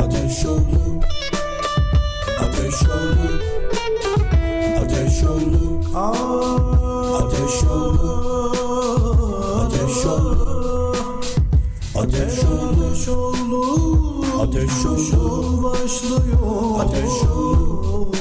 Ateş 0.00 0.46
olur 0.46 1.02
Ateş 2.40 2.82
olur 2.82 3.40
Ateş 4.78 5.24
olur 5.24 5.84
Ateş 5.94 7.62
olur 7.64 8.56
Ateş 9.54 10.04
olur 10.04 10.96
Ateş 11.94 12.44
olur 12.44 12.74
Ateş 12.82 13.08
olur 13.08 14.24
Ateş 14.40 14.84
olur 14.84 15.62
başlıyor 15.62 16.80
Ateş 16.80 17.22
olur 17.24 18.12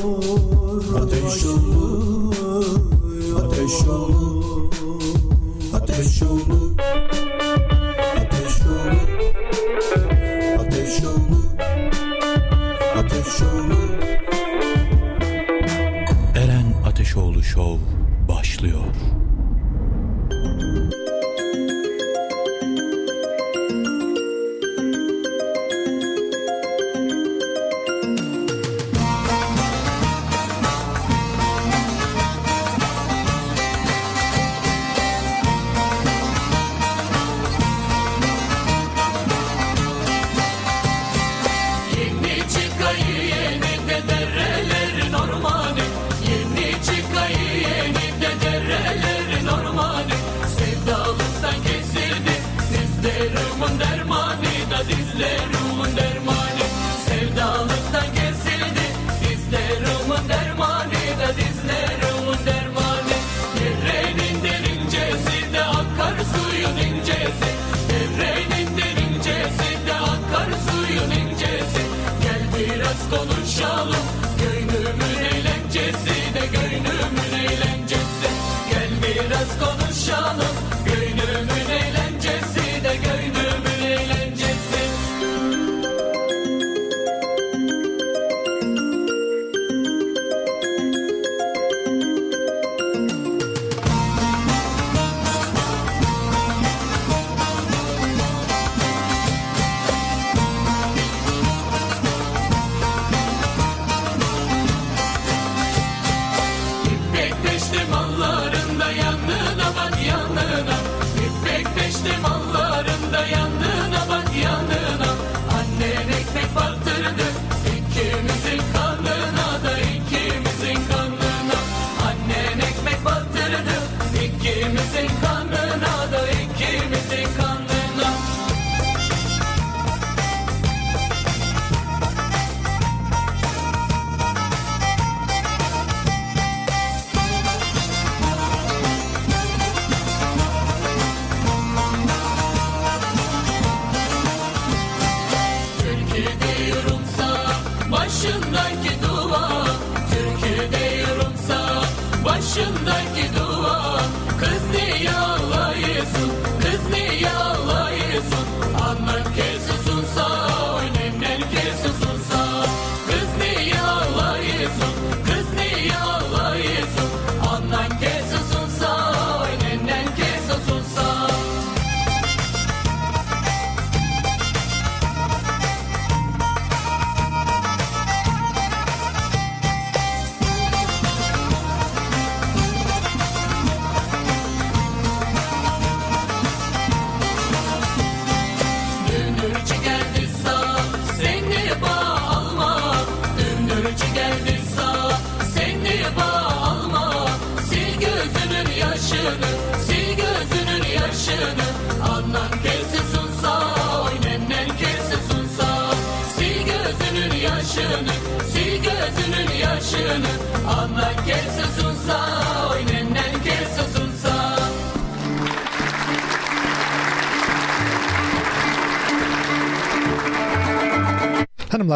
Ateş 0.95 1.45
olur 1.45 2.75
Ateş 3.43 3.88
olur 3.88 4.21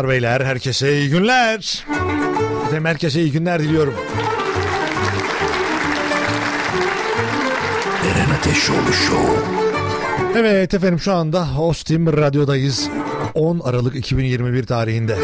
Hanımlar 0.06 0.22
beyler 0.22 0.42
herkese 0.42 1.00
iyi 1.00 1.10
günler. 1.10 1.86
Efendim 2.66 2.86
herkese 2.86 3.22
iyi 3.22 3.32
günler 3.32 3.60
diliyorum. 3.60 3.94
Eren 8.12 8.38
Ateşoğlu 8.40 8.94
Show. 9.08 9.34
Evet 10.36 10.74
efendim 10.74 11.00
şu 11.00 11.14
anda 11.14 11.48
Ostim 11.60 12.18
Radyo'dayız. 12.18 12.90
10 13.34 13.60
Aralık 13.60 13.96
2021 13.96 14.66
tarihinde. 14.66 15.18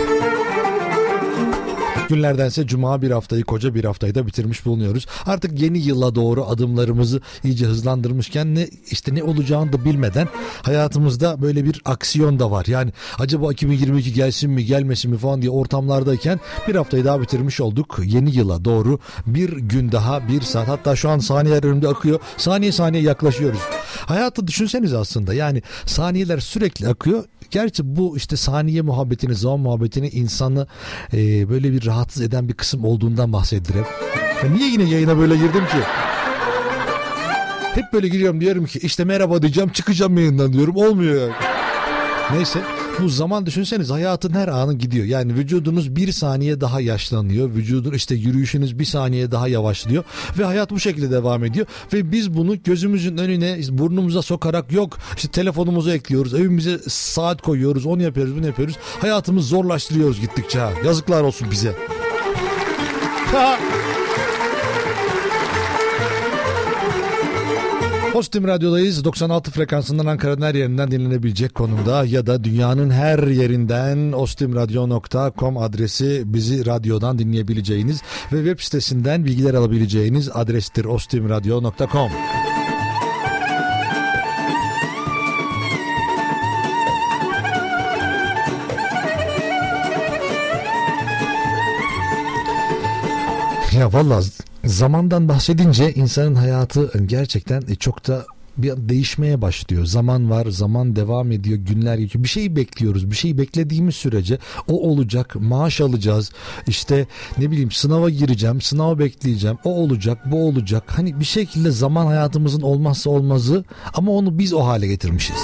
Günlerdense 2.11 2.67
cuma 2.67 3.01
bir 3.01 3.11
haftayı 3.11 3.43
koca 3.43 3.75
bir 3.75 3.83
haftayı 3.83 4.15
da 4.15 4.27
bitirmiş 4.27 4.65
bulunuyoruz. 4.65 5.05
Artık 5.25 5.61
yeni 5.61 5.77
yıla 5.79 6.15
doğru 6.15 6.45
adımlarımızı 6.45 7.21
iyice 7.43 7.65
hızlandırmışken 7.65 8.55
ne 8.55 8.67
işte 8.91 9.15
ne 9.15 9.23
olacağını 9.23 9.73
da 9.73 9.85
bilmeden 9.85 10.27
hayatımızda 10.61 11.41
böyle 11.41 11.65
bir 11.65 11.81
aksiyon 11.85 12.39
da 12.39 12.51
var. 12.51 12.65
Yani 12.65 12.91
acaba 13.19 13.51
2022 13.51 14.13
gelsin 14.13 14.51
mi 14.51 14.65
gelmesin 14.65 15.11
mi 15.11 15.17
falan 15.17 15.41
diye 15.41 15.51
ortamlardayken 15.51 16.39
bir 16.67 16.75
haftayı 16.75 17.05
daha 17.05 17.21
bitirmiş 17.21 17.61
olduk. 17.61 17.99
Yeni 18.03 18.35
yıla 18.35 18.65
doğru 18.65 18.99
bir 19.27 19.57
gün 19.57 19.91
daha 19.91 20.27
bir 20.27 20.41
saat 20.41 20.67
hatta 20.67 20.95
şu 20.95 21.09
an 21.09 21.19
saniyeler 21.19 21.63
önümde 21.63 21.87
akıyor. 21.87 22.19
Saniye 22.37 22.71
saniye 22.71 23.03
yaklaşıyoruz. 23.03 23.61
Hayatı 24.05 24.47
düşünseniz 24.47 24.93
aslında 24.93 25.33
yani 25.33 25.61
saniyeler 25.85 26.39
sürekli 26.39 26.87
akıyor. 26.87 27.23
Gerçi 27.51 27.95
bu 27.95 28.17
işte 28.17 28.35
saniye 28.35 28.81
muhabbetini, 28.81 29.35
zaman 29.35 29.59
muhabbetini 29.59 30.09
insanı 30.09 30.67
e, 31.13 31.49
böyle 31.49 31.71
bir 31.71 31.85
rahatsız 31.85 32.23
eden 32.23 32.49
bir 32.49 32.53
kısım 32.53 32.85
olduğundan 32.85 33.33
bahsedilir 33.33 33.79
hep. 33.79 33.85
Ya 34.43 34.49
niye 34.49 34.69
yine 34.69 34.83
yayına 34.83 35.17
böyle 35.17 35.35
girdim 35.35 35.65
ki? 35.71 35.77
Hep 37.75 37.93
böyle 37.93 38.07
giriyorum 38.07 38.41
diyorum 38.41 38.65
ki 38.65 38.79
işte 38.79 39.03
merhaba 39.03 39.41
diyeceğim 39.41 39.69
çıkacağım 39.69 40.17
yayından 40.17 40.53
diyorum 40.53 40.75
olmuyor 40.75 41.21
yani. 41.21 41.33
Neyse 42.33 42.59
bu 42.99 43.09
zaman 43.09 43.45
düşünseniz 43.45 43.89
hayatın 43.89 44.33
her 44.33 44.47
anı 44.47 44.73
gidiyor. 44.73 45.05
Yani 45.05 45.33
vücudunuz 45.33 45.95
bir 45.95 46.11
saniye 46.11 46.61
daha 46.61 46.81
yaşlanıyor. 46.81 47.49
Vücudun 47.49 47.93
işte 47.93 48.15
yürüyüşünüz 48.15 48.79
bir 48.79 48.85
saniye 48.85 49.31
daha 49.31 49.47
yavaşlıyor. 49.47 50.03
Ve 50.39 50.43
hayat 50.43 50.71
bu 50.71 50.79
şekilde 50.79 51.11
devam 51.11 51.43
ediyor. 51.43 51.65
Ve 51.93 52.11
biz 52.11 52.33
bunu 52.33 52.63
gözümüzün 52.63 53.17
önüne 53.17 53.59
burnumuza 53.69 54.21
sokarak 54.21 54.71
yok 54.71 54.97
işte 55.15 55.27
telefonumuzu 55.27 55.91
ekliyoruz. 55.91 56.33
Evimize 56.33 56.79
saat 56.87 57.41
koyuyoruz. 57.41 57.85
Onu 57.85 58.01
yapıyoruz 58.01 58.35
bunu 58.35 58.45
yapıyoruz. 58.45 58.75
Hayatımızı 59.01 59.47
zorlaştırıyoruz 59.47 60.21
gittikçe. 60.21 60.59
ha. 60.59 60.71
Yazıklar 60.85 61.21
olsun 61.21 61.47
bize. 61.51 61.75
Postim 68.13 68.47
Radyo'dayız. 68.47 69.03
96 69.03 69.51
frekansından 69.51 70.05
Ankara'nın 70.05 70.41
her 70.41 70.55
yerinden 70.55 70.91
dinlenebilecek 70.91 71.55
konumda 71.55 72.05
ya 72.05 72.27
da 72.27 72.43
dünyanın 72.43 72.89
her 72.89 73.19
yerinden 73.19 74.11
ostimradyo.com 74.11 75.57
adresi 75.57 76.23
bizi 76.25 76.65
radyodan 76.65 77.19
dinleyebileceğiniz 77.19 78.01
ve 78.33 78.37
web 78.37 78.59
sitesinden 78.59 79.25
bilgiler 79.25 79.53
alabileceğiniz 79.53 80.29
adrestir 80.33 80.85
ostimradyo.com. 80.85 82.11
Ya 93.81 93.93
valla 93.93 94.21
zamandan 94.65 95.29
bahsedince 95.29 95.93
insanın 95.93 96.35
hayatı 96.35 97.03
gerçekten 97.05 97.61
çok 97.79 98.07
da 98.07 98.25
bir 98.57 98.73
değişmeye 98.77 99.41
başlıyor. 99.41 99.85
Zaman 99.85 100.29
var, 100.29 100.45
zaman 100.45 100.95
devam 100.95 101.31
ediyor, 101.31 101.57
günler 101.57 101.97
geçiyor. 101.97 102.23
Bir 102.23 102.29
şeyi 102.29 102.55
bekliyoruz. 102.55 103.11
Bir 103.11 103.15
şeyi 103.15 103.37
beklediğimiz 103.37 103.95
sürece 103.95 104.37
o 104.67 104.89
olacak, 104.89 105.35
maaş 105.35 105.81
alacağız. 105.81 106.31
İşte 106.67 107.07
ne 107.37 107.51
bileyim 107.51 107.71
sınava 107.71 108.09
gireceğim, 108.09 108.61
sınava 108.61 108.99
bekleyeceğim. 108.99 109.57
O 109.63 109.75
olacak, 109.75 110.31
bu 110.31 110.47
olacak. 110.47 110.83
Hani 110.87 111.19
bir 111.19 111.25
şekilde 111.25 111.71
zaman 111.71 112.05
hayatımızın 112.05 112.61
olmazsa 112.61 113.09
olmazı 113.09 113.63
ama 113.93 114.11
onu 114.11 114.39
biz 114.39 114.53
o 114.53 114.65
hale 114.65 114.87
getirmişiz. 114.87 115.37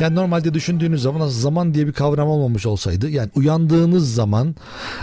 Yani 0.00 0.14
normalde 0.14 0.54
düşündüğünüz 0.54 1.02
zaman 1.02 1.28
zaman 1.28 1.74
diye 1.74 1.86
bir 1.86 1.92
kavram 1.92 2.28
olmamış 2.28 2.66
olsaydı 2.66 3.10
yani 3.10 3.30
uyandığınız 3.34 4.14
zaman 4.14 4.54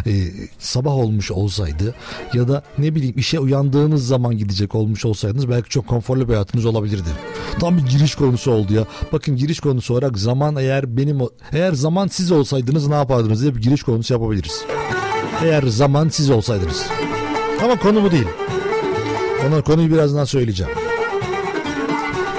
e, 0.07 0.11
sabah 0.59 0.91
olmuş 0.91 1.31
olsaydı 1.31 1.95
ya 2.33 2.47
da 2.47 2.63
ne 2.77 2.95
bileyim 2.95 3.17
işe 3.17 3.39
uyandığınız 3.39 4.07
zaman 4.07 4.37
gidecek 4.37 4.75
olmuş 4.75 5.05
olsaydınız 5.05 5.49
belki 5.49 5.69
çok 5.69 5.87
konforlu 5.87 6.27
bir 6.27 6.33
hayatınız 6.33 6.65
olabilirdi. 6.65 7.09
Tam 7.59 7.77
bir 7.77 7.85
giriş 7.85 8.15
konusu 8.15 8.51
oldu 8.51 8.73
ya. 8.73 8.85
Bakın 9.13 9.35
giriş 9.35 9.59
konusu 9.59 9.93
olarak 9.93 10.17
zaman 10.17 10.55
eğer 10.55 10.97
benim 10.97 11.19
eğer 11.51 11.73
zaman 11.73 12.07
siz 12.07 12.31
olsaydınız 12.31 12.87
ne 12.87 12.95
yapardınız 12.95 13.41
diye 13.41 13.55
bir 13.55 13.61
giriş 13.61 13.83
konusu 13.83 14.13
yapabiliriz. 14.13 14.65
Eğer 15.43 15.63
zaman 15.63 16.09
siz 16.09 16.29
olsaydınız. 16.29 16.83
Ama 17.63 17.79
konu 17.79 18.03
bu 18.03 18.11
değil. 18.11 18.27
Ona 19.47 19.61
konuyu 19.61 19.93
birazdan 19.93 20.25
söyleyeceğim. 20.25 20.86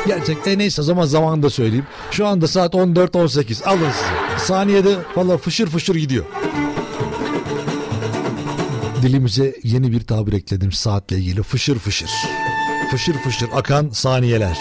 Gerçekten 0.09 0.59
neyse 0.59 0.81
o 0.81 0.85
zaman 0.85 1.05
zamanında 1.05 1.51
söyleyeyim. 1.51 1.87
Şu 2.11 2.27
anda 2.27 2.49
saat 2.49 2.75
14.18 2.75 3.65
alın 3.65 3.79
size. 3.79 4.47
Saniyede 4.47 4.97
valla 5.17 5.39
fışır 5.39 5.67
fışır 5.67 5.95
gidiyor. 5.95 6.25
Dilimize 9.03 9.55
yeni 9.63 9.93
bir 9.93 10.01
tabir 10.01 10.33
ekledim 10.33 10.73
saatle 10.73 11.17
ilgili 11.17 11.43
fışır 11.43 11.79
fışır. 11.79 12.11
Fışır 12.91 13.15
fışır 13.15 13.49
akan 13.55 13.89
saniyeler. 13.89 14.59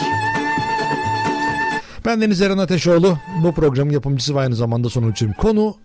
Ben 2.06 2.22
Deniz 2.22 2.42
Eren 2.42 2.58
Ateşoğlu. 2.58 3.18
Bu 3.44 3.54
programın 3.54 3.92
yapımcısı 3.92 4.36
ve 4.36 4.40
aynı 4.40 4.56
zamanda 4.56 4.90
sonucuyum. 4.90 5.34
Konu 5.34 5.76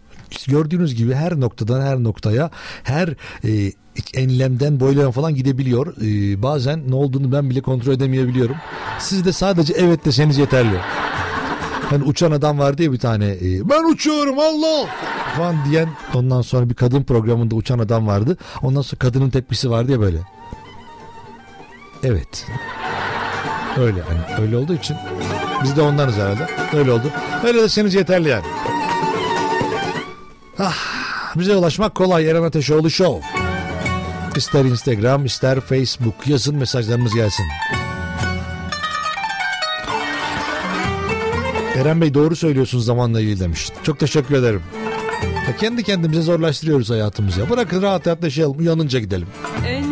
gördüğünüz 0.46 0.94
gibi 0.94 1.14
her 1.14 1.40
noktadan 1.40 1.80
her 1.80 1.98
noktaya 1.98 2.50
her 2.82 3.08
e, 3.44 3.72
enlemden 4.14 4.80
boylayan 4.80 5.10
falan 5.10 5.34
gidebiliyor. 5.34 5.94
Ee, 6.02 6.42
bazen 6.42 6.90
ne 6.90 6.94
olduğunu 6.94 7.32
ben 7.32 7.50
bile 7.50 7.60
kontrol 7.60 7.92
edemeyebiliyorum. 7.92 8.56
Siz 8.98 9.24
de 9.24 9.32
sadece 9.32 9.74
evet 9.76 10.04
deseniz 10.04 10.38
yeterli. 10.38 10.76
Hani 11.90 12.04
uçan 12.04 12.30
adam 12.30 12.58
vardı 12.58 12.82
ya 12.82 12.92
bir 12.92 12.98
tane 12.98 13.26
e, 13.26 13.68
ben 13.70 13.92
uçuyorum 13.92 14.38
Allah 14.38 14.86
falan 15.36 15.56
diyen 15.70 15.88
ondan 16.14 16.42
sonra 16.42 16.68
bir 16.68 16.74
kadın 16.74 17.02
programında 17.02 17.54
uçan 17.54 17.78
adam 17.78 18.06
vardı. 18.06 18.36
Ondan 18.62 18.82
sonra 18.82 18.98
kadının 18.98 19.30
tepkisi 19.30 19.70
vardı 19.70 19.92
ya 19.92 20.00
böyle. 20.00 20.18
Evet. 22.02 22.46
Öyle 23.78 24.00
hani 24.02 24.42
öyle 24.42 24.56
olduğu 24.56 24.74
için 24.74 24.96
biz 25.64 25.76
de 25.76 25.82
ondanız 25.82 26.14
herhalde. 26.14 26.46
Öyle 26.76 26.92
oldu. 26.92 27.10
Öyle 27.44 27.62
deseniz 27.62 27.94
yeterli 27.94 28.28
yani. 28.28 28.44
Ah, 30.58 30.76
bize 31.36 31.56
ulaşmak 31.56 31.94
kolay. 31.94 32.30
Eren 32.30 32.42
Ateşoğlu 32.42 32.90
Show. 32.90 33.41
İster 34.36 34.64
Instagram 34.64 35.24
ister 35.24 35.60
Facebook 35.60 36.26
yazın 36.26 36.56
mesajlarımız 36.56 37.14
gelsin. 37.14 37.44
Eren 41.76 42.00
Bey 42.00 42.14
doğru 42.14 42.36
söylüyorsunuz 42.36 42.84
zamanla 42.84 43.20
ilgili 43.20 43.40
demiş. 43.40 43.68
Çok 43.82 43.98
teşekkür 43.98 44.34
ederim. 44.34 44.62
Ya 45.48 45.56
kendi 45.56 45.82
kendimize 45.82 46.22
zorlaştırıyoruz 46.22 46.90
hayatımızı 46.90 47.40
ya. 47.40 47.50
Bırakın 47.50 47.82
rahat 47.82 48.06
rahat 48.06 48.24
yaşayalım 48.24 48.58
uyanınca 48.58 48.98
gidelim. 48.98 49.26
En 49.66 49.91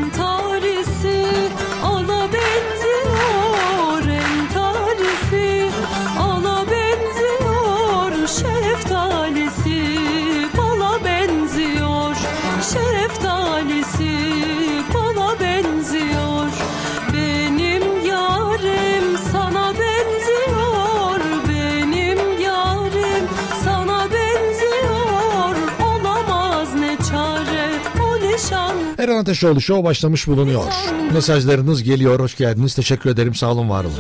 Ateşoğlu 29.21 29.61
Show 29.61 29.85
başlamış 29.85 30.27
bulunuyor. 30.27 30.65
Mesajlarınız 31.13 31.83
geliyor. 31.83 32.21
Hoş 32.21 32.37
geldiniz. 32.37 32.75
Teşekkür 32.75 33.11
ederim. 33.11 33.35
Sağ 33.35 33.53
olun 33.53 33.71
var 33.71 33.85
olun. 33.85 33.95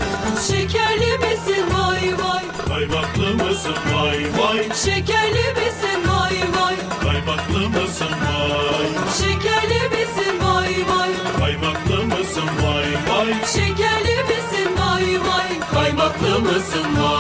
Şekerli 0.47 1.19
misin 1.19 1.65
vay 1.75 2.13
vay 2.25 2.45
Kaymaklı 2.69 3.45
mısın 3.45 3.75
vay 3.95 4.19
vay 4.19 4.59
Şekerli 4.85 5.47
misin 5.61 6.01
vay 6.09 6.37
vay 6.57 6.77
Kaymaklı 7.03 7.69
mısın 7.69 8.09
vay 8.27 8.87
Şekerli 9.19 9.83
misin 9.91 10.35
vay 10.43 10.75
vay 10.91 11.11
Kaymaklı 11.39 12.05
mısın 12.05 12.49
vay 12.63 13.17
vay 13.17 13.35
Şekerli 13.47 14.17
misin 14.31 14.71
vay 14.79 15.21
vay 15.29 15.61
Kaymaklı 15.75 16.41
mısın 16.41 16.87
vay 17.03 17.20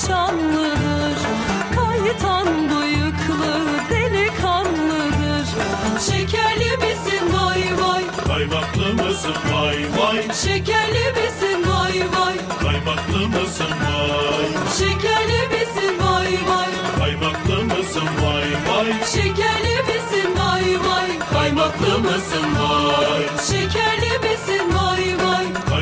o 0.00 0.02
nişanlıdır 0.02 1.18
Kaytan 1.74 2.46
bıyıklı 2.46 3.54
delikanlıdır. 3.90 5.46
Şekerli 6.06 6.76
misin? 6.76 7.32
Vay 7.32 7.62
vay. 7.80 8.04
Kaymaklı 8.26 8.94
mısın? 8.94 9.34
Vay 9.52 9.76
vay. 9.98 10.22
Şekerli 10.34 11.12
misin? 11.12 11.70
Vay 11.70 12.02
vay. 12.16 12.36
Kaymaklı 12.62 13.28
mısın? 13.28 13.66
Vay. 13.68 14.48
Şekerli 14.78 15.48
misin? 15.48 15.98
Vay 16.02 16.38
vay. 16.48 16.70
Kaymaklı 16.98 17.64
mısın? 17.64 18.08
Vay 18.22 18.76
vay. 18.76 18.92
Şekerli 19.12 19.82
misin? 19.82 20.30
Vay 20.38 20.78
vay. 20.88 21.18
Kaymaklı 21.32 21.98
mısın? 21.98 22.46
Vay. 22.60 23.22
Şekerli 23.50 24.18
misin? 24.18 24.74
Vay 24.74 25.16
vay 25.24 25.29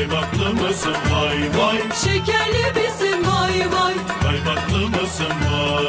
Kaymaklı 0.08 0.62
mısın 0.62 0.94
vay 1.12 1.38
vay. 1.38 1.76
Şekerli 2.04 2.80
misin 2.80 3.26
vay 3.26 3.60
vay. 3.72 3.94
Kaymaklı 4.22 4.78
mısın 4.88 5.32
vay. 5.52 5.86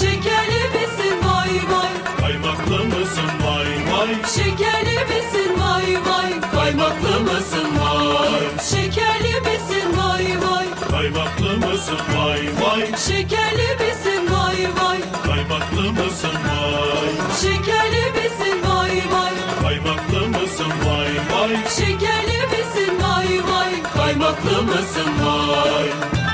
Şekerli 0.00 0.62
misin 0.74 1.16
vay 1.24 1.50
vay. 1.70 1.92
Kaymaklı 2.20 2.84
mısın 2.84 3.30
vay 3.44 3.66
vay. 3.92 4.14
Şekerli 4.34 5.04
misin 5.10 5.60
vay 5.60 5.96
vay. 6.06 6.40
Kaymaklı 6.54 7.20
mısın 7.20 7.68
vay. 7.80 8.40
Şekerli 8.70 9.40
misin 9.40 9.98
vay 9.98 10.26
vay. 10.42 10.66
Kaymaklı 10.90 11.66
mısın 11.66 11.98
vay 12.16 12.40
vay. 12.60 12.86
Şekerli 13.06 13.68
misin 13.80 14.34
vay 14.34 14.66
vay. 14.80 15.00
Kaymaklı 15.26 15.92
mısın 15.92 16.34
vay. 16.34 17.10
Şekerli 17.42 18.12
misin 18.12 18.62
vay 18.64 18.69
Kaymaklı 24.42 24.62
mısın 24.62 26.29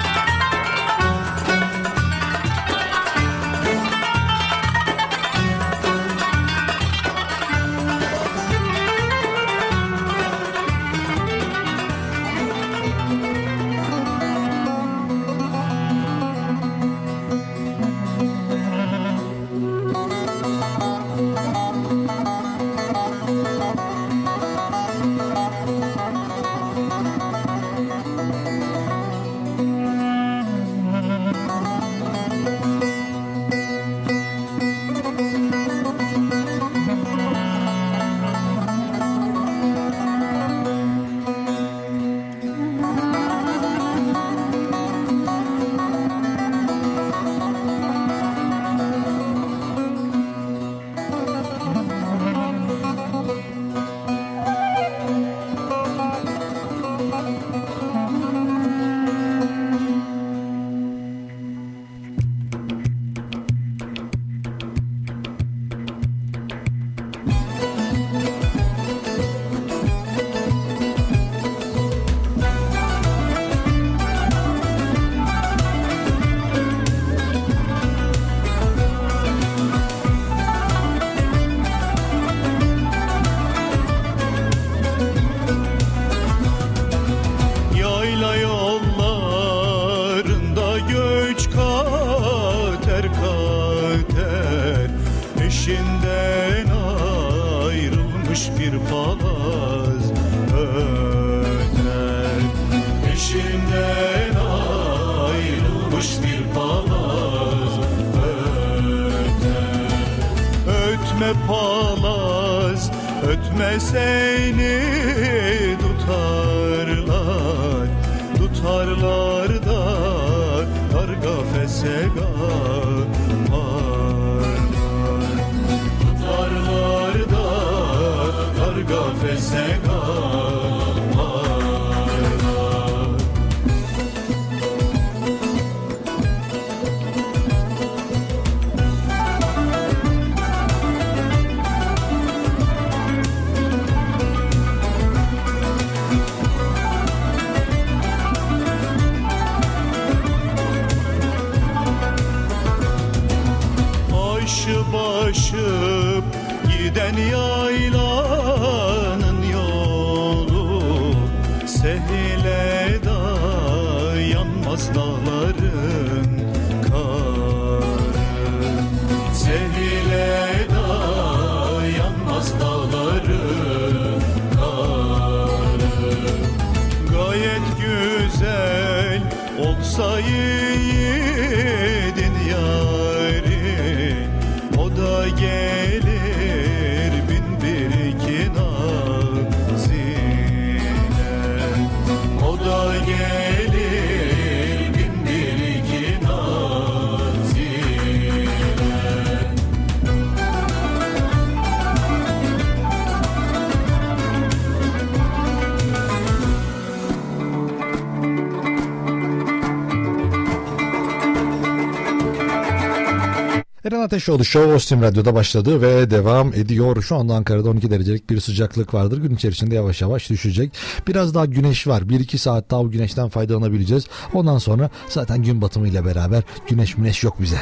Ateşoğlu 214.07 214.45
Show 214.45 214.75
Ostim 214.75 215.03
Radyo'da 215.03 215.35
başladı 215.35 215.83
ve 215.83 216.11
devam 216.11 216.55
ediyor. 216.55 217.03
Şu 217.03 217.17
anda 217.17 217.35
Ankara'da 217.35 217.71
12 217.71 217.91
derecelik 217.91 218.31
bir 218.31 218.41
sıcaklık 218.41 218.95
vardır. 218.95 219.19
Gün 219.19 219.35
içerisinde 219.35 219.75
yavaş 219.75 220.03
yavaş 220.03 220.31
düşecek. 220.31 220.73
Biraz 221.09 221.35
daha 221.35 221.47
güneş 221.47 221.87
var. 221.87 222.03
1-2 222.03 222.39
saat 222.39 222.71
daha 222.71 222.81
o 222.81 222.91
güneşten 222.91 223.29
faydalanabileceğiz. 223.29 224.05
Ondan 224.35 224.59
sonra 224.59 224.91
zaten 225.09 225.43
gün 225.43 225.63
batımıyla 225.63 226.05
beraber 226.05 226.43
güneş 226.69 226.95
güneş 226.95 227.23
yok 227.23 227.37
bize. 227.41 227.57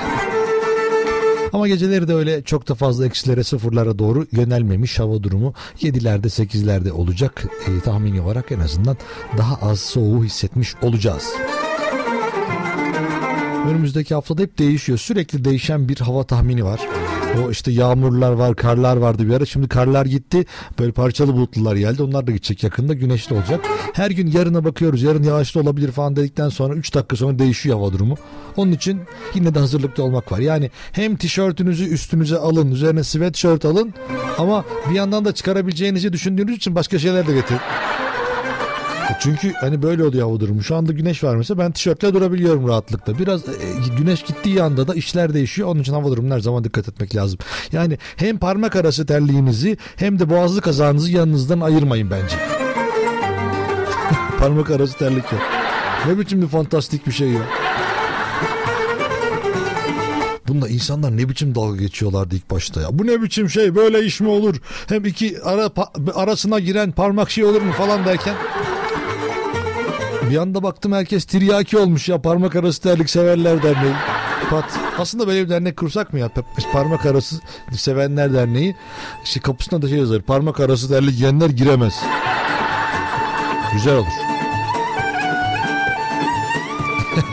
Ama 1.52 1.68
geceleri 1.68 2.08
de 2.08 2.14
öyle 2.14 2.42
çok 2.42 2.68
da 2.68 2.74
fazla 2.74 3.06
eksilere 3.06 3.44
sıfırlara 3.44 3.98
doğru 3.98 4.26
yönelmemiş 4.32 4.98
hava 4.98 5.22
durumu 5.22 5.54
7'lerde 5.78 6.26
8'lerde 6.26 6.90
olacak 6.90 7.44
e, 7.68 7.80
tahmini 7.80 8.20
olarak 8.20 8.52
en 8.52 8.60
azından 8.60 8.96
daha 9.38 9.56
az 9.56 9.80
soğuğu 9.80 10.24
hissetmiş 10.24 10.74
olacağız. 10.82 11.24
Önümüzdeki 13.68 14.14
haftada 14.14 14.42
hep 14.42 14.58
değişiyor. 14.58 14.98
Sürekli 14.98 15.44
değişen 15.44 15.88
bir 15.88 15.96
hava 15.96 16.24
tahmini 16.24 16.64
var. 16.64 16.80
O 17.46 17.50
işte 17.50 17.72
yağmurlar 17.72 18.32
var, 18.32 18.56
karlar 18.56 18.96
vardı 18.96 19.28
bir 19.28 19.34
ara. 19.34 19.46
Şimdi 19.46 19.68
karlar 19.68 20.06
gitti. 20.06 20.46
Böyle 20.78 20.92
parçalı 20.92 21.32
bulutlular 21.32 21.76
geldi. 21.76 22.02
Onlar 22.02 22.26
da 22.26 22.30
gidecek 22.30 22.62
yakında. 22.62 22.94
Güneşli 22.94 23.34
olacak. 23.34 23.60
Her 23.92 24.10
gün 24.10 24.26
yarına 24.26 24.64
bakıyoruz. 24.64 25.02
Yarın 25.02 25.22
yağışlı 25.22 25.60
olabilir 25.60 25.92
falan 25.92 26.16
dedikten 26.16 26.48
sonra 26.48 26.74
3 26.74 26.94
dakika 26.94 27.16
sonra 27.16 27.38
değişiyor 27.38 27.76
hava 27.76 27.92
durumu. 27.92 28.16
Onun 28.56 28.72
için 28.72 29.00
yine 29.34 29.54
de 29.54 29.58
hazırlıklı 29.58 30.02
olmak 30.02 30.32
var. 30.32 30.38
Yani 30.38 30.70
hem 30.92 31.16
tişörtünüzü 31.16 31.84
üstünüze 31.84 32.36
alın. 32.36 32.72
Üzerine 32.72 33.04
sweatshirt 33.04 33.64
alın. 33.64 33.94
Ama 34.38 34.64
bir 34.90 34.94
yandan 34.94 35.24
da 35.24 35.34
çıkarabileceğinizi 35.34 36.12
düşündüğünüz 36.12 36.56
için 36.56 36.74
başka 36.74 36.98
şeyler 36.98 37.26
de 37.26 37.34
getirin. 37.34 37.60
Çünkü 39.20 39.52
hani 39.52 39.82
böyle 39.82 40.04
oluyor 40.04 40.28
hava 40.28 40.40
durumu. 40.40 40.62
Şu 40.62 40.76
anda 40.76 40.92
güneş 40.92 41.24
var 41.24 41.36
mesela 41.36 41.58
ben 41.58 41.72
tişörtle 41.72 42.14
durabiliyorum 42.14 42.68
rahatlıkla. 42.68 43.18
Biraz 43.18 43.48
e, 43.48 43.52
güneş 43.98 44.22
gittiği 44.22 44.62
anda 44.62 44.88
da 44.88 44.94
işler 44.94 45.34
değişiyor. 45.34 45.68
Onun 45.68 45.80
için 45.80 45.92
hava 45.92 46.08
durumuna 46.08 46.34
her 46.34 46.40
zaman 46.40 46.64
dikkat 46.64 46.88
etmek 46.88 47.16
lazım. 47.16 47.38
Yani 47.72 47.98
hem 48.16 48.38
parmak 48.38 48.76
arası 48.76 49.06
terliğinizi 49.06 49.76
hem 49.96 50.18
de 50.18 50.30
boğazlı 50.30 50.60
kazağınızı 50.60 51.10
yanınızdan 51.10 51.60
ayırmayın 51.60 52.10
bence. 52.10 52.36
parmak 54.38 54.70
arası 54.70 54.98
terlik 54.98 55.32
yok. 55.32 55.42
Ne 56.06 56.18
biçim 56.18 56.42
bir 56.42 56.48
fantastik 56.48 57.06
bir 57.06 57.12
şey 57.12 57.28
ya. 57.28 57.42
Bunda 60.48 60.68
insanlar 60.68 61.16
ne 61.16 61.28
biçim 61.28 61.54
dalga 61.54 61.76
geçiyorlardı 61.76 62.36
ilk 62.36 62.50
başta 62.50 62.80
ya. 62.80 62.98
Bu 62.98 63.06
ne 63.06 63.22
biçim 63.22 63.50
şey 63.50 63.74
böyle 63.74 64.04
iş 64.04 64.20
mi 64.20 64.28
olur? 64.28 64.56
Hem 64.88 65.04
iki 65.04 65.42
ara, 65.42 65.70
arasına 66.14 66.58
giren 66.58 66.92
parmak 66.92 67.30
şey 67.30 67.44
olur 67.44 67.62
mu 67.62 67.72
falan 67.72 68.04
derken 68.04 68.34
bir 70.34 70.38
anda 70.38 70.62
baktım 70.62 70.92
herkes 70.92 71.24
tiryaki 71.24 71.78
olmuş 71.78 72.08
ya 72.08 72.22
parmak 72.22 72.56
arası 72.56 72.82
terlik 72.82 73.10
severler 73.10 73.62
derneği. 73.62 73.92
Pat. 74.50 74.64
Aslında 74.98 75.26
böyle 75.26 75.44
bir 75.44 75.48
dernek 75.48 75.76
kursak 75.76 76.12
mı 76.12 76.18
ya? 76.18 76.30
Parmak 76.72 77.06
arası 77.06 77.40
sevenler 77.72 78.34
derneği. 78.34 78.76
İşte 79.24 79.40
kapısına 79.40 79.82
da 79.82 79.88
şey 79.88 79.98
yazar. 79.98 80.22
Parmak 80.22 80.60
arası 80.60 80.88
terlik 80.88 81.16
giyenler 81.16 81.50
giremez. 81.50 81.94
Güzel 83.72 83.96
olur. 83.96 84.06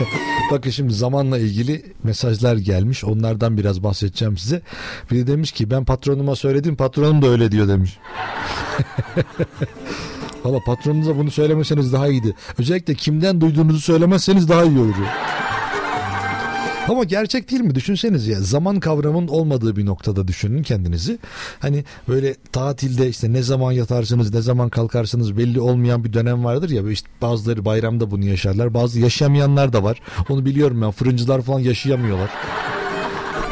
Bakın 0.50 0.70
şimdi 0.70 0.94
zamanla 0.94 1.38
ilgili 1.38 1.92
mesajlar 2.02 2.56
gelmiş. 2.56 3.04
Onlardan 3.04 3.56
biraz 3.56 3.82
bahsedeceğim 3.82 4.36
size. 4.36 4.62
Biri 5.10 5.26
demiş 5.26 5.52
ki 5.52 5.70
ben 5.70 5.84
patronuma 5.84 6.36
söyledim 6.36 6.76
patronum 6.76 7.22
da 7.22 7.26
öyle 7.26 7.52
diyor 7.52 7.68
demiş. 7.68 7.98
Valla 10.44 10.60
patronunuza 10.60 11.18
bunu 11.18 11.30
söylemeseniz 11.30 11.92
daha 11.92 12.08
iyiydi. 12.08 12.34
Özellikle 12.58 12.94
kimden 12.94 13.40
duyduğunuzu 13.40 13.80
söylemezseniz 13.80 14.48
daha 14.48 14.64
iyi 14.64 14.78
olur. 14.78 14.94
Ama 16.88 17.04
gerçek 17.04 17.50
değil 17.50 17.62
mi? 17.62 17.74
Düşünseniz 17.74 18.28
ya 18.28 18.40
zaman 18.40 18.80
kavramının 18.80 19.28
olmadığı 19.28 19.76
bir 19.76 19.86
noktada 19.86 20.28
düşünün 20.28 20.62
kendinizi. 20.62 21.18
Hani 21.60 21.84
böyle 22.08 22.34
tatilde 22.52 23.08
işte 23.08 23.32
ne 23.32 23.42
zaman 23.42 23.72
yatarsınız 23.72 24.34
ne 24.34 24.42
zaman 24.42 24.68
kalkarsınız 24.68 25.36
belli 25.36 25.60
olmayan 25.60 26.04
bir 26.04 26.12
dönem 26.12 26.44
vardır 26.44 26.70
ya. 26.70 26.90
İşte 26.90 27.08
bazıları 27.22 27.64
bayramda 27.64 28.10
bunu 28.10 28.24
yaşarlar. 28.24 28.74
Bazı 28.74 29.00
yaşamayanlar 29.00 29.72
da 29.72 29.82
var. 29.82 30.00
Onu 30.28 30.44
biliyorum 30.44 30.82
ben. 30.82 30.90
Fırıncılar 30.90 31.42
falan 31.42 31.60
yaşayamıyorlar. 31.60 32.30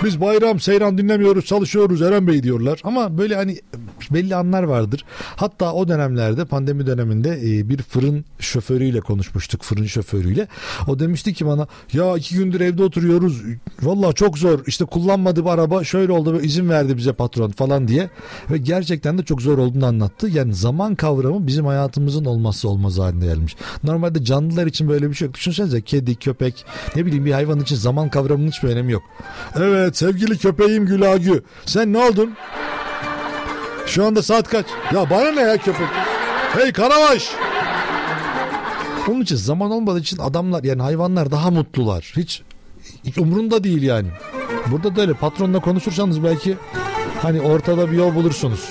Biz 0.04 0.20
bayram 0.20 0.60
seyran 0.60 0.98
dinlemiyoruz 0.98 1.44
çalışıyoruz 1.44 2.02
Eren 2.02 2.26
Bey 2.26 2.42
diyorlar. 2.42 2.80
Ama 2.84 3.18
böyle 3.18 3.36
hani 3.36 3.60
belli 4.10 4.36
anlar 4.36 4.62
vardır. 4.62 5.04
Hatta 5.36 5.72
o 5.72 5.88
dönemlerde 5.88 6.44
pandemi 6.44 6.86
döneminde 6.86 7.28
e, 7.30 7.68
bir 7.68 7.78
fırın 7.82 8.24
şoförüyle 8.38 9.00
konuşmuştuk 9.00 9.62
fırın 9.62 9.86
şoförüyle. 9.86 10.48
O 10.88 10.98
demişti 10.98 11.34
ki 11.34 11.46
bana 11.46 11.66
ya 11.92 12.16
iki 12.16 12.34
gündür 12.34 12.60
evde 12.60 12.82
oturuyoruz. 12.82 13.42
Valla 13.82 14.12
çok 14.12 14.38
zor 14.38 14.60
işte 14.66 14.84
kullanmadı 14.84 15.44
bir 15.44 15.50
araba 15.50 15.84
şöyle 15.84 16.12
oldu 16.12 16.32
ve 16.38 16.42
izin 16.42 16.68
verdi 16.68 16.96
bize 16.96 17.12
patron 17.12 17.50
falan 17.50 17.88
diye. 17.88 18.10
Ve 18.50 18.58
gerçekten 18.58 19.18
de 19.18 19.22
çok 19.22 19.42
zor 19.42 19.58
olduğunu 19.58 19.86
anlattı. 19.86 20.28
Yani 20.28 20.54
zaman 20.54 20.94
kavramı 20.94 21.46
bizim 21.46 21.66
hayatımızın 21.66 22.24
olmazsa 22.24 22.68
olmaz 22.68 22.98
haline 22.98 23.26
gelmiş. 23.26 23.56
Normalde 23.84 24.24
canlılar 24.24 24.66
için 24.66 24.88
böyle 24.88 25.10
bir 25.10 25.14
şey 25.14 25.26
yok. 25.26 25.34
Düşünsenize 25.34 25.80
kedi, 25.80 26.14
köpek 26.14 26.64
ne 26.96 27.06
bileyim 27.06 27.24
bir 27.24 27.32
hayvan 27.32 27.60
için 27.60 27.76
zaman 27.76 28.08
kavramının 28.08 28.50
hiçbir 28.50 28.68
önemi 28.68 28.92
yok. 28.92 29.02
Evet 29.56 29.96
sevgili 29.96 30.38
köpeğim 30.38 30.86
Gülagü 30.86 31.42
sen 31.66 31.92
ne 31.92 31.98
oldun? 31.98 32.34
Şu 33.90 34.06
anda 34.06 34.22
saat 34.22 34.48
kaç? 34.48 34.66
Ya 34.94 35.10
bana 35.10 35.32
ne 35.32 35.40
ya 35.40 35.56
köpek? 35.56 35.88
Hey 36.52 36.72
Karabaş! 36.72 37.30
Onun 39.08 39.20
için 39.20 39.36
zaman 39.36 39.70
olmadığı 39.70 40.00
için 40.00 40.18
adamlar 40.18 40.64
yani 40.64 40.82
hayvanlar 40.82 41.30
daha 41.30 41.50
mutlular. 41.50 42.12
Hiç, 42.16 42.42
hiç 43.04 43.18
umurunda 43.18 43.64
değil 43.64 43.82
yani. 43.82 44.08
Burada 44.66 44.96
da 44.96 45.00
öyle 45.00 45.14
patronla 45.14 45.60
konuşursanız 45.60 46.24
belki 46.24 46.56
hani 47.22 47.40
ortada 47.40 47.90
bir 47.92 47.96
yol 47.96 48.14
bulursunuz. 48.14 48.68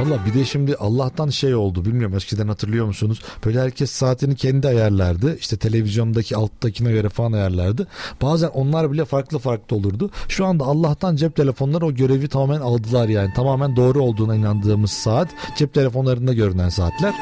Valla 0.00 0.26
bir 0.26 0.34
de 0.34 0.44
şimdi 0.44 0.76
Allah'tan 0.76 1.28
şey 1.28 1.54
oldu 1.54 1.84
bilmiyorum 1.84 2.16
eskiden 2.16 2.48
hatırlıyor 2.48 2.86
musunuz? 2.86 3.22
Böyle 3.46 3.60
herkes 3.60 3.90
saatini 3.90 4.36
kendi 4.36 4.68
ayarlardı. 4.68 5.36
İşte 5.36 5.56
televizyondaki 5.56 6.36
alttakine 6.36 6.92
göre 6.92 7.08
falan 7.08 7.32
ayarlardı. 7.32 7.86
Bazen 8.22 8.48
onlar 8.48 8.92
bile 8.92 9.04
farklı 9.04 9.38
farklı 9.38 9.76
olurdu. 9.76 10.10
Şu 10.28 10.46
anda 10.46 10.64
Allah'tan 10.64 11.16
cep 11.16 11.36
telefonları 11.36 11.86
o 11.86 11.94
görevi 11.94 12.28
tamamen 12.28 12.60
aldılar 12.60 13.08
yani. 13.08 13.32
Tamamen 13.34 13.76
doğru 13.76 14.02
olduğuna 14.02 14.34
inandığımız 14.34 14.90
saat 14.90 15.28
cep 15.56 15.74
telefonlarında 15.74 16.32
görünen 16.32 16.68
saatler. 16.68 17.14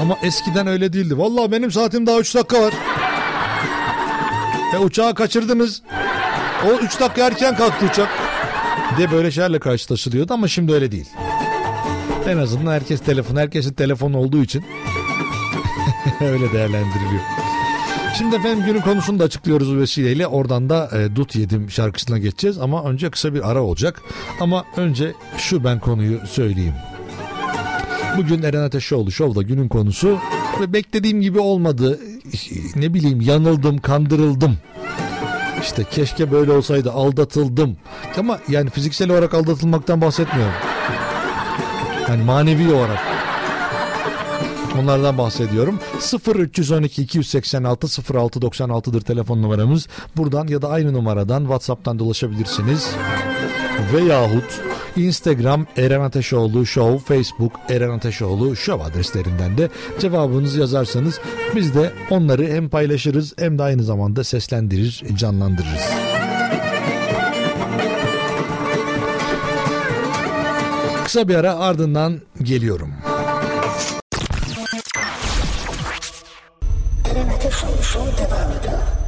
Ama 0.00 0.18
eskiden 0.22 0.66
öyle 0.66 0.92
değildi. 0.92 1.18
Valla 1.18 1.52
benim 1.52 1.70
saatim 1.70 2.06
daha 2.06 2.18
3 2.18 2.34
dakika 2.34 2.62
var. 2.62 2.74
E 4.74 4.78
uçağı 4.78 5.14
kaçırdınız. 5.14 5.82
O 6.66 6.84
3 6.84 7.00
dakika 7.00 7.26
erken 7.26 7.56
kalktı 7.56 7.86
uçak 7.86 8.19
diye 8.96 9.10
böyle 9.10 9.30
şeylerle 9.30 9.58
karşılaşılıyordu 9.58 10.34
ama 10.34 10.48
şimdi 10.48 10.72
öyle 10.72 10.92
değil. 10.92 11.08
En 12.28 12.36
azından 12.36 12.72
herkes 12.72 13.00
telefon, 13.00 13.36
herkesin 13.36 13.72
telefon 13.72 14.12
olduğu 14.12 14.42
için 14.42 14.64
öyle 16.20 16.52
değerlendiriliyor. 16.52 17.22
Şimdi 18.18 18.36
efendim 18.36 18.64
günün 18.66 18.80
konusunu 18.80 19.18
da 19.18 19.24
açıklıyoruz 19.24 19.76
vesileyle. 19.76 20.26
Oradan 20.26 20.70
da 20.70 20.90
e, 20.98 21.16
Dut 21.16 21.36
Yedim 21.36 21.70
şarkısına 21.70 22.18
geçeceğiz 22.18 22.58
ama 22.58 22.84
önce 22.84 23.10
kısa 23.10 23.34
bir 23.34 23.50
ara 23.50 23.62
olacak. 23.62 24.02
Ama 24.40 24.64
önce 24.76 25.12
şu 25.38 25.64
ben 25.64 25.80
konuyu 25.80 26.20
söyleyeyim. 26.30 26.74
Bugün 28.18 28.42
Eren 28.42 28.62
Ateşoğlu 28.62 29.10
Show'da 29.10 29.42
günün 29.42 29.68
konusu 29.68 30.18
ve 30.60 30.72
beklediğim 30.72 31.20
gibi 31.20 31.38
olmadı. 31.38 32.00
Ne 32.76 32.94
bileyim 32.94 33.20
yanıldım, 33.20 33.78
kandırıldım. 33.78 34.56
İşte 35.62 35.84
keşke 35.84 36.32
böyle 36.32 36.52
olsaydı 36.52 36.92
aldatıldım. 36.92 37.76
Ama 38.18 38.38
yani 38.48 38.70
fiziksel 38.70 39.10
olarak 39.10 39.34
aldatılmaktan 39.34 40.00
bahsetmiyorum. 40.00 40.54
Yani 42.08 42.22
manevi 42.22 42.72
olarak. 42.72 42.98
Onlardan 44.80 45.18
bahsediyorum. 45.18 45.78
0312 46.36 47.02
286 47.02 47.86
0696'dır 47.86 49.00
telefon 49.00 49.42
numaramız. 49.42 49.88
Buradan 50.16 50.46
ya 50.46 50.62
da 50.62 50.68
aynı 50.68 50.92
numaradan 50.92 51.40
WhatsApp'tan 51.40 51.98
da 51.98 52.04
ulaşabilirsiniz. 52.04 52.90
Veyahut 53.92 54.60
Instagram 54.96 55.66
Eren 55.76 56.00
Ateşoğlu 56.00 56.66
Show, 56.66 57.14
Facebook 57.14 57.52
Eren 57.68 57.90
Ateşoğlu 57.90 58.56
Show 58.56 58.84
adreslerinden 58.84 59.58
de 59.58 59.68
cevabınızı 59.98 60.60
yazarsanız 60.60 61.20
biz 61.56 61.74
de 61.74 61.92
onları 62.10 62.46
hem 62.46 62.68
paylaşırız 62.68 63.34
hem 63.38 63.58
de 63.58 63.62
aynı 63.62 63.82
zamanda 63.82 64.24
seslendirir, 64.24 65.04
canlandırırız. 65.16 65.82
Kısa 71.04 71.28
bir 71.28 71.34
ara 71.34 71.54
ardından 71.54 72.20
geliyorum. 72.42 72.94
Eren 77.10 77.28
Ateşoğlu 77.28 77.82
Show 77.82 78.24
devam 78.24 78.52
ediyor. 78.60 78.99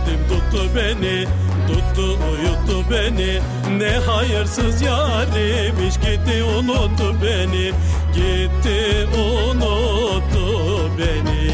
Sevmedim 0.00 0.28
tuttu 0.28 0.74
beni 0.76 1.26
Tuttu 1.68 2.02
uyuttu 2.02 2.90
beni. 2.90 3.40
Ne 3.78 3.90
hayırsız 3.90 4.82
yarim 4.82 5.88
iş 5.88 5.94
gitti 5.96 6.44
unuttu 6.44 7.16
beni. 7.22 7.72
Gitti 8.14 9.06
unuttu 9.18 10.90
beni. 10.98 11.50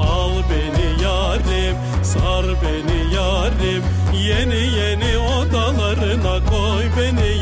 Al 0.00 0.30
beni 0.50 1.02
yarim 1.02 1.76
Sar 2.02 2.44
beni 2.44 3.14
yarim. 3.14 3.82
Yeni 4.12 4.78
yeni 4.78 5.18
odalarına 5.18 6.50
koy 6.50 6.84
beni 6.96 7.37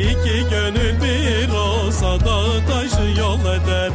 İki 0.00 0.48
gönül 0.50 0.94
bir 1.02 1.54
olsa 1.54 2.20
da 2.20 2.66
taşı 2.66 3.20
yol 3.20 3.40
eder. 3.40 3.90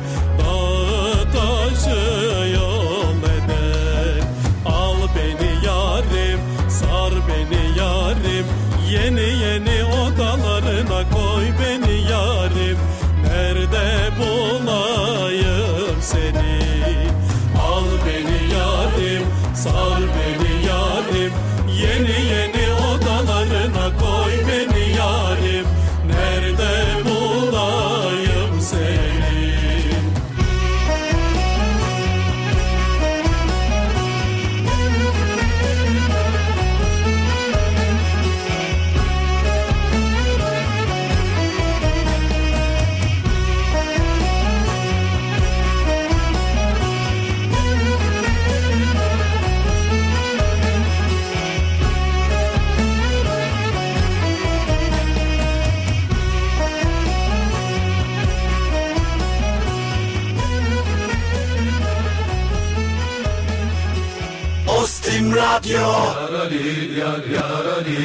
yar 67.05 67.23
yar 67.37 67.65
Ali 67.77 68.03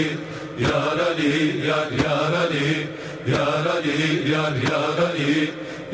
yar 0.64 0.98
Ali 1.08 1.32
yar 1.68 1.90
yar 2.04 2.32
Ali 2.42 2.68
yar 3.32 3.66
Ali 3.74 3.98
yar 4.32 4.54
yar 4.68 4.98
Ali 5.06 5.32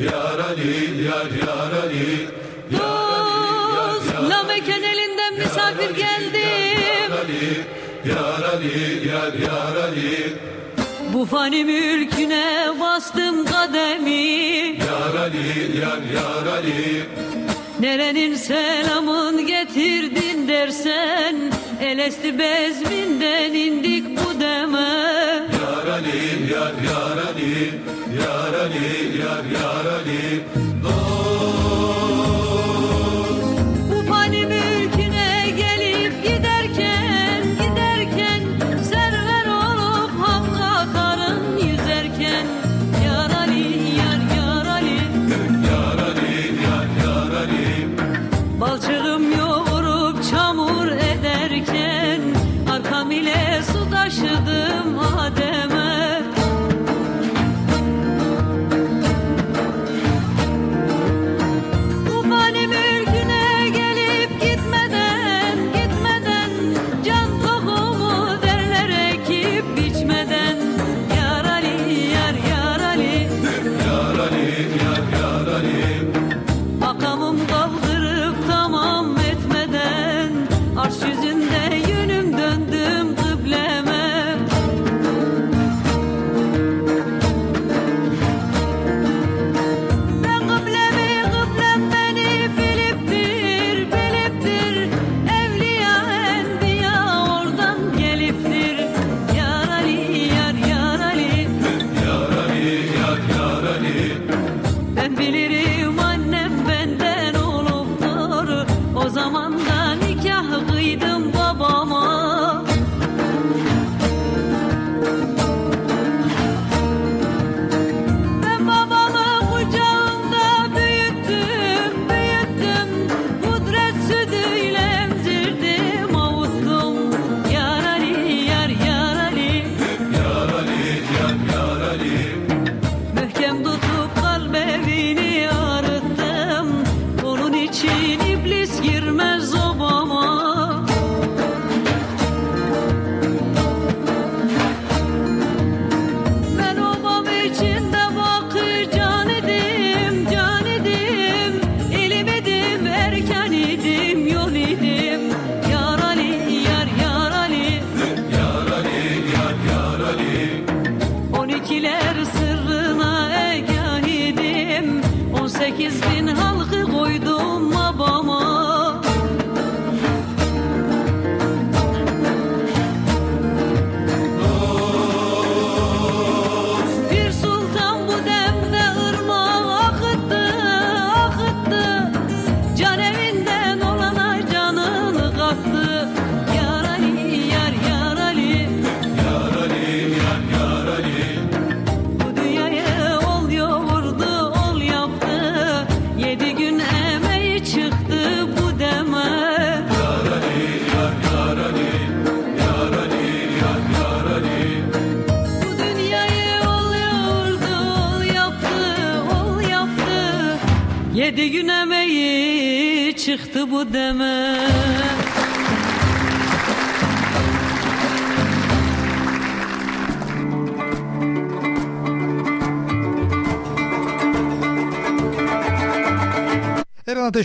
yar 0.07 0.39
Ali 0.49 0.73
yar 1.07 1.29
yar 1.41 1.73
Ali 1.83 2.09
Dost 2.71 4.09
La 4.29 4.43
Mekken 4.43 4.83
elinden 4.83 5.33
misafir 5.39 5.89
geldim 5.89 7.11
Yar 8.05 8.43
Ali 8.53 9.07
yar 9.07 9.33
yar 9.33 9.75
Ali. 9.83 10.33
Bu 11.13 11.25
fani 11.25 11.63
mülküne 11.65 12.67
bastım 12.81 13.45
kademi. 13.45 14.11
Yar 14.87 15.21
Ali, 15.21 15.79
yar, 15.81 16.01
yar 16.15 16.53
Ali. 16.53 17.05
Nerenin 17.79 18.35
selamın 18.35 19.47
getirdin 19.47 20.47
dersen 20.47 21.35
Elesti 21.81 22.39
bezminden 22.39 23.53
indik 23.53 24.05
bu 24.05 24.39
deme. 24.39 24.79
Yaralim 25.61 26.49
yar 26.51 26.73
yaralim 26.89 27.81
Yaralim 28.19 29.21
yar 29.21 29.61
yaralim 29.61 30.66
karşıdır 54.07 54.76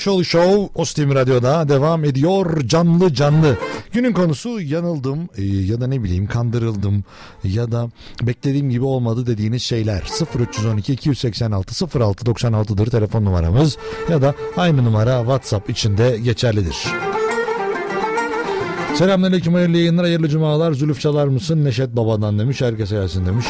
Eren 0.03 0.11
Ateşoğlu 0.11 0.25
Show 0.25 0.81
Ostim 0.81 1.15
Radyo'da 1.15 1.69
devam 1.69 2.05
ediyor 2.05 2.61
canlı 2.67 3.15
canlı. 3.15 3.59
Günün 3.93 4.13
konusu 4.13 4.61
yanıldım 4.61 5.29
e, 5.37 5.43
ya 5.45 5.81
da 5.81 5.87
ne 5.87 6.03
bileyim 6.03 6.27
kandırıldım 6.27 7.05
ya 7.45 7.73
da 7.73 7.89
beklediğim 8.23 8.71
gibi 8.71 8.85
olmadı 8.85 9.27
dediğiniz 9.27 9.63
şeyler. 9.63 10.03
0312 10.41 10.93
286 10.93 11.85
0696'dır 11.85 12.87
telefon 12.87 13.25
numaramız 13.25 13.77
ya 14.11 14.23
da 14.23 14.35
aynı 14.57 14.85
numara 14.85 15.19
WhatsApp 15.19 15.71
içinde 15.71 16.19
geçerlidir. 16.19 16.77
Selamünaleyküm 18.95 19.55
hayırlı 19.55 19.77
yayınlar 19.77 20.05
hayırlı 20.05 20.29
cumalar 20.29 20.73
Zülüf 20.73 21.05
mısın 21.05 21.65
Neşet 21.65 21.97
Baba'dan 21.97 22.39
demiş 22.39 22.61
herkese 22.61 22.95
gelsin 22.95 23.27
demiş. 23.27 23.47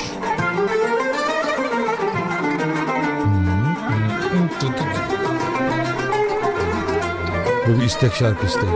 Bu 7.73 7.81
bir 7.81 7.87
istek 7.87 8.13
şarkı 8.13 8.47
isteği. 8.47 8.71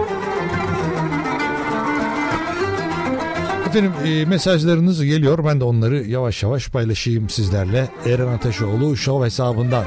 Efendim 3.69 3.93
e, 4.05 4.25
mesajlarınız 4.25 5.05
geliyor. 5.05 5.45
Ben 5.45 5.61
de 5.61 5.65
onları 5.65 5.97
yavaş 5.97 6.43
yavaş 6.43 6.69
paylaşayım 6.69 7.29
sizlerle. 7.29 7.89
Eren 8.07 8.27
Ateşoğlu 8.27 8.97
Show 8.97 9.27
hesabından. 9.27 9.85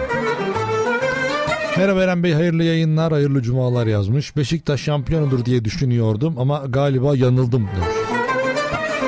Merhaba 1.78 2.04
Eren 2.04 2.24
Bey 2.24 2.34
hayırlı 2.34 2.64
yayınlar 2.64 3.12
hayırlı 3.12 3.42
cumalar 3.42 3.88
yazmış. 3.88 4.38
Beşiktaş 4.38 4.82
şampiyonudur 4.82 5.46
diye 5.46 5.66
düşünüyordum 5.66 6.36
ama 6.40 6.64
galiba 6.68 7.16
yanıldım 7.16 7.68
demiş. 7.76 7.99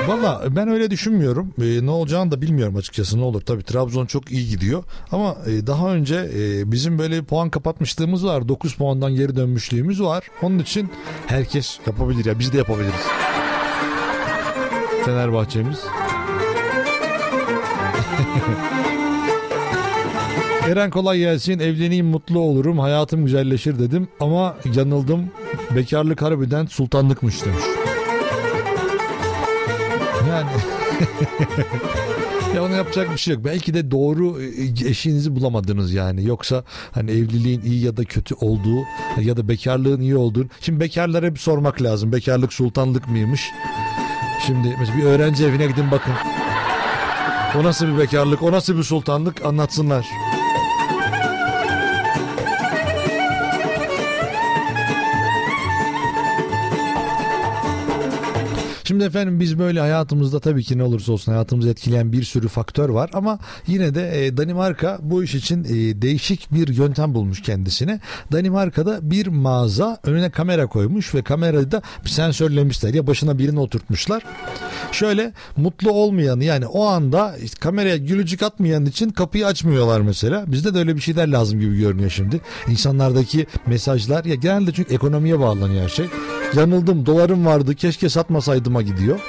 Valla 0.08 0.42
ben 0.50 0.68
öyle 0.68 0.90
düşünmüyorum. 0.90 1.54
Ee, 1.62 1.86
ne 1.86 1.90
olacağını 1.90 2.30
da 2.30 2.42
bilmiyorum 2.42 2.76
açıkçası 2.76 3.18
ne 3.18 3.22
olur. 3.22 3.40
Tabii 3.40 3.62
Trabzon 3.62 4.06
çok 4.06 4.32
iyi 4.32 4.48
gidiyor. 4.48 4.84
Ama 5.12 5.36
e, 5.46 5.66
daha 5.66 5.94
önce 5.94 6.30
e, 6.36 6.72
bizim 6.72 6.98
böyle 6.98 7.22
puan 7.22 7.50
kapatmışlığımız 7.50 8.26
var. 8.26 8.48
9 8.48 8.74
puandan 8.74 9.14
geri 9.14 9.36
dönmüşlüğümüz 9.36 10.02
var. 10.02 10.24
Onun 10.42 10.58
için 10.58 10.90
herkes 11.26 11.78
yapabilir 11.86 12.24
ya 12.24 12.38
biz 12.38 12.52
de 12.52 12.58
yapabiliriz. 12.58 13.06
Fenerbahçe'miz. 15.04 15.78
Eren 20.68 20.90
kolay 20.90 21.18
gelsin. 21.18 21.58
Evleneyim 21.58 22.06
mutlu 22.06 22.40
olurum. 22.40 22.78
Hayatım 22.78 23.24
güzelleşir 23.24 23.78
dedim. 23.78 24.08
Ama 24.20 24.56
yanıldım. 24.74 25.30
Bekarlık 25.76 26.22
harbiden 26.22 26.66
sultanlıkmış 26.66 27.44
demiş. 27.44 27.64
Yani 30.32 30.50
ya 32.54 32.64
ona 32.64 32.76
yapacak 32.76 33.12
bir 33.12 33.18
şey 33.18 33.34
yok. 33.34 33.44
Belki 33.44 33.74
de 33.74 33.90
doğru 33.90 34.42
e, 34.42 34.88
eşinizi 34.88 35.36
bulamadınız 35.36 35.92
yani. 35.92 36.26
Yoksa 36.26 36.64
hani 36.92 37.10
evliliğin 37.10 37.62
iyi 37.62 37.84
ya 37.84 37.96
da 37.96 38.04
kötü 38.04 38.34
olduğu 38.34 38.80
ya 39.20 39.36
da 39.36 39.48
bekarlığın 39.48 40.00
iyi 40.00 40.16
olduğunu. 40.16 40.46
Şimdi 40.60 40.80
bekarlara 40.80 41.34
bir 41.34 41.38
sormak 41.38 41.82
lazım. 41.82 42.12
Bekarlık 42.12 42.52
sultanlık 42.52 43.08
mıymış? 43.08 43.50
Şimdi 44.46 44.76
mesela 44.78 44.98
bir 44.98 45.04
öğrenci 45.04 45.46
evine 45.46 45.66
gidin 45.66 45.90
bakın. 45.90 46.12
O 47.60 47.64
nasıl 47.64 47.86
bir 47.86 47.98
bekarlık, 47.98 48.42
o 48.42 48.52
nasıl 48.52 48.76
bir 48.76 48.82
sultanlık 48.82 49.44
anlatsınlar. 49.44 50.06
Şimdi 58.92 59.04
efendim 59.04 59.40
biz 59.40 59.58
böyle 59.58 59.80
hayatımızda 59.80 60.40
tabii 60.40 60.64
ki 60.64 60.78
ne 60.78 60.82
olursa 60.82 61.12
olsun 61.12 61.32
hayatımızı 61.32 61.68
etkileyen 61.68 62.12
bir 62.12 62.22
sürü 62.22 62.48
faktör 62.48 62.88
var 62.88 63.10
ama 63.12 63.38
yine 63.66 63.94
de 63.94 64.26
e, 64.26 64.36
Danimarka 64.36 64.98
bu 65.02 65.24
iş 65.24 65.34
için 65.34 65.64
e, 65.64 66.02
değişik 66.02 66.52
bir 66.52 66.68
yöntem 66.68 67.14
bulmuş 67.14 67.42
kendisine. 67.42 68.00
Danimarka'da 68.32 69.10
bir 69.10 69.26
mağaza 69.26 69.98
önüne 70.04 70.30
kamera 70.30 70.66
koymuş 70.66 71.14
ve 71.14 71.22
kamerayı 71.22 71.70
da 71.70 71.82
sensörlemişler 72.04 72.94
ya 72.94 73.06
başına 73.06 73.38
birini 73.38 73.60
oturtmuşlar. 73.60 74.22
Şöyle 74.92 75.32
mutlu 75.56 75.90
olmayanı 75.90 76.44
yani 76.44 76.66
o 76.66 76.84
anda 76.84 77.36
kameraya 77.60 77.96
gülücük 77.96 78.42
atmayan 78.42 78.86
için 78.86 79.10
kapıyı 79.10 79.46
açmıyorlar 79.46 80.00
mesela. 80.00 80.44
Bizde 80.52 80.74
de 80.74 80.78
öyle 80.78 80.96
bir 80.96 81.00
şeyler 81.00 81.28
lazım 81.28 81.60
gibi 81.60 81.78
görünüyor 81.78 82.10
şimdi. 82.10 82.40
İnsanlardaki 82.68 83.46
mesajlar 83.66 84.24
ya 84.24 84.34
genelde 84.34 84.72
çünkü 84.72 84.94
ekonomiye 84.94 85.40
bağlanıyor 85.40 85.82
her 85.82 85.88
şey. 85.88 86.06
Yanıldım 86.56 87.06
dolarım 87.06 87.46
vardı 87.46 87.74
keşke 87.74 88.08
satmasaydıma 88.08 88.82
gidiyor. 88.82 89.20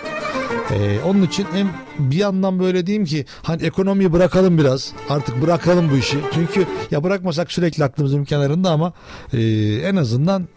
Ee, 0.71 0.99
onun 1.05 1.21
için 1.21 1.47
hem 1.53 1.69
bir 1.99 2.17
yandan 2.17 2.59
böyle 2.59 2.85
diyeyim 2.85 3.05
ki 3.05 3.25
hani 3.43 3.63
ekonomiyi 3.63 4.13
bırakalım 4.13 4.57
biraz 4.57 4.93
artık 5.09 5.41
bırakalım 5.41 5.91
bu 5.91 5.97
işi. 5.97 6.17
Çünkü 6.33 6.67
ya 6.91 7.03
bırakmasak 7.03 7.51
sürekli 7.51 7.83
aklımızın 7.83 8.23
kenarında 8.23 8.71
ama 8.71 8.93
e, 9.33 9.41
en 9.83 9.95
azından 9.95 10.47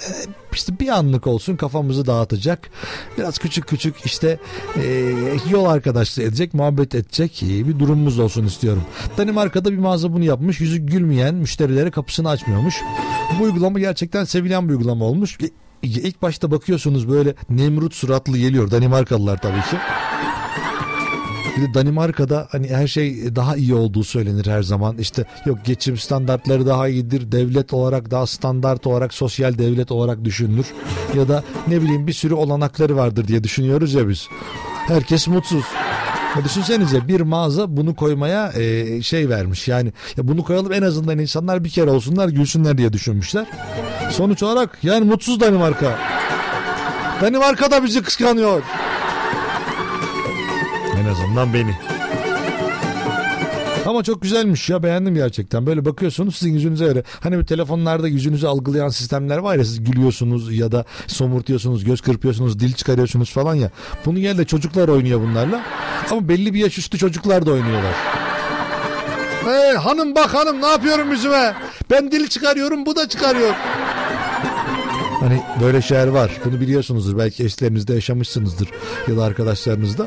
e, 0.00 0.10
işte 0.52 0.78
bir 0.80 0.88
anlık 0.88 1.26
olsun 1.26 1.56
kafamızı 1.56 2.06
dağıtacak. 2.06 2.70
Biraz 3.18 3.38
küçük 3.38 3.66
küçük 3.68 4.06
işte 4.06 4.38
e, 4.76 5.14
yol 5.50 5.64
arkadaşlığı 5.64 6.22
edecek, 6.22 6.54
muhabbet 6.54 6.94
edecek 6.94 7.42
e, 7.42 7.68
bir 7.68 7.78
durumumuz 7.78 8.18
olsun 8.18 8.46
istiyorum. 8.46 8.82
Danimarka'da 9.18 9.72
bir 9.72 9.78
mağaza 9.78 10.12
bunu 10.12 10.24
yapmış. 10.24 10.60
Yüzü 10.60 10.78
gülmeyen 10.78 11.34
müşterilere 11.34 11.90
kapısını 11.90 12.28
açmıyormuş. 12.28 12.76
Bu 13.40 13.44
uygulama 13.44 13.78
gerçekten 13.78 14.24
sevilen 14.24 14.68
bir 14.68 14.74
uygulama 14.74 15.04
olmuş. 15.04 15.38
İlk 15.86 16.22
başta 16.22 16.50
bakıyorsunuz 16.50 17.08
böyle 17.08 17.34
Nemrut 17.50 17.94
suratlı 17.94 18.38
geliyor 18.38 18.70
Danimarkalılar 18.70 19.38
tabii 19.38 19.60
ki. 19.60 19.76
Bir 21.56 21.62
de 21.62 21.74
Danimarka'da 21.74 22.48
hani 22.50 22.68
her 22.68 22.86
şey 22.86 23.36
daha 23.36 23.56
iyi 23.56 23.74
olduğu 23.74 24.04
söylenir 24.04 24.46
her 24.46 24.62
zaman. 24.62 24.98
İşte 24.98 25.24
yok 25.46 25.58
geçim 25.64 25.96
standartları 25.96 26.66
daha 26.66 26.88
iyidir. 26.88 27.32
Devlet 27.32 27.72
olarak 27.72 28.10
daha 28.10 28.26
standart 28.26 28.86
olarak 28.86 29.14
sosyal 29.14 29.58
devlet 29.58 29.92
olarak 29.92 30.24
düşünülür. 30.24 30.66
Ya 31.16 31.28
da 31.28 31.44
ne 31.68 31.82
bileyim 31.82 32.06
bir 32.06 32.12
sürü 32.12 32.34
olanakları 32.34 32.96
vardır 32.96 33.28
diye 33.28 33.44
düşünüyoruz 33.44 33.94
ya 33.94 34.08
biz. 34.08 34.28
Herkes 34.86 35.28
mutsuz. 35.28 35.64
Ya 36.36 36.44
düşünsenize 36.44 37.08
bir 37.08 37.20
mağaza 37.20 37.76
bunu 37.76 37.94
koymaya 37.94 38.52
e, 38.52 39.02
şey 39.02 39.28
vermiş 39.28 39.68
yani 39.68 39.92
ya 40.16 40.28
bunu 40.28 40.44
koyalım 40.44 40.72
en 40.72 40.82
azından 40.82 41.18
insanlar 41.18 41.64
bir 41.64 41.70
kere 41.70 41.90
olsunlar 41.90 42.28
gülsünler 42.28 42.78
diye 42.78 42.92
düşünmüşler. 42.92 43.46
Sonuç 44.10 44.42
olarak 44.42 44.78
yani 44.82 45.04
mutsuz 45.04 45.40
Danimarka. 45.40 45.98
Danimarka 47.20 47.70
da 47.70 47.84
bizi 47.84 48.02
kıskanıyor. 48.02 48.62
En 51.00 51.04
azından 51.04 51.54
beni. 51.54 51.74
Ama 53.86 54.02
çok 54.02 54.22
güzelmiş 54.22 54.70
ya 54.70 54.82
beğendim 54.82 55.14
gerçekten. 55.14 55.66
Böyle 55.66 55.84
bakıyorsunuz 55.84 56.36
sizin 56.36 56.52
yüzünüze 56.52 56.84
göre. 56.84 57.02
Hani 57.20 57.38
bir 57.38 57.44
telefonlarda 57.46 58.08
yüzünüzü 58.08 58.46
algılayan 58.46 58.88
sistemler 58.88 59.38
var 59.38 59.56
ya 59.56 59.64
siz 59.64 59.84
gülüyorsunuz 59.84 60.56
ya 60.58 60.72
da 60.72 60.84
somurtuyorsunuz, 61.06 61.84
göz 61.84 62.00
kırpıyorsunuz, 62.00 62.60
dil 62.60 62.72
çıkarıyorsunuz 62.72 63.32
falan 63.32 63.54
ya. 63.54 63.70
Bunu 64.04 64.18
genelde 64.18 64.44
çocuklar 64.44 64.88
oynuyor 64.88 65.20
bunlarla. 65.20 65.62
Ama 66.10 66.28
belli 66.28 66.54
bir 66.54 66.58
yaş 66.58 66.78
üstü 66.78 66.98
çocuklar 66.98 67.46
da 67.46 67.50
oynuyorlar. 67.52 67.94
Hey 69.46 69.72
hanım 69.74 70.14
bak 70.14 70.34
hanım 70.34 70.62
ne 70.62 70.66
yapıyorum 70.66 71.10
yüzüme? 71.10 71.54
Ben 71.90 72.12
dil 72.12 72.28
çıkarıyorum 72.28 72.86
bu 72.86 72.96
da 72.96 73.08
çıkarıyor. 73.08 73.54
Hani 75.20 75.42
böyle 75.62 75.82
şeyler 75.82 76.08
var. 76.08 76.30
Bunu 76.44 76.60
biliyorsunuzdur. 76.60 77.18
Belki 77.18 77.44
eşlerinizde 77.44 77.94
yaşamışsınızdır 77.94 78.68
ya 79.08 79.16
da 79.16 79.24
arkadaşlarınızda. 79.24 80.06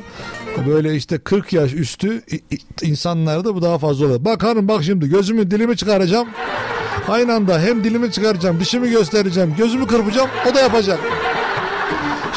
Böyle 0.67 0.95
işte 0.95 1.17
40 1.17 1.53
yaş 1.53 1.73
üstü 1.73 2.21
insanlarda 2.81 3.55
bu 3.55 3.61
daha 3.61 3.77
fazla 3.77 4.05
oluyor. 4.05 4.25
Bak 4.25 4.43
hanım 4.43 4.67
bak 4.67 4.83
şimdi 4.83 5.09
gözümü 5.09 5.51
dilimi 5.51 5.77
çıkaracağım. 5.77 6.27
Aynı 7.07 7.33
anda 7.33 7.59
hem 7.59 7.83
dilimi 7.83 8.11
çıkaracağım, 8.11 8.59
dişimi 8.59 8.89
göstereceğim, 8.89 9.55
gözümü 9.57 9.87
kırpacağım. 9.87 10.29
O 10.51 10.55
da 10.55 10.59
yapacak. 10.59 10.99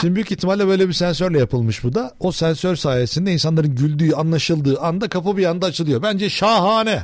Şimdi 0.01 0.15
büyük 0.15 0.33
ihtimalle 0.33 0.67
böyle 0.67 0.89
bir 0.89 0.93
sensörle 0.93 1.39
yapılmış 1.39 1.85
bu 1.85 1.95
da. 1.95 2.13
O 2.21 2.33
sensör 2.33 2.77
sayesinde 2.77 3.33
insanların 3.33 3.75
güldüğü, 3.75 4.13
anlaşıldığı 4.13 4.81
anda 4.81 5.09
kapı 5.09 5.37
bir 5.37 5.47
anda 5.47 5.67
açılıyor. 5.67 6.03
Bence 6.03 6.31
şahane. 6.31 7.03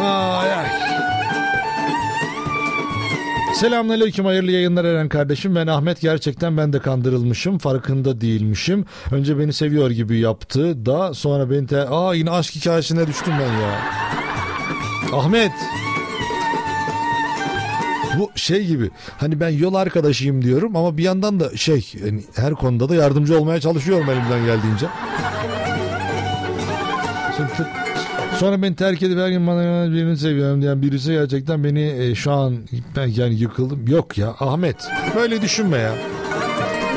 Ay 0.00 0.52
ay. 0.52 0.66
Selamünaleyküm 3.54 4.24
hayırlı 4.24 4.50
yayınlar 4.50 4.84
Eren 4.84 5.08
kardeşim. 5.08 5.56
Ben 5.56 5.66
Ahmet 5.66 6.00
gerçekten 6.00 6.56
ben 6.56 6.72
de 6.72 6.78
kandırılmışım. 6.78 7.58
Farkında 7.58 8.20
değilmişim. 8.20 8.84
Önce 9.10 9.38
beni 9.38 9.52
seviyor 9.52 9.90
gibi 9.90 10.18
yaptı 10.18 10.86
da 10.86 11.14
sonra 11.14 11.50
beni 11.50 11.66
te... 11.66 11.88
Aa 11.88 12.14
yine 12.14 12.30
aşk 12.30 12.54
hikayesine 12.54 13.06
düştüm 13.06 13.34
ben 13.40 13.52
ya. 13.62 13.80
Ahmet. 15.18 15.52
Bu 18.18 18.30
şey 18.34 18.66
gibi 18.66 18.90
hani 19.18 19.40
ben 19.40 19.48
yol 19.48 19.74
arkadaşıyım 19.74 20.42
diyorum 20.42 20.76
ama 20.76 20.98
bir 20.98 21.02
yandan 21.02 21.40
da 21.40 21.56
şey 21.56 21.92
yani 22.04 22.24
her 22.34 22.54
konuda 22.54 22.88
da 22.88 22.94
yardımcı 22.94 23.40
olmaya 23.40 23.60
çalışıyorum 23.60 24.10
elimden 24.10 24.44
geldiğince. 24.46 24.86
Şimdi 27.36 27.50
sonra 28.38 28.62
beni 28.62 28.76
terk 28.76 29.02
edip 29.02 29.18
her 29.18 29.28
gün 29.28 29.46
bana 29.46 29.92
birini 29.92 30.16
seviyorum 30.16 30.62
diyen 30.62 30.82
birisi 30.82 31.12
gerçekten 31.12 31.64
beni 31.64 31.82
e, 31.82 32.14
şu 32.14 32.32
an 32.32 32.58
ben 32.96 33.06
yani 33.06 33.34
yıkıldım. 33.34 33.88
Yok 33.88 34.18
ya 34.18 34.34
Ahmet 34.40 34.76
böyle 35.16 35.42
düşünme 35.42 35.78
ya. 35.78 35.94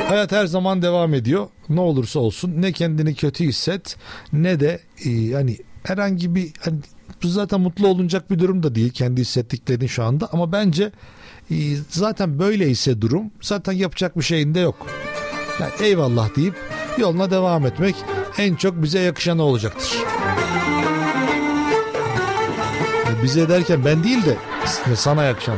Hayat 0.07 0.31
her 0.31 0.45
zaman 0.45 0.81
devam 0.81 1.13
ediyor. 1.13 1.47
Ne 1.69 1.79
olursa 1.79 2.19
olsun 2.19 2.53
ne 2.61 2.71
kendini 2.71 3.15
kötü 3.15 3.43
hisset 3.43 3.95
ne 4.33 4.59
de 4.59 4.79
e, 5.05 5.09
yani 5.09 5.57
herhangi 5.83 6.35
bir 6.35 6.51
hani 6.59 6.77
zaten 7.23 7.61
mutlu 7.61 7.87
olunacak 7.87 8.31
bir 8.31 8.39
durum 8.39 8.63
da 8.63 8.75
değil 8.75 8.89
kendi 8.89 9.21
hissettiklerin 9.21 9.87
şu 9.87 10.03
anda 10.03 10.29
ama 10.31 10.51
bence 10.51 10.91
e, 11.51 11.55
zaten 11.89 12.39
böyleyse 12.39 13.01
durum 13.01 13.31
zaten 13.41 13.73
yapacak 13.73 14.17
bir 14.17 14.23
şeyin 14.23 14.55
de 14.55 14.59
yok. 14.59 14.87
Yani 15.59 15.71
eyvallah 15.79 16.35
deyip 16.35 16.55
yoluna 16.97 17.31
devam 17.31 17.65
etmek 17.65 17.95
en 18.37 18.55
çok 18.55 18.83
bize 18.83 18.99
yakışan 18.99 19.39
olacaktır. 19.39 19.97
E, 23.19 23.23
Bize 23.23 23.49
derken 23.49 23.85
ben 23.85 24.03
değil 24.03 24.19
de 24.25 24.37
sana 24.95 25.23
yakışan. 25.23 25.57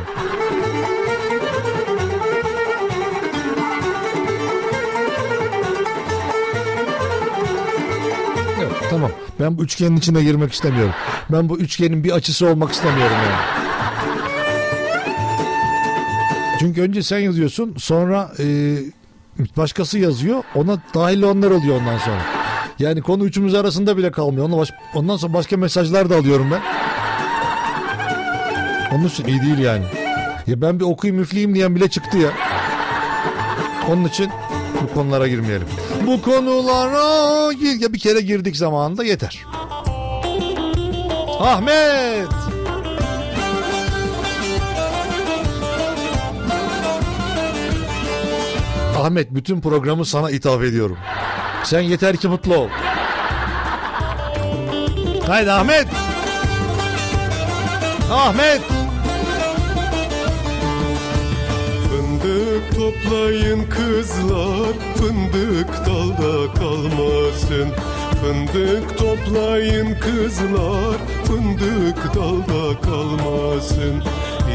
Yok 8.62 8.72
tamam. 8.90 9.10
Ben 9.40 9.58
bu 9.58 9.62
üçgenin 9.62 9.96
içine 9.96 10.22
girmek 10.22 10.52
istemiyorum. 10.52 10.94
Ben 11.32 11.48
bu 11.48 11.58
üçgenin 11.58 12.04
bir 12.04 12.10
açısı 12.10 12.46
olmak 12.48 12.72
istemiyorum 12.72 13.16
yani. 13.26 13.60
Çünkü 16.58 16.82
önce 16.82 17.02
sen 17.02 17.18
yazıyorsun 17.18 17.74
sonra 17.78 18.32
e, 18.38 18.44
başkası 19.56 19.98
yazıyor 19.98 20.42
ona 20.54 20.78
dahil 20.94 21.22
olanlar 21.22 21.50
oluyor 21.50 21.80
ondan 21.80 21.98
sonra. 21.98 22.20
Yani 22.78 23.02
konu 23.02 23.24
üçümüz 23.24 23.54
arasında 23.54 23.96
bile 23.96 24.10
kalmıyor. 24.10 24.44
Ondan, 24.46 24.58
baş- 24.58 24.72
ondan 24.94 25.16
sonra 25.16 25.32
başka 25.34 25.56
mesajlar 25.56 26.10
da 26.10 26.16
alıyorum 26.16 26.50
ben. 26.52 26.60
Onun 28.96 29.06
için 29.08 29.24
iyi 29.26 29.42
değil 29.42 29.58
yani. 29.58 29.84
Ya 30.46 30.60
ben 30.60 30.80
bir 30.80 30.84
okuyayım 30.84 31.22
üfleyeyim 31.22 31.54
diyen 31.54 31.74
bile 31.74 31.88
çıktı 31.88 32.18
ya. 32.18 32.30
Onun 33.88 34.04
için 34.04 34.30
bu 34.82 34.94
konulara 34.94 35.28
girmeyelim. 35.28 35.66
Bu 36.06 36.22
konulara 36.22 37.52
gir 37.52 37.80
ya 37.80 37.92
bir 37.92 37.98
kere 37.98 38.20
girdik 38.20 38.56
zamanında 38.56 39.04
yeter. 39.04 39.44
Ahmet. 41.40 42.28
Ahmet 48.98 49.34
bütün 49.34 49.60
programı 49.60 50.04
sana 50.04 50.30
ithaf 50.30 50.62
ediyorum. 50.62 50.98
Sen 51.64 51.80
yeter 51.80 52.16
ki 52.16 52.28
mutlu 52.28 52.56
ol. 52.56 52.68
Haydi 55.26 55.52
Ahmet. 55.52 55.86
Ahmet. 58.12 58.79
Toplayın 62.80 63.64
kızlar. 63.68 64.72
Fındık 64.94 65.86
dalda 65.86 66.54
kalmasın. 66.54 67.68
Fındık 68.20 68.98
toplayın 68.98 69.94
kızlar. 69.94 70.96
Fındık 71.24 72.14
dalda 72.14 72.80
kalmasın. 72.80 74.02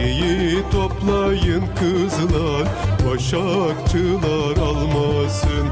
İyi 0.06 0.58
toplayın 0.72 1.64
kızlar. 1.80 2.68
Başakçılar 3.10 4.58
almasın. 4.58 5.68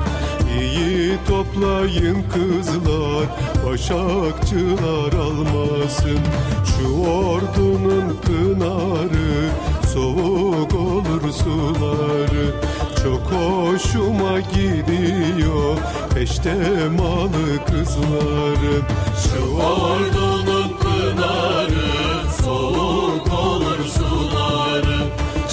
İyi 0.60 1.18
toplayın 1.28 2.24
kızlar. 2.34 3.26
Başakçılar 3.66 5.14
almasın. 5.14 6.20
Şu 6.66 6.88
ordunun 7.10 8.18
pınarı 8.22 9.50
Soğuk 9.94 10.74
olur 10.74 11.32
suları. 11.32 12.56
Çok 13.04 13.22
hoşuma 13.22 14.40
gidiyor 14.40 15.78
Peştemalı 16.14 17.66
kızların 17.68 18.84
Şu 19.24 19.56
ordunun 19.56 20.78
pınarı 20.78 22.32
soğuk 22.44 23.34
olur 23.34 23.86
suları. 23.86 25.00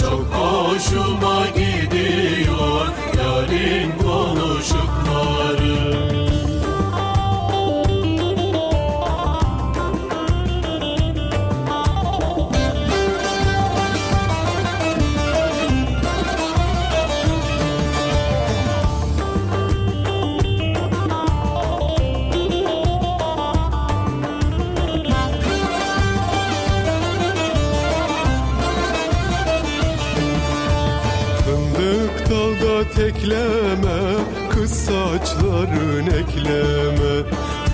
Çok 0.01 0.27
hoşuma 0.35 1.47
gidiyor 1.47 2.87
yarın 3.19 3.91
konuşukları 4.03 5.00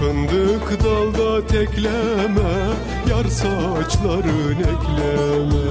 Fındık 0.07 0.85
dalda 0.85 1.47
tekleme 1.47 2.55
Yar 3.11 3.25
saçların 3.25 4.57
ekleme. 4.59 5.67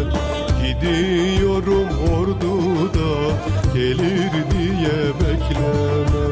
Gidiyorum 0.63 1.88
orduda 2.13 3.36
Gelir 3.74 4.32
diye 4.52 5.00
bekleme. 5.19 6.26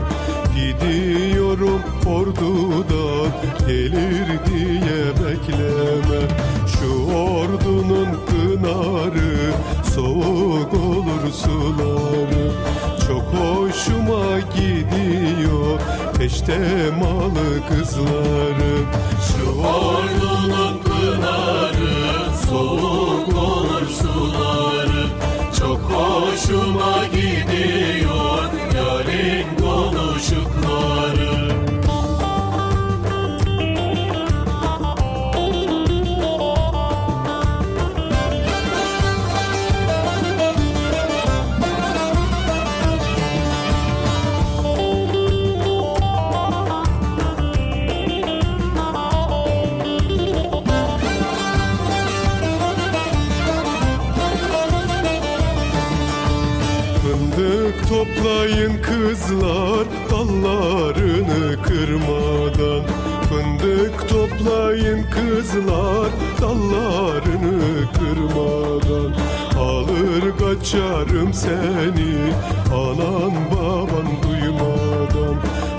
Gidiyorum 0.56 1.82
orduda 2.06 3.30
Gelir 3.68 4.28
diye 4.46 5.06
bekleme. 5.10 6.28
Şu 6.68 7.14
ordunun 7.14 8.08
pınarı 8.28 9.52
Soğuk 9.96 10.74
olur 10.74 11.32
suları. 11.34 12.52
Çok 13.08 13.24
hoşuma 13.24 14.40
gidiyor 14.40 15.80
Peştemalı 16.24 17.68
kızlarım 17.70 18.88
Şu 19.28 19.46
ordunun 19.60 20.78
pınarı 20.84 22.36
soğuk 22.50 23.28
olur 23.36 23.88
suları. 23.88 25.06
Çok 25.60 25.80
hoşuma 25.80 27.06
gidiyor 27.06 28.50
yarın 28.76 29.46
konuşukları 29.62 31.13
toplayın 58.44 58.82
kızlar 58.82 59.86
dallarını 60.12 61.62
kırmadan. 61.62 62.84
Fındık 63.30 64.10
toplayın 64.10 65.04
kızlar 65.04 66.10
dallarını 66.42 67.62
kırmadan. 67.94 69.14
Alır 69.60 70.38
kaçarım 70.40 71.34
seni 71.34 72.34
anan 72.74 73.34
baban 73.52 74.08
duymadan. 74.24 75.36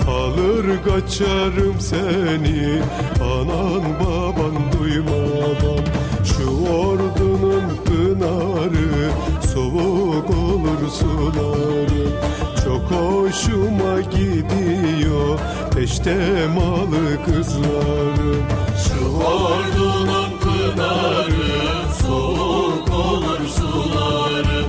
Alır 0.09 0.65
kaçarım 0.85 1.79
seni 1.79 2.81
anan 3.21 3.83
baban 3.99 4.55
duymadan. 4.79 5.85
Şu 6.23 6.71
ordunun 6.71 7.63
pınarı 7.85 9.11
soğuk 9.53 10.29
olur 10.29 10.89
suları 10.89 12.34
Çok 12.89 12.99
hoşuma 12.99 14.01
gidiyor. 14.01 15.39
Peştemalı 15.75 17.25
kızları. 17.25 18.35
Şu 18.83 19.17
ordunun 19.17 20.39
pınarı 20.39 21.93
soğuk 22.01 22.89
olur 22.89 23.39
suları. 23.47 24.65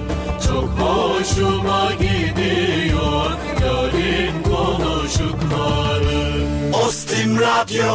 Çok 0.47 0.69
hoşuma 0.69 1.93
gidiyor 1.93 2.27
yarın 3.63 4.43
konuşukları 4.43 6.23
Ostim 6.87 7.39
Radyo 7.39 7.95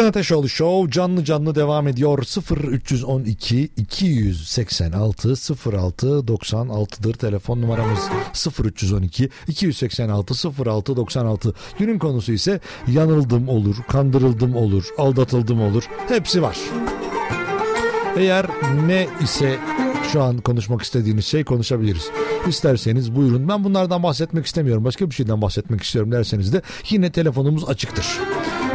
Eren 0.00 0.08
Ateşoğlu 0.08 0.48
Show 0.48 0.90
canlı 0.90 1.24
canlı 1.24 1.54
devam 1.54 1.88
ediyor. 1.88 2.18
0312 2.72 3.70
286 3.76 5.28
06 5.28 6.06
96'dır 6.06 7.14
telefon 7.14 7.62
numaramız 7.62 7.98
0312 8.64 9.30
286 9.48 10.34
06 10.66 10.96
96. 10.96 11.54
Günün 11.78 11.98
konusu 11.98 12.32
ise 12.32 12.60
yanıldım 12.88 13.48
olur, 13.48 13.76
kandırıldım 13.88 14.56
olur, 14.56 14.84
aldatıldım 14.98 15.62
olur. 15.62 15.84
Hepsi 16.08 16.42
var. 16.42 16.58
Eğer 18.16 18.46
ne 18.86 19.06
ise 19.22 19.58
şu 20.12 20.22
an 20.22 20.38
konuşmak 20.38 20.82
istediğiniz 20.82 21.26
şey 21.26 21.44
konuşabiliriz. 21.44 22.10
İsterseniz 22.48 23.14
buyurun. 23.14 23.48
Ben 23.48 23.64
bunlardan 23.64 24.02
bahsetmek 24.02 24.46
istemiyorum. 24.46 24.84
Başka 24.84 25.10
bir 25.10 25.14
şeyden 25.14 25.42
bahsetmek 25.42 25.82
istiyorum 25.82 26.12
derseniz 26.12 26.52
de 26.52 26.62
yine 26.90 27.12
telefonumuz 27.12 27.68
açıktır. 27.68 28.06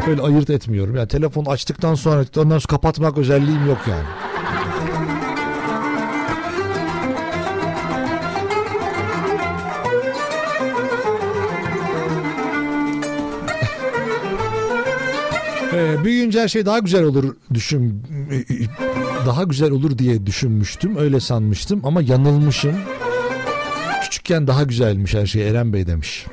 Böyle 0.08 0.22
ayırt 0.22 0.50
etmiyorum. 0.50 0.96
Yani 0.96 1.08
telefon 1.08 1.46
açtıktan 1.46 1.96
sonra 1.96 2.26
ondan 2.38 2.60
sonra 2.60 2.72
kapatmak 2.72 3.18
özelliğim 3.18 3.68
yok 3.68 3.80
yani. 3.90 4.04
Ee, 15.76 16.04
büyüyünce 16.04 16.42
her 16.42 16.48
şey 16.48 16.66
daha 16.66 16.80
güzel 16.80 17.04
olur 17.04 17.36
düşün 17.54 18.04
daha 19.26 19.44
güzel 19.44 19.72
olur 19.72 19.98
diye 19.98 20.26
düşünmüştüm 20.26 20.98
öyle 20.98 21.20
sanmıştım 21.20 21.82
ama 21.84 22.02
yanılmışım 22.02 22.76
küçükken 24.02 24.48
daha 24.48 24.64
güzelmiş 24.64 25.14
her 25.14 25.26
şey 25.26 25.50
Eren 25.50 25.74
Bey 25.74 25.88
demiş 25.88 26.26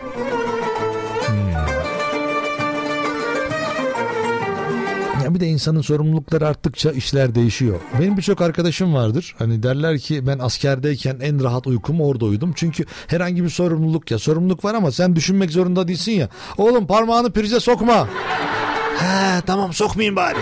bir 5.35 5.41
de 5.41 5.47
insanın 5.47 5.81
sorumlulukları 5.81 6.49
arttıkça 6.49 6.91
işler 6.91 7.35
değişiyor. 7.35 7.81
Benim 8.01 8.17
birçok 8.17 8.41
arkadaşım 8.41 8.95
vardır. 8.95 9.35
Hani 9.39 9.63
derler 9.63 9.99
ki 9.99 10.27
ben 10.27 10.39
askerdeyken 10.39 11.19
en 11.23 11.45
rahat 11.45 11.67
uykumu 11.67 12.07
orada 12.07 12.25
uyudum. 12.25 12.53
Çünkü 12.57 12.85
herhangi 13.07 13.45
bir 13.45 13.49
sorumluluk 13.49 14.11
ya 14.11 14.19
sorumluluk 14.19 14.65
var 14.65 14.75
ama 14.75 14.93
sen 14.93 15.17
düşünmek 15.17 15.51
zorunda 15.51 15.89
değilsin 15.89 16.13
ya. 16.13 16.29
Oğlum 16.59 16.87
parmağını 16.87 17.33
prize 17.33 17.61
sokma. 17.61 18.09
He 18.99 19.41
tamam 19.47 19.73
sokmayayım 19.73 20.17
bari. 20.17 20.39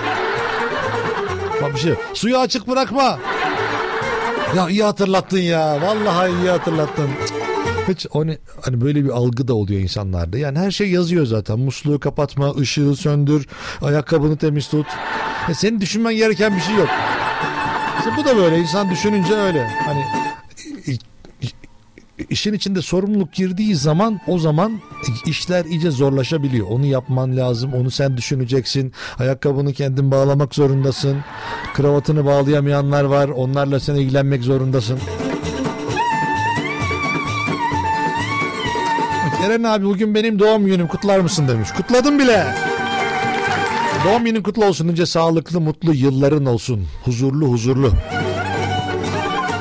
Bak 1.62 1.74
bir 1.74 1.80
şey. 1.80 1.94
Suyu 2.14 2.38
açık 2.38 2.68
bırakma. 2.68 3.18
Ya 4.56 4.68
iyi 4.68 4.84
hatırlattın 4.84 5.38
ya. 5.38 5.78
Vallahi 5.82 6.30
iyi 6.42 6.50
hatırlattın. 6.50 7.10
Cık. 7.28 7.49
Hiç 7.90 8.06
o 8.12 8.26
ne, 8.26 8.38
hani 8.60 8.80
böyle 8.80 9.04
bir 9.04 9.08
algı 9.08 9.48
da 9.48 9.54
oluyor 9.54 9.80
insanlarda. 9.80 10.38
Yani 10.38 10.58
her 10.58 10.70
şey 10.70 10.90
yazıyor 10.90 11.26
zaten. 11.26 11.58
Musluğu 11.58 12.00
kapatma, 12.00 12.54
ışığı 12.54 12.96
söndür, 12.96 13.48
ayakkabını 13.82 14.36
temiz 14.36 14.68
tut. 14.68 14.86
Ya 15.48 15.54
senin 15.54 15.80
düşünmen 15.80 16.14
gereken 16.16 16.56
bir 16.56 16.60
şey 16.60 16.74
yok. 16.74 16.88
İşte 17.98 18.10
bu 18.16 18.24
da 18.24 18.36
böyle. 18.36 18.58
insan 18.58 18.90
düşününce 18.90 19.34
öyle. 19.34 19.66
Hani 19.66 20.00
işin 22.30 22.52
içinde 22.52 22.82
sorumluluk 22.82 23.32
girdiği 23.32 23.76
zaman 23.76 24.20
o 24.26 24.38
zaman 24.38 24.80
işler 25.26 25.64
iyice 25.64 25.90
zorlaşabiliyor. 25.90 26.66
Onu 26.66 26.86
yapman 26.86 27.36
lazım. 27.36 27.74
Onu 27.74 27.90
sen 27.90 28.16
düşüneceksin. 28.16 28.92
Ayakkabını 29.18 29.72
kendin 29.72 30.10
bağlamak 30.10 30.54
zorundasın. 30.54 31.16
Kravatını 31.74 32.24
bağlayamayanlar 32.24 33.04
var. 33.04 33.28
Onlarla 33.28 33.80
sen 33.80 33.94
ilgilenmek 33.94 34.42
zorundasın. 34.42 34.98
Eren 39.44 39.62
abi 39.62 39.84
bugün 39.84 40.14
benim 40.14 40.38
doğum 40.38 40.66
günüm 40.66 40.86
kutlar 40.88 41.20
mısın 41.20 41.48
demiş. 41.48 41.68
Kutladım 41.76 42.18
bile. 42.18 42.46
Doğum 44.04 44.24
günün 44.24 44.42
kutlu 44.42 44.64
olsun. 44.64 44.88
Önce 44.88 45.06
sağlıklı, 45.06 45.60
mutlu 45.60 45.94
yılların 45.94 46.46
olsun. 46.46 46.86
Huzurlu, 47.04 47.46
huzurlu. 47.46 47.92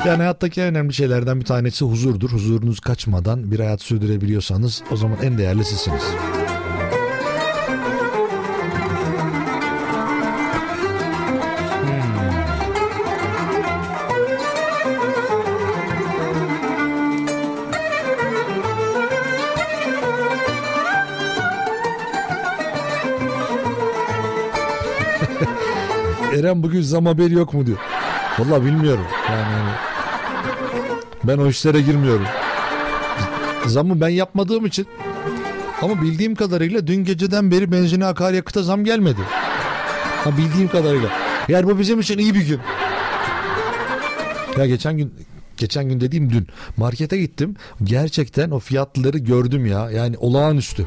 Yani 0.06 0.16
hayattaki 0.16 0.60
en 0.60 0.66
önemli 0.66 0.94
şeylerden 0.94 1.40
bir 1.40 1.44
tanesi 1.44 1.84
huzurdur. 1.84 2.30
Huzurunuz 2.30 2.80
kaçmadan 2.80 3.50
bir 3.50 3.58
hayat 3.58 3.82
sürdürebiliyorsanız 3.82 4.82
o 4.92 4.96
zaman 4.96 5.18
en 5.22 5.38
değerli 5.38 5.64
sizsiniz. 5.64 6.02
Eren 26.40 26.62
bugün 26.62 26.82
zam 26.82 27.06
haberi 27.06 27.34
yok 27.34 27.54
mu 27.54 27.66
diyor. 27.66 27.78
Valla 28.38 28.64
bilmiyorum. 28.64 29.04
Yani 29.30 29.42
hani 29.42 29.70
ben 31.24 31.38
o 31.38 31.46
işlere 31.46 31.80
girmiyorum. 31.80 32.26
Zamı 33.66 34.00
ben 34.00 34.08
yapmadığım 34.08 34.66
için 34.66 34.86
ama 35.82 36.02
bildiğim 36.02 36.34
kadarıyla 36.34 36.86
dün 36.86 37.04
geceden 37.04 37.50
beri 37.50 37.72
benzine 37.72 38.06
akaryakıta 38.06 38.62
zam 38.62 38.84
gelmedi. 38.84 39.20
Ha 40.24 40.36
bildiğim 40.36 40.68
kadarıyla. 40.68 41.08
Yani 41.48 41.66
bu 41.66 41.78
bizim 41.78 42.00
için 42.00 42.18
iyi 42.18 42.34
bir 42.34 42.46
gün. 42.46 42.60
Ya 44.58 44.66
geçen 44.66 44.96
gün 44.96 45.14
geçen 45.56 45.88
gün 45.88 46.00
dediğim 46.00 46.30
dün 46.30 46.46
markete 46.76 47.18
gittim. 47.18 47.56
Gerçekten 47.84 48.50
o 48.50 48.58
fiyatları 48.58 49.18
gördüm 49.18 49.66
ya. 49.66 49.90
Yani 49.90 50.18
olağanüstü. 50.18 50.86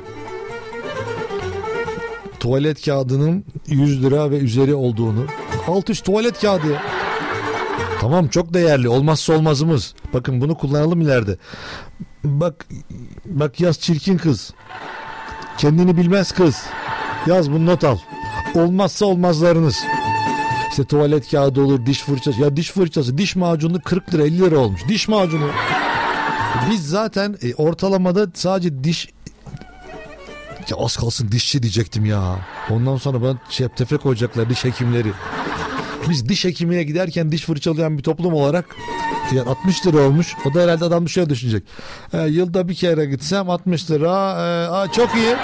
Tuvalet 2.40 2.86
kağıdının 2.86 3.46
100 3.68 4.04
lira 4.04 4.32
ve 4.32 4.38
üzeri 4.38 4.74
olduğunu. 4.74 5.26
Alt 5.68 5.90
üst 5.90 6.06
tuvalet 6.06 6.42
kağıdı 6.42 6.72
ya. 6.72 6.82
Tamam 8.02 8.28
çok 8.28 8.54
değerli 8.54 8.90
olmazsa 8.90 9.34
olmazımız. 9.34 9.94
Bakın 10.14 10.42
bunu 10.42 10.58
kullanalım 10.58 11.02
ileride. 11.02 11.38
Bak 12.24 12.66
bak 13.26 13.60
yaz 13.60 13.80
çirkin 13.80 14.18
kız. 14.18 14.54
Kendini 15.58 15.98
bilmez 15.98 16.32
kız. 16.32 16.64
Yaz 17.28 17.52
bunu 17.52 17.66
not 17.66 17.84
al. 17.84 17.98
Olmazsa 18.56 19.06
olmazlarınız. 19.06 19.78
İşte 20.70 20.84
tuvalet 20.84 21.32
kağıdı 21.32 21.62
olur, 21.62 21.86
diş 21.86 22.02
fırçası. 22.02 22.42
Ya 22.42 22.58
diş 22.58 22.72
fırçası, 22.72 23.18
diş 23.18 23.36
macunu 23.36 23.82
40 23.82 24.14
lira 24.14 24.24
50 24.24 24.40
lira 24.40 24.58
olmuş. 24.58 24.82
Diş 24.88 25.08
macunu. 25.08 25.50
Biz 26.72 26.90
zaten 26.90 27.38
e, 27.42 27.56
ortalamada 27.56 28.28
sadece 28.34 28.84
diş 28.84 29.10
ya 30.72 30.78
az 30.78 30.98
kalsın 30.98 31.32
dişçi 31.32 31.64
diyecektim 31.64 32.06
ya. 32.06 32.40
Ondan 32.70 32.98
sonra 32.98 33.24
ben 33.24 33.40
şey 33.50 33.68
tefe 33.68 33.98
koyacaklar 33.98 34.50
diş 34.50 34.64
hekimleri. 34.64 35.12
Biz 36.10 36.30
diş 36.30 36.46
hekimine 36.46 36.84
giderken 36.84 37.32
diş 37.32 37.44
fırçalayan 37.46 37.98
bir 37.98 38.04
toplum 38.04 38.34
olarak 38.34 38.66
yani 39.32 39.50
60 39.50 39.88
lira 39.88 40.02
olmuş. 40.02 40.36
O 40.46 40.54
da 40.54 40.62
herhalde 40.62 40.86
adam 40.86 41.10
şöyle 41.10 41.30
düşünecek. 41.30 41.64
E, 42.14 42.22
yılda 42.22 42.68
bir 42.68 42.76
kere 42.76 43.06
gitsem 43.06 43.50
60 43.50 43.92
lira. 43.92 44.10
E, 44.10 44.70
aa, 44.72 44.92
çok 44.92 45.16
iyi. 45.16 45.36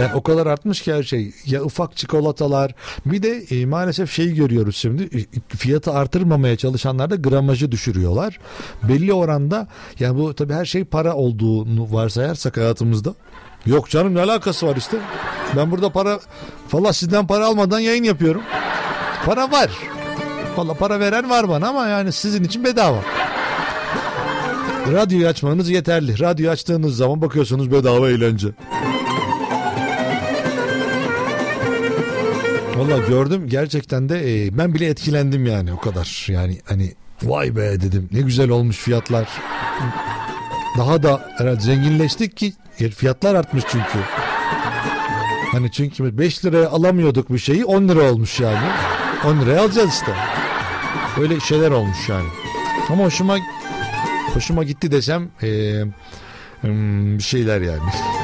Yani 0.00 0.14
o 0.14 0.22
kadar 0.22 0.46
artmış 0.46 0.82
ki 0.82 0.94
her 0.94 1.02
şey. 1.02 1.32
Ya 1.46 1.62
ufak 1.62 1.96
çikolatalar. 1.96 2.74
Bir 3.06 3.22
de 3.22 3.44
e, 3.50 3.66
maalesef 3.66 4.12
şeyi 4.12 4.34
görüyoruz 4.34 4.76
şimdi. 4.76 5.02
E, 5.02 5.56
Fiyatı 5.56 5.92
artırmamaya 5.92 6.56
çalışanlar 6.56 7.10
da 7.10 7.16
gramajı 7.16 7.72
düşürüyorlar. 7.72 8.38
Belli 8.82 9.12
oranda 9.12 9.68
yani 10.00 10.18
bu 10.18 10.34
tabii 10.34 10.52
her 10.52 10.64
şey 10.64 10.84
para 10.84 11.14
olduğunu 11.14 11.92
varsayarsak 11.92 12.56
hayatımızda. 12.56 13.14
Yok 13.66 13.90
canım 13.90 14.14
ne 14.14 14.20
alakası 14.20 14.66
var 14.66 14.76
işte. 14.76 14.96
Ben 15.56 15.70
burada 15.70 15.90
para 15.90 16.20
valla 16.72 16.92
sizden 16.92 17.26
para 17.26 17.46
almadan 17.46 17.80
yayın 17.80 18.04
yapıyorum. 18.04 18.42
Para 19.24 19.50
var. 19.50 19.70
Valla 20.56 20.74
para 20.74 21.00
veren 21.00 21.30
var 21.30 21.48
bana 21.48 21.68
ama 21.68 21.86
yani 21.86 22.12
sizin 22.12 22.44
için 22.44 22.64
bedava. 22.64 22.98
Radyoyu 24.92 25.26
açmanız 25.26 25.70
yeterli. 25.70 26.20
Radyo 26.20 26.50
açtığınız 26.50 26.96
zaman 26.96 27.22
bakıyorsunuz 27.22 27.72
bedava 27.72 28.10
eğlence. 28.10 28.48
Valla 32.86 33.06
gördüm 33.06 33.48
gerçekten 33.48 34.08
de 34.08 34.44
e, 34.44 34.58
ben 34.58 34.74
bile 34.74 34.86
etkilendim 34.86 35.46
yani 35.46 35.72
o 35.72 35.80
kadar. 35.80 36.26
Yani 36.28 36.60
hani 36.64 36.94
vay 37.22 37.56
be 37.56 37.80
dedim 37.80 38.08
ne 38.12 38.20
güzel 38.20 38.50
olmuş 38.50 38.76
fiyatlar. 38.76 39.28
Daha 40.78 41.02
da 41.02 41.28
herhalde 41.38 41.60
zenginleştik 41.60 42.36
ki 42.36 42.52
fiyatlar 42.96 43.34
artmış 43.34 43.64
çünkü. 43.68 43.98
Hani 45.52 45.72
çünkü 45.72 46.18
5 46.18 46.44
liraya 46.44 46.68
alamıyorduk 46.68 47.32
bir 47.32 47.38
şeyi 47.38 47.64
10 47.64 47.88
lira 47.88 48.12
olmuş 48.12 48.40
yani. 48.40 48.68
10 49.24 49.40
liraya 49.40 49.60
alacağız 49.60 49.90
işte. 49.90 50.14
Öyle 51.20 51.40
şeyler 51.40 51.70
olmuş 51.70 52.08
yani. 52.08 52.28
Ama 52.88 53.04
hoşuma 53.04 53.36
hoşuma 54.34 54.64
gitti 54.64 54.90
desem 54.90 55.28
e, 55.42 55.82
hmm, 56.60 57.18
bir 57.18 57.22
şeyler 57.22 57.60
yani. 57.60 57.90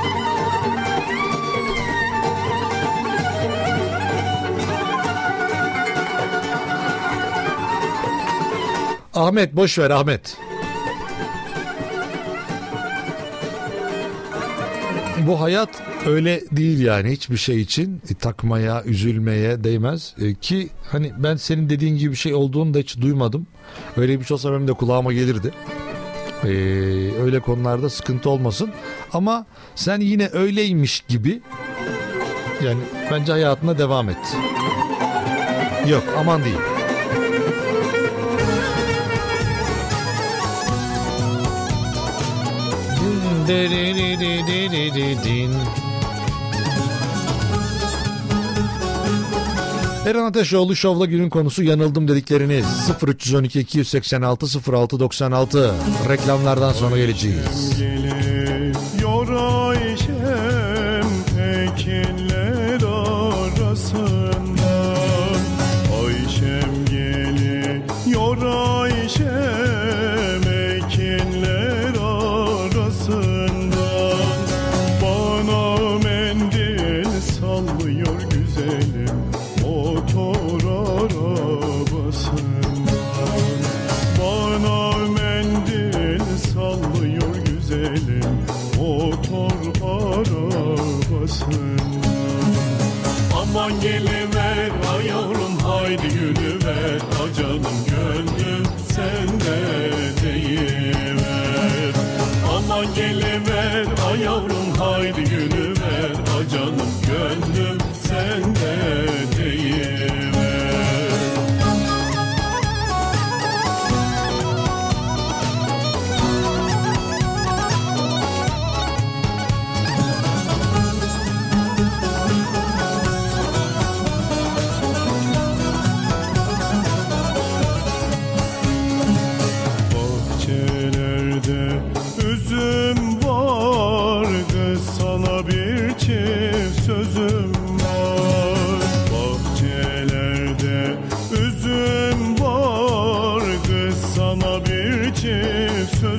Ahmet 9.15 9.57
boş 9.57 9.79
ver 9.79 9.91
Ahmet. 9.91 10.37
Bu 15.27 15.41
hayat 15.41 15.69
öyle 16.07 16.41
değil 16.53 16.81
yani 16.81 17.11
hiçbir 17.11 17.37
şey 17.37 17.61
için 17.61 18.03
e, 18.11 18.15
takmaya, 18.15 18.83
üzülmeye 18.85 19.65
değmez 19.65 20.15
E, 20.19 20.35
ki 20.35 20.69
hani 20.91 21.13
ben 21.19 21.37
senin 21.37 21.71
dediğin 21.71 21.97
gibi 21.97 22.11
bir 22.11 22.17
şey 22.17 22.35
olduğunu 22.35 22.75
da 22.75 22.79
hiç 22.79 23.01
duymadım. 23.01 23.47
Öyle 23.97 24.21
bir 24.21 24.25
şey 24.25 24.35
olsa 24.35 24.53
benim 24.53 24.69
de 24.69 24.73
kulağıma 24.73 25.13
gelirdi. 25.13 25.53
E, 26.45 26.49
öyle 27.23 27.41
konularda 27.41 27.91
sıkıntı 27.91 28.31
olmasın 28.31 28.71
ama 29.13 29.47
sen 29.75 30.01
yine 30.01 30.29
öyleymiş 30.33 31.01
gibi 31.09 31.41
yani 32.65 32.81
bence 33.11 33.33
hayatına 33.33 33.79
devam 33.79 34.09
et. 34.09 34.37
Yok 35.89 36.05
aman 36.19 36.45
değil. 36.45 36.72
Eren 50.07 50.25
Ateşoğlu 50.25 50.77
Şov'la 50.77 51.07
günün 51.07 51.31
konusu 51.31 51.63
yanıldım 51.63 52.09
dedikleriniz 52.09 52.67
0312 53.07 53.61
286 53.61 54.47
0696 54.73 55.75
reklamlardan 56.09 56.73
sonra 56.73 56.97
geleceğiz. 56.97 57.73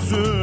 gözüm 0.04 0.43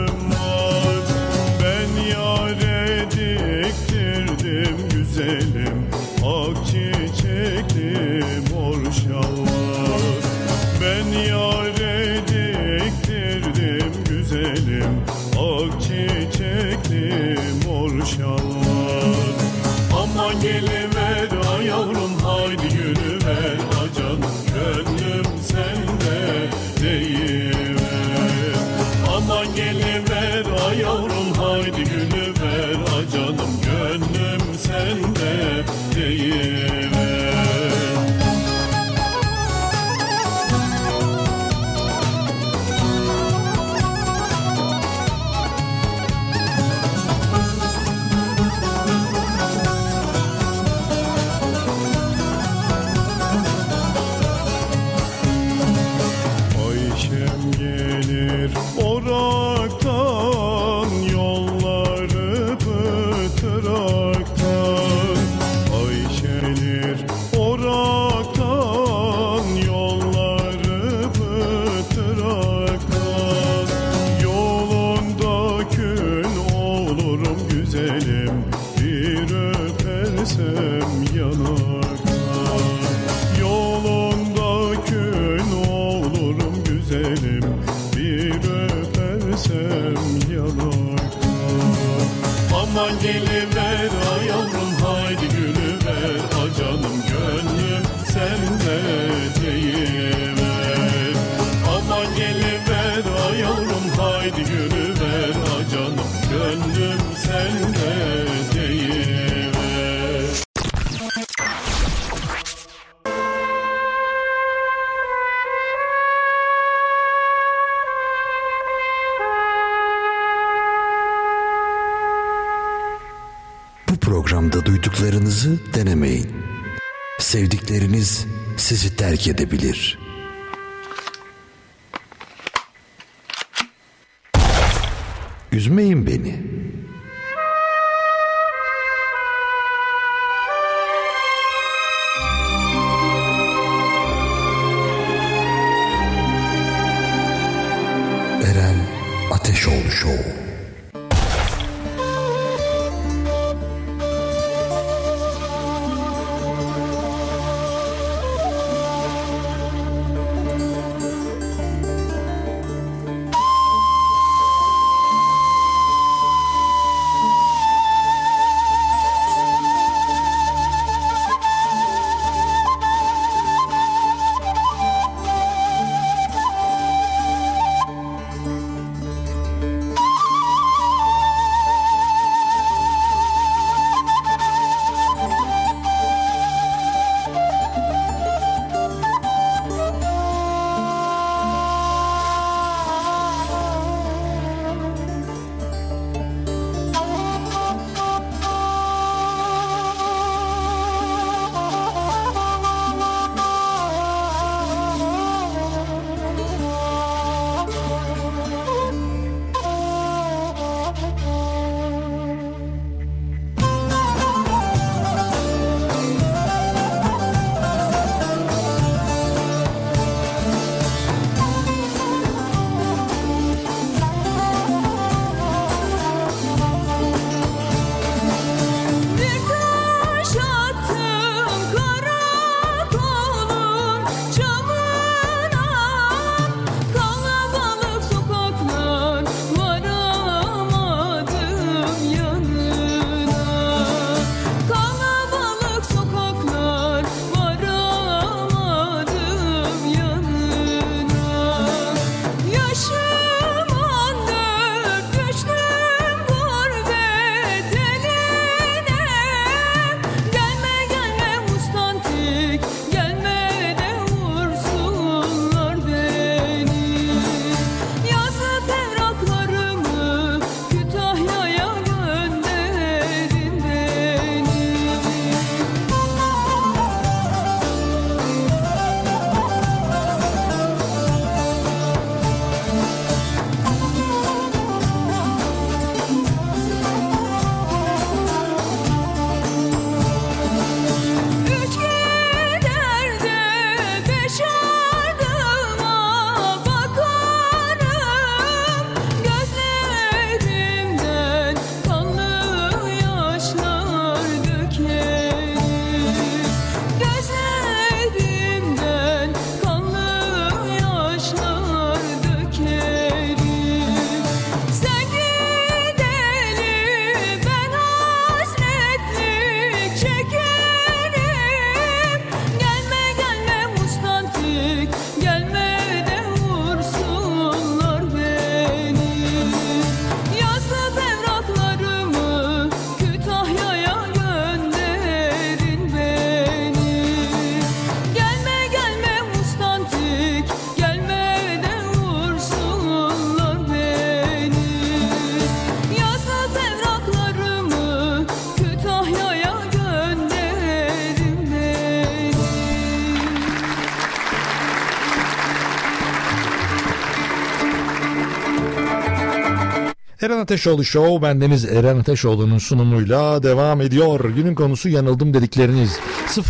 Eren 360.31 360.41
Ateşoğlu 360.41 360.85
Show 360.85 361.23
bendeniz 361.23 361.65
Eren 361.65 361.99
Ateşoğlu'nun 361.99 362.59
sunumuyla 362.59 363.43
devam 363.43 363.81
ediyor. 363.81 364.25
Günün 364.25 364.55
konusu 364.55 364.89
yanıldım 364.89 365.35
dedikleriniz 365.35 365.99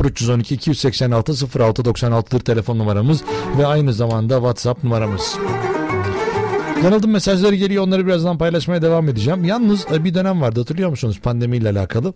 0312 0.04 0.54
286 0.54 1.32
0696'dır 1.32 2.40
telefon 2.40 2.78
numaramız 2.78 3.22
ve 3.58 3.66
aynı 3.66 3.92
zamanda 3.92 4.34
WhatsApp 4.34 4.84
numaramız. 4.84 5.36
Yanıldım 6.84 7.10
mesajları 7.10 7.54
geliyor 7.54 7.84
onları 7.84 8.06
birazdan 8.06 8.38
paylaşmaya 8.38 8.82
devam 8.82 9.08
edeceğim. 9.08 9.44
Yalnız 9.44 9.86
e, 9.92 10.04
bir 10.04 10.14
dönem 10.14 10.40
vardı 10.40 10.60
hatırlıyor 10.60 10.90
musunuz 10.90 11.20
pandemiyle 11.22 11.70
alakalı. 11.70 12.12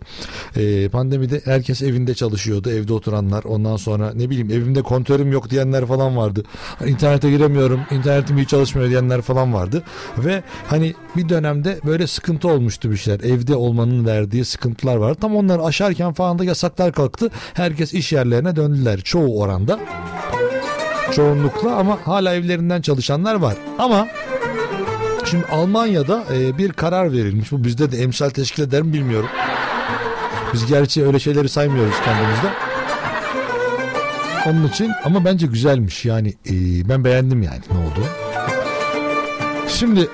Ee, 0.57 0.89
pandemide 0.89 1.41
herkes 1.45 1.81
evinde 1.81 2.13
çalışıyordu 2.13 2.69
evde 2.69 2.93
oturanlar 2.93 3.43
ondan 3.43 3.77
sonra 3.77 4.11
ne 4.15 4.29
bileyim 4.29 4.51
evimde 4.51 4.81
kontörüm 4.81 5.31
yok 5.31 5.49
diyenler 5.49 5.85
falan 5.85 6.17
vardı. 6.17 6.43
İnternete 6.85 7.29
giremiyorum 7.29 7.81
internetim 7.91 8.37
iyi 8.37 8.47
çalışmıyor 8.47 8.89
diyenler 8.89 9.21
falan 9.21 9.53
vardı. 9.53 9.83
Ve 10.17 10.43
hani 10.67 10.93
bir 11.15 11.29
dönemde 11.29 11.79
böyle 11.85 12.07
sıkıntı 12.07 12.47
olmuştu 12.47 12.91
bir 12.91 12.97
şeyler 12.97 13.19
evde 13.19 13.55
olmanın 13.55 14.05
verdiği 14.05 14.45
sıkıntılar 14.45 14.95
vardı. 14.95 15.17
Tam 15.21 15.35
onları 15.35 15.63
aşarken 15.63 16.13
falan 16.13 16.39
da 16.39 16.43
yasaklar 16.43 16.93
kalktı. 16.93 17.29
Herkes 17.53 17.93
iş 17.93 18.13
yerlerine 18.13 18.55
döndüler 18.55 19.01
çoğu 19.01 19.39
oranda 19.41 19.79
çoğunlukla 21.11 21.75
ama 21.75 21.97
hala 22.05 22.35
evlerinden 22.35 22.81
çalışanlar 22.81 23.35
var. 23.35 23.55
Ama 23.79 24.07
şimdi 25.25 25.45
Almanya'da 25.45 26.23
e, 26.33 26.57
bir 26.57 26.71
karar 26.71 27.11
verilmiş. 27.11 27.51
Bu 27.51 27.63
bizde 27.63 27.91
de 27.91 27.97
emsal 27.97 28.29
teşkil 28.29 28.63
eder 28.63 28.81
mi 28.81 28.93
bilmiyorum. 28.93 29.29
Biz 30.55 30.65
gerçi 30.65 31.05
öyle 31.05 31.19
şeyleri 31.19 31.49
saymıyoruz 31.49 31.95
kendimizde. 32.05 32.47
Onun 34.45 34.67
için 34.67 34.91
ama 35.03 35.25
bence 35.25 35.47
güzelmiş 35.47 36.05
yani 36.05 36.29
e, 36.29 36.53
ben 36.89 37.03
beğendim 37.03 37.43
yani 37.43 37.59
ne 37.71 37.77
oldu. 37.77 38.07
Şimdi 39.67 40.07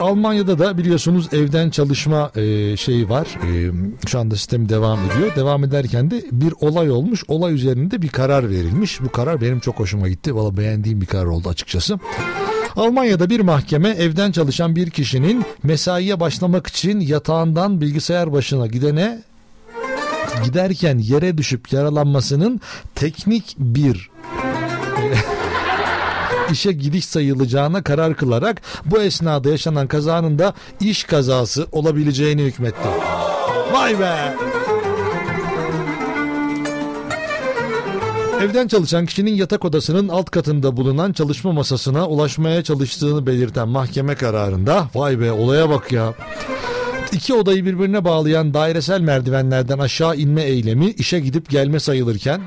Almanya'da 0.00 0.58
da 0.58 0.78
biliyorsunuz 0.78 1.28
evden 1.32 1.70
çalışma 1.70 2.30
e, 2.36 2.76
şeyi 2.76 3.08
var. 3.08 3.26
E, 3.26 3.70
şu 4.06 4.18
anda 4.18 4.36
sistem 4.36 4.68
devam 4.68 4.98
ediyor. 4.98 5.36
Devam 5.36 5.64
ederken 5.64 6.10
de 6.10 6.24
bir 6.32 6.54
olay 6.60 6.90
olmuş. 6.90 7.24
Olay 7.28 7.54
üzerinde 7.54 8.02
bir 8.02 8.08
karar 8.08 8.50
verilmiş. 8.50 9.00
Bu 9.00 9.08
karar 9.08 9.40
benim 9.40 9.60
çok 9.60 9.78
hoşuma 9.78 10.08
gitti. 10.08 10.34
Valla 10.34 10.56
beğendiğim 10.56 11.00
bir 11.00 11.06
karar 11.06 11.26
oldu 11.26 11.48
açıkçası. 11.48 11.98
Almanya'da 12.76 13.30
bir 13.30 13.40
mahkeme 13.40 13.88
evden 13.88 14.32
çalışan 14.32 14.76
bir 14.76 14.90
kişinin 14.90 15.44
mesaiye 15.62 16.20
başlamak 16.20 16.66
için 16.66 17.00
yatağından 17.00 17.80
bilgisayar 17.80 18.32
başına 18.32 18.66
gidene 18.66 19.22
giderken 20.44 20.98
yere 20.98 21.38
düşüp 21.38 21.72
yaralanmasının 21.72 22.60
teknik 22.94 23.54
bir 23.58 24.10
işe 26.50 26.72
gidiş 26.72 27.04
sayılacağına 27.04 27.82
karar 27.82 28.14
kılarak 28.16 28.62
bu 28.84 29.02
esnada 29.02 29.50
yaşanan 29.50 29.86
kazanın 29.88 30.38
da 30.38 30.54
iş 30.80 31.04
kazası 31.04 31.66
olabileceğini 31.72 32.42
hükmetti. 32.42 32.88
Vay 33.72 34.00
be! 34.00 34.34
Evden 38.42 38.68
çalışan 38.68 39.06
kişinin 39.06 39.34
yatak 39.34 39.64
odasının 39.64 40.08
alt 40.08 40.30
katında 40.30 40.76
bulunan 40.76 41.12
çalışma 41.12 41.52
masasına 41.52 42.08
ulaşmaya 42.08 42.64
çalıştığını 42.64 43.26
belirten 43.26 43.68
mahkeme 43.68 44.14
kararında 44.14 44.88
vay 44.94 45.20
be 45.20 45.32
olaya 45.32 45.70
bak 45.70 45.92
ya. 45.92 46.14
İki 47.12 47.34
odayı 47.34 47.64
birbirine 47.64 48.04
bağlayan 48.04 48.54
dairesel 48.54 49.00
merdivenlerden 49.00 49.78
aşağı 49.78 50.16
inme 50.16 50.42
eylemi 50.42 50.86
işe 50.90 51.20
gidip 51.20 51.50
gelme 51.50 51.80
sayılırken 51.80 52.40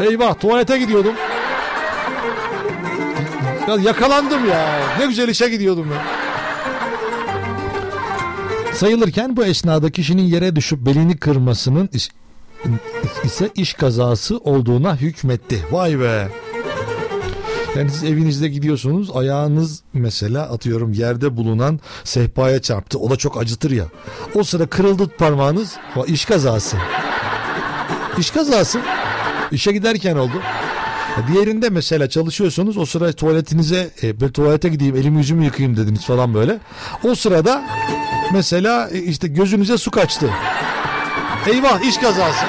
Eyvah 0.00 0.34
tuvalete 0.40 0.78
gidiyordum. 0.78 1.14
Ya 3.68 3.76
yakalandım 3.76 4.48
ya. 4.48 4.80
Ne 4.98 5.06
güzel 5.06 5.28
işe 5.28 5.48
gidiyordum 5.48 5.86
ya. 5.92 6.02
Sayılırken 8.74 9.36
bu 9.36 9.44
esnada 9.44 9.90
kişinin 9.90 10.22
yere 10.22 10.56
düşüp 10.56 10.78
belini 10.86 11.16
kırmasının 11.16 11.86
is- 11.86 12.10
ise 13.24 13.50
iş 13.54 13.74
kazası 13.74 14.36
olduğuna 14.38 14.96
hükmetti. 14.96 15.58
Vay 15.70 16.00
be. 16.00 16.28
Yani 17.78 17.90
siz 17.90 18.04
evinizde 18.04 18.48
gidiyorsunuz 18.48 19.10
ayağınız 19.14 19.82
mesela 19.92 20.42
atıyorum 20.42 20.92
yerde 20.92 21.36
bulunan 21.36 21.80
sehpaya 22.04 22.62
çarptı. 22.62 22.98
O 22.98 23.10
da 23.10 23.16
çok 23.16 23.40
acıtır 23.42 23.70
ya. 23.70 23.84
O 24.34 24.44
sıra 24.44 24.66
kırıldı 24.66 25.08
parmağınız. 25.08 25.76
İş 26.06 26.24
kazası. 26.24 26.76
İş 28.18 28.30
kazası. 28.30 28.80
İşe 29.52 29.72
giderken 29.72 30.16
oldu. 30.16 30.42
Diğerinde 31.32 31.70
mesela 31.70 32.08
çalışıyorsunuz 32.08 32.76
o 32.76 32.86
sıra 32.86 33.12
tuvaletinize 33.12 33.90
e, 34.02 34.20
böyle 34.20 34.32
tuvalete 34.32 34.68
gideyim 34.68 34.96
elimi 34.96 35.18
yüzümü 35.18 35.44
yıkayayım 35.44 35.76
dediniz 35.76 36.04
falan 36.04 36.34
böyle. 36.34 36.58
O 37.04 37.14
sırada 37.14 37.62
mesela 38.32 38.88
e, 38.90 38.98
işte 38.98 39.28
gözünüze 39.28 39.78
su 39.78 39.90
kaçtı. 39.90 40.30
Eyvah 41.46 41.80
iş 41.80 41.96
kazası. 41.96 42.44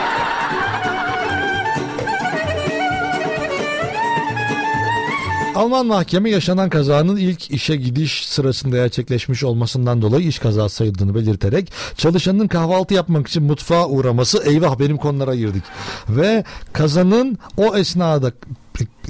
Alman 5.56 5.86
mahkeme 5.86 6.30
yaşanan 6.30 6.70
kazanın 6.70 7.18
ilk 7.18 7.52
işe 7.52 7.76
gidiş 7.76 8.28
sırasında 8.28 8.76
gerçekleşmiş 8.76 9.43
olmasından 9.43 10.02
dolayı 10.02 10.28
iş 10.28 10.39
kazası 10.39 10.76
sayıldığını 10.76 11.16
belirterek 11.16 11.72
çalışanın 11.97 12.47
kahvaltı 12.47 12.93
yapmak 12.93 13.28
için 13.28 13.43
mutfağa 13.43 13.88
uğraması 13.88 14.43
eyvah 14.45 14.80
benim 14.80 14.97
konulara 14.97 15.36
girdik. 15.36 15.64
Ve 16.10 16.43
kazanın 16.74 17.38
o 17.58 17.76
esnada 17.76 18.32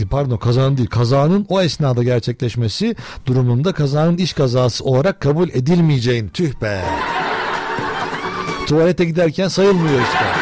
pardon 0.09 0.37
kazanın 0.37 0.77
değil 0.77 0.89
kazanın 0.89 1.45
o 1.49 1.61
esnada 1.61 2.03
gerçekleşmesi 2.03 2.95
durumunda 3.25 3.71
kazanın 3.73 4.17
iş 4.17 4.33
kazası 4.33 4.83
olarak 4.83 5.19
kabul 5.19 5.49
edilmeyeceğin 5.49 6.29
tüh 6.29 6.61
be. 6.61 6.81
Tuvalete 8.67 9.05
giderken 9.05 9.47
sayılmıyor 9.47 10.01
işte. 10.01 10.38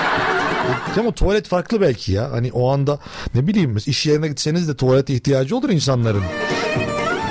Ama 0.98 1.12
tuvalet 1.12 1.48
farklı 1.48 1.82
belki 1.82 2.12
ya. 2.12 2.32
Hani 2.32 2.52
o 2.52 2.72
anda 2.72 3.00
ne 3.36 3.48
bileyim 3.48 3.78
iş 3.86 4.06
yerine 4.06 4.28
gitseniz 4.28 4.68
de 4.68 4.76
tuvalet 4.76 5.10
ihtiyacı 5.10 5.58
olur 5.58 5.70
insanların. 5.70 6.24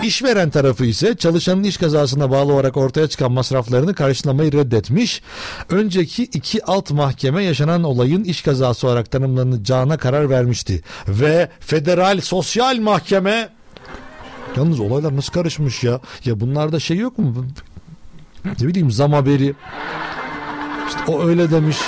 İşveren 0.03 0.51
tarafı 0.51 0.85
ise 0.85 1.17
çalışanın 1.17 1.65
iş 1.65 1.77
kazasına 1.77 2.31
bağlı 2.31 2.53
olarak 2.53 2.77
ortaya 2.77 3.09
çıkan 3.09 3.33
masraflarını 3.33 3.95
karşılamayı 3.95 4.53
reddetmiş. 4.53 5.23
Önceki 5.71 6.23
iki 6.23 6.65
alt 6.65 6.91
mahkeme 6.91 7.45
yaşanan 7.45 7.85
olayın 7.85 8.25
iş 8.25 8.43
kazası 8.43 8.87
olarak 8.87 9.11
tanımlanacağına 9.11 9.97
karar 9.97 10.31
vermişti. 10.31 10.83
Ve 11.09 11.49
federal 11.61 12.21
sosyal 12.21 12.77
mahkeme 12.77 13.49
Yalnız 14.57 14.81
olaylar 14.81 15.17
nasıl 15.17 15.33
karışmış 15.33 15.85
ya? 15.85 16.01
Ya 16.25 16.41
bunlarda 16.41 16.81
şey 16.81 16.97
yok 16.97 17.19
mu? 17.19 17.47
Ne 18.61 18.69
bileyim 18.69 18.91
zam 18.91 19.13
haberi. 19.13 19.55
İşte 20.89 21.13
o 21.13 21.27
öyle 21.27 21.51
demiş. 21.51 21.79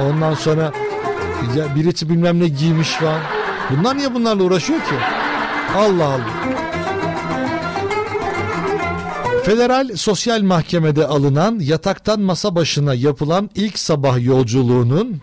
Ondan 0.00 0.34
sonra 0.34 0.72
ya 1.56 1.74
birisi 1.76 2.08
bilmem 2.08 2.40
ne 2.40 2.48
giymiş 2.48 2.88
falan. 2.88 3.20
Bunlar 3.70 3.96
niye 3.96 4.14
bunlarla 4.14 4.42
uğraşıyor 4.42 4.78
ki? 4.80 4.94
Allah 5.76 6.04
Allah. 6.04 6.58
Federal 9.44 9.96
Sosyal 9.96 10.42
Mahkemede 10.42 11.06
alınan 11.06 11.58
yataktan 11.58 12.20
masa 12.20 12.54
başına 12.54 12.94
yapılan 12.94 13.50
ilk 13.54 13.78
sabah 13.78 14.24
yolculuğunun 14.24 15.20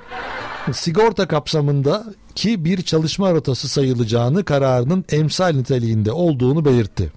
sigorta 0.74 1.28
kapsamında 1.28 2.04
ki 2.36 2.66
bir 2.66 2.82
çalışma 2.82 3.32
rotası 3.32 3.68
sayılacağını 3.68 4.44
kararının 4.46 5.06
emsal 5.12 5.54
niteliğinde 5.54 6.12
olduğunu 6.12 6.66
belirtti. 6.66 7.12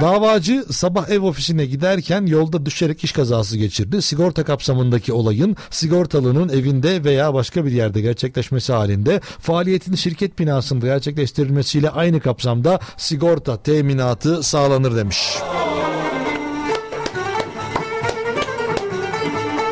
Davacı 0.00 0.64
sabah 0.70 1.08
ev 1.08 1.20
ofisine 1.22 1.66
giderken 1.66 2.26
yolda 2.26 2.66
düşerek 2.66 3.04
iş 3.04 3.12
kazası 3.12 3.58
geçirdi. 3.58 4.02
Sigorta 4.02 4.44
kapsamındaki 4.44 5.12
olayın 5.12 5.56
sigortalının 5.70 6.48
evinde 6.48 7.04
veya 7.04 7.34
başka 7.34 7.64
bir 7.64 7.72
yerde 7.72 8.00
gerçekleşmesi 8.00 8.72
halinde 8.72 9.20
faaliyetin 9.20 9.94
şirket 9.94 10.38
binasında 10.38 10.86
gerçekleştirilmesiyle 10.86 11.90
aynı 11.90 12.20
kapsamda 12.20 12.80
sigorta 12.96 13.62
teminatı 13.62 14.42
sağlanır 14.42 14.96
demiş. 14.96 15.36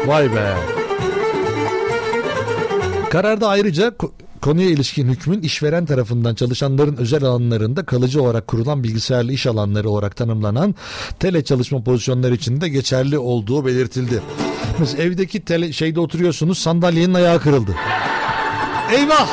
Vay 0.07 0.35
be. 0.35 0.55
Kararda 3.11 3.49
ayrıca 3.49 3.93
konuya 4.41 4.70
ilişkin 4.70 5.09
hükmün 5.09 5.41
işveren 5.41 5.87
tarafından 5.87 6.34
çalışanların 6.34 6.97
özel 6.97 7.24
alanlarında 7.24 7.87
kalıcı 7.87 8.22
olarak 8.22 8.47
kurulan 8.47 8.84
bilgisayarlı 8.84 9.32
iş 9.32 9.47
alanları 9.47 9.91
olarak 9.91 10.16
tanımlanan 10.16 10.74
tele 11.20 11.45
çalışma 11.45 11.82
pozisyonları 11.82 12.34
için 12.34 12.61
de 12.61 12.68
geçerli 12.68 13.18
olduğu 13.18 13.66
belirtildi. 13.66 14.22
Mesela 14.78 15.03
evdeki 15.03 15.45
tele 15.45 15.72
şeyde 15.72 16.01
oturuyorsunuz 16.01 16.59
sandalyenin 16.59 17.14
ayağı 17.14 17.41
kırıldı. 17.41 17.74
Eyvah! 18.93 19.28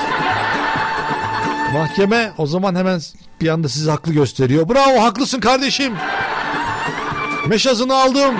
Mahkeme 1.74 2.32
o 2.38 2.48
zaman 2.48 2.76
hemen 2.76 3.02
bir 3.42 3.48
anda 3.48 3.70
sizi 3.70 3.90
haklı 3.90 4.14
gösteriyor. 4.14 4.70
Bravo 4.70 5.02
haklısın 5.02 5.40
kardeşim. 5.40 5.94
Meşazını 7.48 7.96
aldım. 7.96 8.36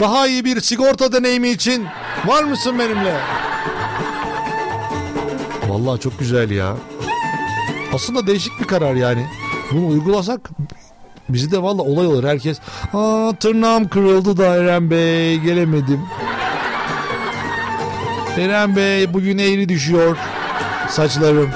Daha 0.00 0.26
iyi 0.26 0.44
bir 0.44 0.60
sigorta 0.60 1.12
deneyimi 1.12 1.48
için 1.48 1.86
var 2.26 2.44
mısın 2.44 2.78
benimle? 2.78 3.43
Vallahi 5.74 6.00
çok 6.00 6.18
güzel 6.18 6.50
ya. 6.50 6.76
Aslında 7.94 8.26
değişik 8.26 8.60
bir 8.60 8.64
karar 8.64 8.94
yani. 8.94 9.26
Bunu 9.72 9.88
uygulasak 9.88 10.50
bizi 11.28 11.50
de 11.50 11.62
valla 11.62 11.82
olay 11.82 12.06
olur. 12.06 12.24
Herkes 12.24 12.58
aa 12.92 13.32
tırnağım 13.40 13.88
kırıldı 13.88 14.36
da 14.36 14.56
Eren 14.56 14.90
Bey 14.90 15.38
gelemedim. 15.38 16.00
Eren 18.38 18.76
Bey 18.76 19.14
bugün 19.14 19.38
eğri 19.38 19.68
düşüyor 19.68 20.16
saçlarım. 20.88 21.50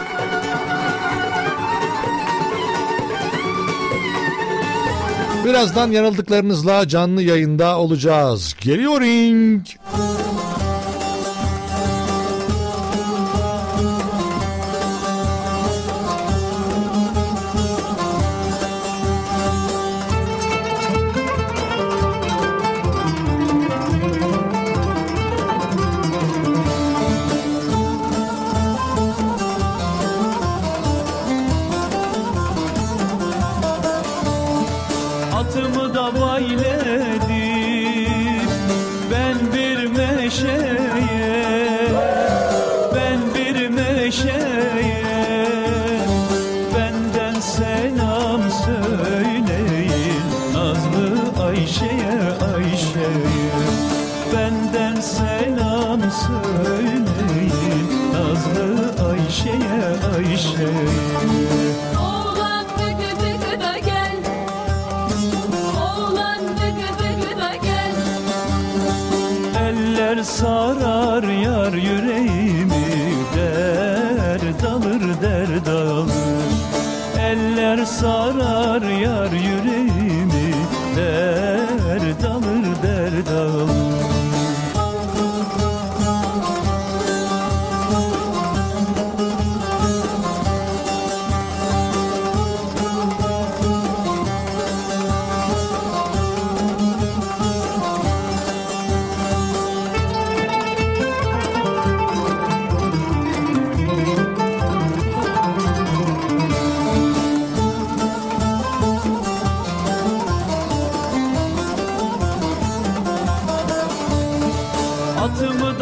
Birazdan 5.44 5.90
yanıldıklarınızla 5.90 6.88
canlı 6.88 7.22
yayında 7.22 7.78
olacağız. 7.78 8.54
Geliyor 8.60 9.00
ring. 9.00 9.66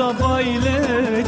Atımı 0.06 1.25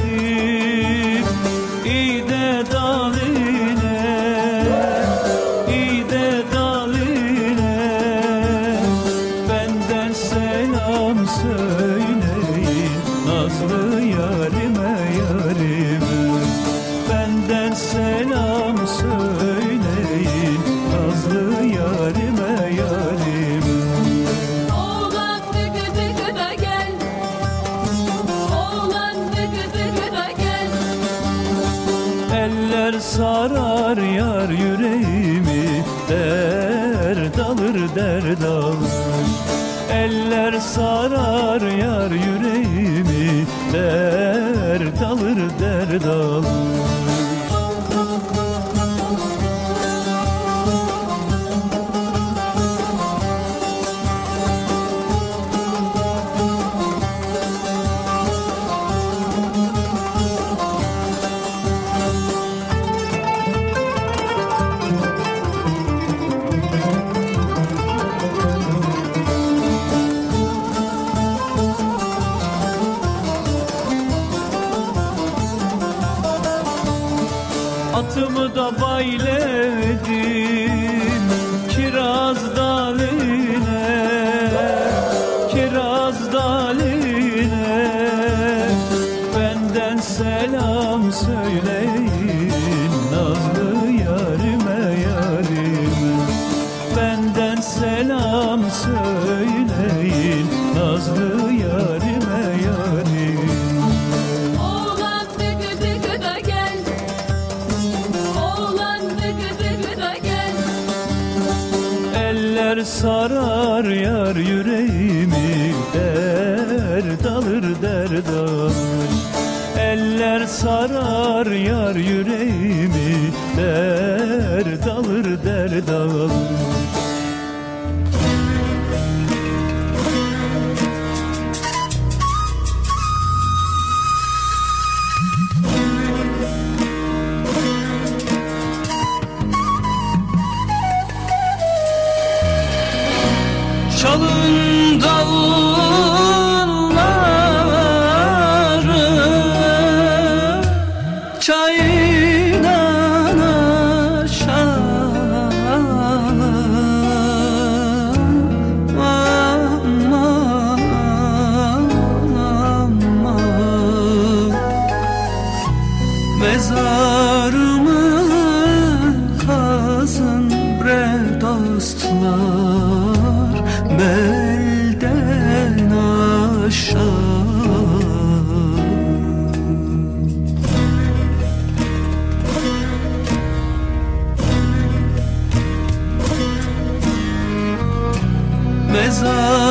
Jesus. 189.21 189.68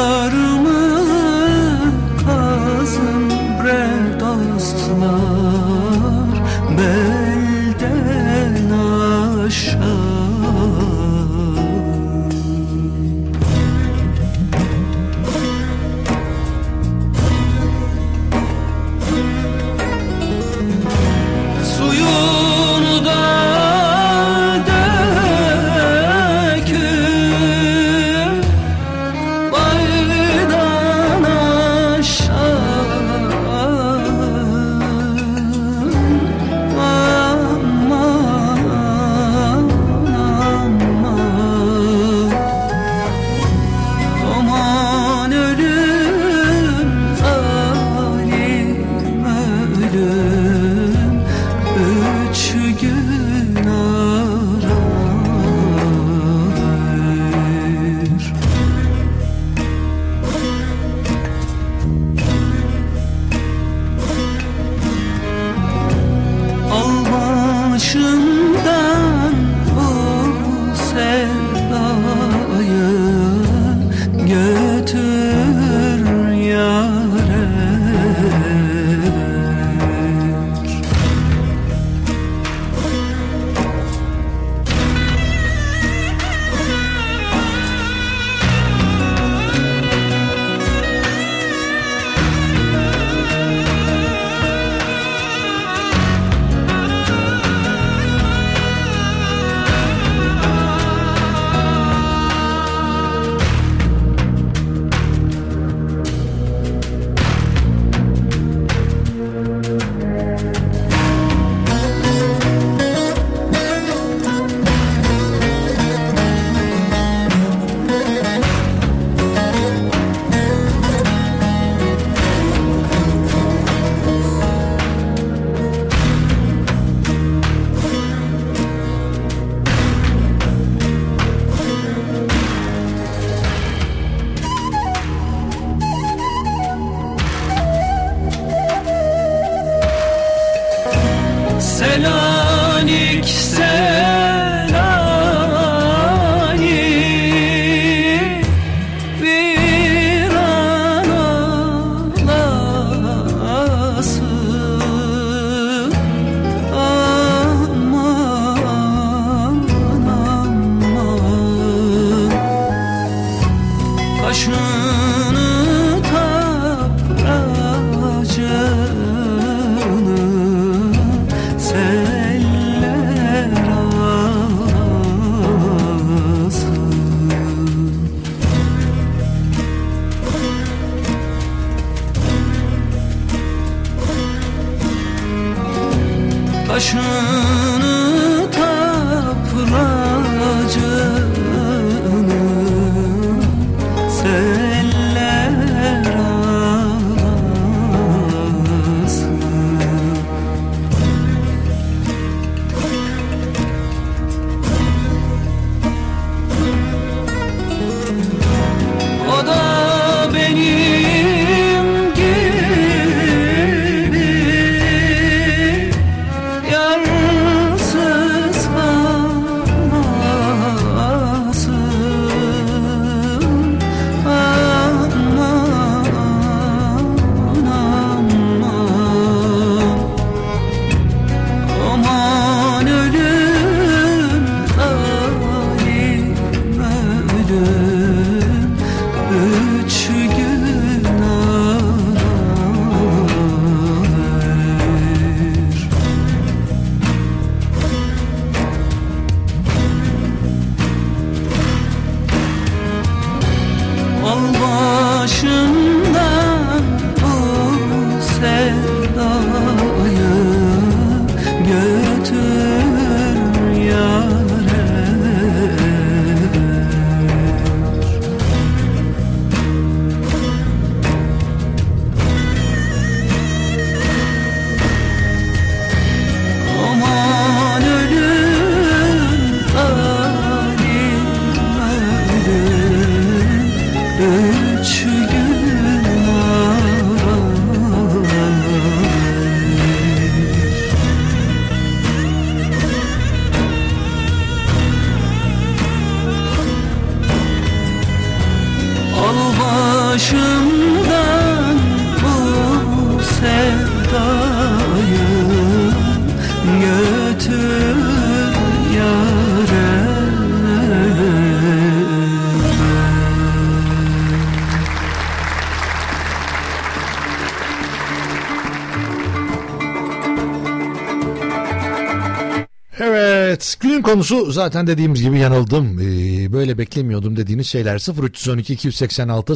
Konusu 324.08 324.51
zaten 324.51 324.88
dediğimiz 324.88 325.22
gibi 325.22 325.39
yanıldım. 325.39 325.99
Ee, 325.99 326.53
böyle 326.53 326.78
beklemiyordum 326.78 327.38
dediğiniz 327.38 327.68
şeyler 327.68 328.24
0312 328.24 328.74
286 328.74 329.53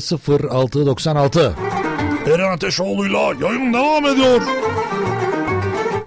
0696. 0.54 1.54
Eren 2.26 2.52
Ateşoğlu'yla 2.52 3.20
yayın 3.20 3.74
devam 3.74 4.06
ediyor. 4.06 4.41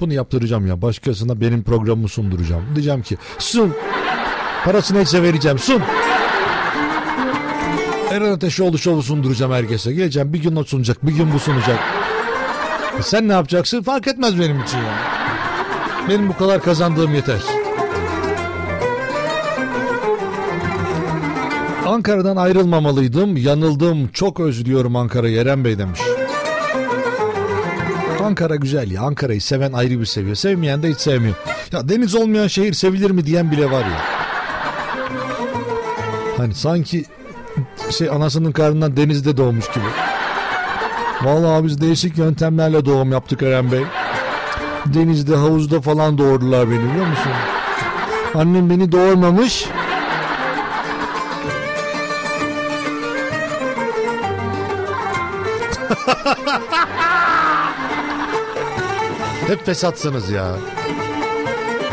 Bunu 0.01 0.13
yaptıracağım 0.13 0.67
ya 0.67 0.83
başkasına 0.83 1.41
benim 1.41 1.63
programımı 1.63 2.09
sunduracağım. 2.09 2.63
Diyeceğim 2.75 3.03
ki 3.03 3.17
sun 3.39 3.75
parasını 4.65 4.99
neyse 4.99 5.23
vereceğim 5.23 5.59
sun. 5.59 5.83
Eren 8.11 8.33
Ateşoğlu 8.33 8.79
şovu 8.79 9.03
sunduracağım 9.03 9.53
herkese. 9.53 9.93
Geleceğim 9.93 10.33
bir 10.33 10.43
gün 10.43 10.57
o 10.57 10.65
sunacak 10.65 11.07
bir 11.07 11.13
gün 11.13 11.33
bu 11.35 11.39
sunacak. 11.39 11.79
E 12.99 13.03
Sen 13.03 13.29
ne 13.29 13.33
yapacaksın 13.33 13.83
fark 13.83 14.09
etmez 14.09 14.41
benim 14.41 14.63
için 14.63 14.79
ya. 14.79 14.95
Benim 16.09 16.29
bu 16.29 16.37
kadar 16.37 16.63
kazandığım 16.63 17.15
yeter. 17.15 17.54
Ankara'dan 21.87 22.37
ayrılmamalıydım. 22.37 23.37
Yanıldım. 23.37 24.09
Çok 24.09 24.41
özlüyorum 24.41 24.97
Ankara'yı 24.97 25.41
Eren 25.41 25.65
Bey 25.65 25.79
demiş. 25.79 26.01
Ankara 28.25 28.57
güzel 28.57 28.91
ya. 28.91 29.03
Ankara'yı 29.03 29.41
seven 29.41 29.73
ayrı 29.73 30.01
bir 30.01 30.07
seviyor. 30.07 30.37
Sevmeyen 30.37 30.83
de 30.83 30.91
hiç 30.91 30.99
sevmiyor. 30.99 31.35
Ya 31.73 31.89
deniz 31.89 32.15
olmayan 32.15 32.47
şehir 32.47 32.73
sevilir 32.73 33.11
mi 33.11 33.27
diyen 33.27 33.51
bile 33.51 33.71
var 33.71 33.81
ya. 33.81 34.01
Hani 36.37 36.55
sanki 36.55 37.05
şey 37.91 38.11
anasının 38.11 38.53
karnından 38.53 38.97
denizde 38.97 39.37
doğmuş 39.37 39.69
gibi. 39.69 39.85
Vallahi 41.23 41.65
biz 41.65 41.81
değişik 41.81 42.19
yöntemlerle 42.19 42.85
doğum 42.85 43.13
yaptık 43.13 43.43
Eren 43.43 43.73
Bey. 43.73 43.83
Denizde, 44.87 45.37
havuzda 45.37 45.81
falan 45.81 46.19
doğurdular 46.19 46.71
beni 46.71 46.91
biliyor 46.91 47.07
musun? 47.07 47.33
Annem 48.35 48.71
beni 48.71 48.93
doğurmamış. 48.93 49.67
Hep 59.47 59.67
fesatsınız 59.67 60.31
ya. 60.31 60.57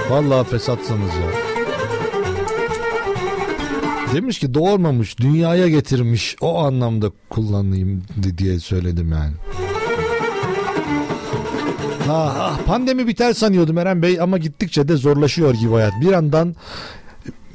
Vallahi 0.09 0.47
fesatsınız 0.49 1.09
ya. 1.09 1.31
Demiş 4.13 4.39
ki 4.39 4.53
doğurmamış, 4.53 5.17
dünyaya 5.19 5.67
getirmiş. 5.69 6.35
O 6.41 6.59
anlamda 6.59 7.11
kullanayım 7.29 8.03
di- 8.23 8.37
diye 8.37 8.59
söyledim 8.59 9.11
yani. 9.11 9.33
Ah, 12.09 12.35
ah, 12.39 12.57
pandemi 12.65 13.07
biter 13.07 13.33
sanıyordum 13.33 13.77
Eren 13.77 14.01
Bey 14.01 14.21
ama 14.21 14.37
gittikçe 14.37 14.87
de 14.87 14.95
zorlaşıyor 14.95 15.53
gibi 15.53 15.73
hayat. 15.73 15.93
Bir 16.01 16.11
yandan 16.11 16.55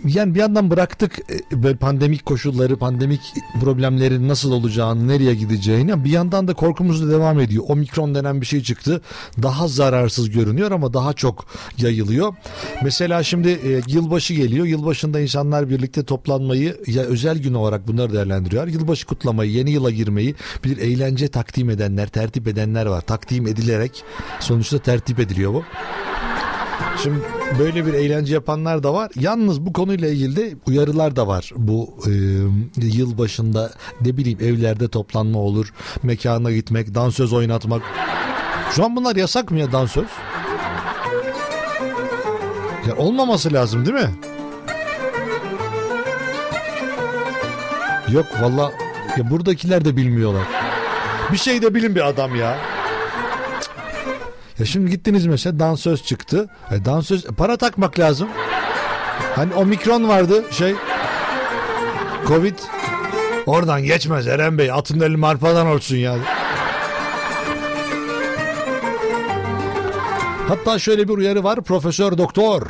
yani 0.04 0.34
bir 0.34 0.40
yandan 0.40 0.70
bıraktık 0.70 1.18
e, 1.52 1.62
böyle 1.62 1.76
pandemik 1.76 2.26
koşulları, 2.26 2.76
pandemik 2.76 3.20
problemlerin 3.60 4.28
nasıl 4.28 4.52
olacağını, 4.52 5.08
nereye 5.08 5.34
gideceğini. 5.34 6.04
Bir 6.04 6.10
yandan 6.10 6.48
da 6.48 6.54
korkumuz 6.54 7.02
da 7.02 7.10
devam 7.10 7.40
ediyor. 7.40 7.64
Omikron 7.68 8.14
denen 8.14 8.40
bir 8.40 8.46
şey 8.46 8.62
çıktı. 8.62 9.00
Daha 9.42 9.68
zararsız 9.68 10.30
görünüyor 10.30 10.70
ama 10.70 10.94
daha 10.94 11.12
çok 11.12 11.46
yayılıyor. 11.78 12.34
Mesela 12.84 13.22
şimdi 13.22 13.48
e, 13.48 13.80
yılbaşı 13.86 14.34
geliyor. 14.34 14.66
Yılbaşında 14.66 15.20
insanlar 15.20 15.70
birlikte 15.70 16.04
toplanmayı 16.04 16.76
ya 16.86 17.02
özel 17.02 17.38
gün 17.38 17.54
olarak 17.54 17.88
bunları 17.88 18.12
değerlendiriyor. 18.12 18.68
Yılbaşı 18.68 19.06
kutlamayı, 19.06 19.50
yeni 19.50 19.70
yıla 19.70 19.90
girmeyi 19.90 20.34
bir 20.64 20.78
eğlence 20.78 21.28
takdim 21.28 21.70
edenler, 21.70 22.08
tertip 22.08 22.48
edenler 22.48 22.86
var. 22.86 23.00
Takdim 23.00 23.46
edilerek 23.46 24.04
sonuçta 24.40 24.78
tertip 24.78 25.20
ediliyor 25.20 25.54
bu. 25.54 25.62
Şimdi 27.02 27.18
böyle 27.58 27.86
bir 27.86 27.94
eğlence 27.94 28.34
yapanlar 28.34 28.82
da 28.82 28.94
var. 28.94 29.10
Yalnız 29.20 29.66
bu 29.66 29.72
konuyla 29.72 30.08
ilgili 30.08 30.36
de 30.36 30.54
uyarılar 30.66 31.16
da 31.16 31.26
var. 31.26 31.50
Bu 31.56 31.94
e, 32.06 32.10
yıl 32.76 33.18
başında 33.18 33.72
ne 34.00 34.16
bileyim 34.16 34.38
evlerde 34.42 34.88
toplanma 34.88 35.38
olur, 35.38 35.72
mekana 36.02 36.52
gitmek, 36.52 36.94
dansöz 36.94 37.32
oynatmak. 37.32 37.82
Şu 38.72 38.84
an 38.84 38.96
bunlar 38.96 39.16
yasak 39.16 39.50
mı 39.50 39.58
ya 39.58 39.72
dansöz? 39.72 40.06
Ya 42.88 42.96
olmaması 42.96 43.52
lazım 43.52 43.86
değil 43.86 43.96
mi? 43.96 44.10
Yok 48.12 48.26
valla 48.40 48.72
ya 49.18 49.30
buradakiler 49.30 49.84
de 49.84 49.96
bilmiyorlar. 49.96 50.44
Bir 51.32 51.38
şey 51.38 51.62
de 51.62 51.74
bilin 51.74 51.94
bir 51.94 52.08
adam 52.08 52.36
ya. 52.36 52.75
Ya 54.58 54.66
şimdi 54.66 54.90
gittiniz 54.90 55.26
mesela 55.26 55.58
dansöz 55.58 56.04
çıktı. 56.04 56.48
E, 56.70 56.84
dansöz 56.84 57.24
para 57.26 57.56
takmak 57.56 57.98
lazım. 57.98 58.28
Hani 59.34 59.54
omikron 59.54 60.08
vardı 60.08 60.44
şey. 60.50 60.74
Covid. 62.26 62.58
Oradan 63.46 63.84
geçmez 63.84 64.26
Eren 64.26 64.58
Bey. 64.58 64.72
Atın 64.72 65.00
eli 65.00 65.16
marpadan 65.16 65.66
olsun 65.66 65.96
ya. 65.96 66.16
Hatta 70.48 70.78
şöyle 70.78 71.08
bir 71.08 71.12
uyarı 71.12 71.44
var. 71.44 71.60
Profesör 71.62 72.18
Doktor 72.18 72.62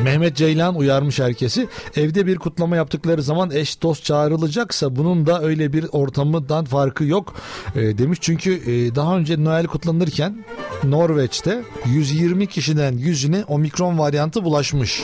Mehmet 0.00 0.36
Ceylan 0.36 0.76
uyarmış 0.76 1.20
herkesi. 1.20 1.68
Evde 1.96 2.26
bir 2.26 2.36
kutlama 2.36 2.76
yaptıkları 2.76 3.22
zaman 3.22 3.50
eş 3.50 3.82
dost 3.82 4.04
çağrılacaksa 4.04 4.96
bunun 4.96 5.26
da 5.26 5.42
öyle 5.42 5.72
bir 5.72 5.86
ortamından 5.92 6.64
farkı 6.64 7.04
yok 7.04 7.34
e, 7.74 7.98
demiş. 7.98 8.18
Çünkü 8.22 8.52
e, 8.52 8.94
daha 8.94 9.16
önce 9.16 9.44
Noel 9.44 9.66
kutlanırken 9.66 10.44
Norveç'te 10.84 11.62
120 11.86 12.46
kişiden 12.46 12.94
100'üne 12.94 13.44
omikron 13.44 13.98
varyantı 13.98 14.44
bulaşmış. 14.44 15.02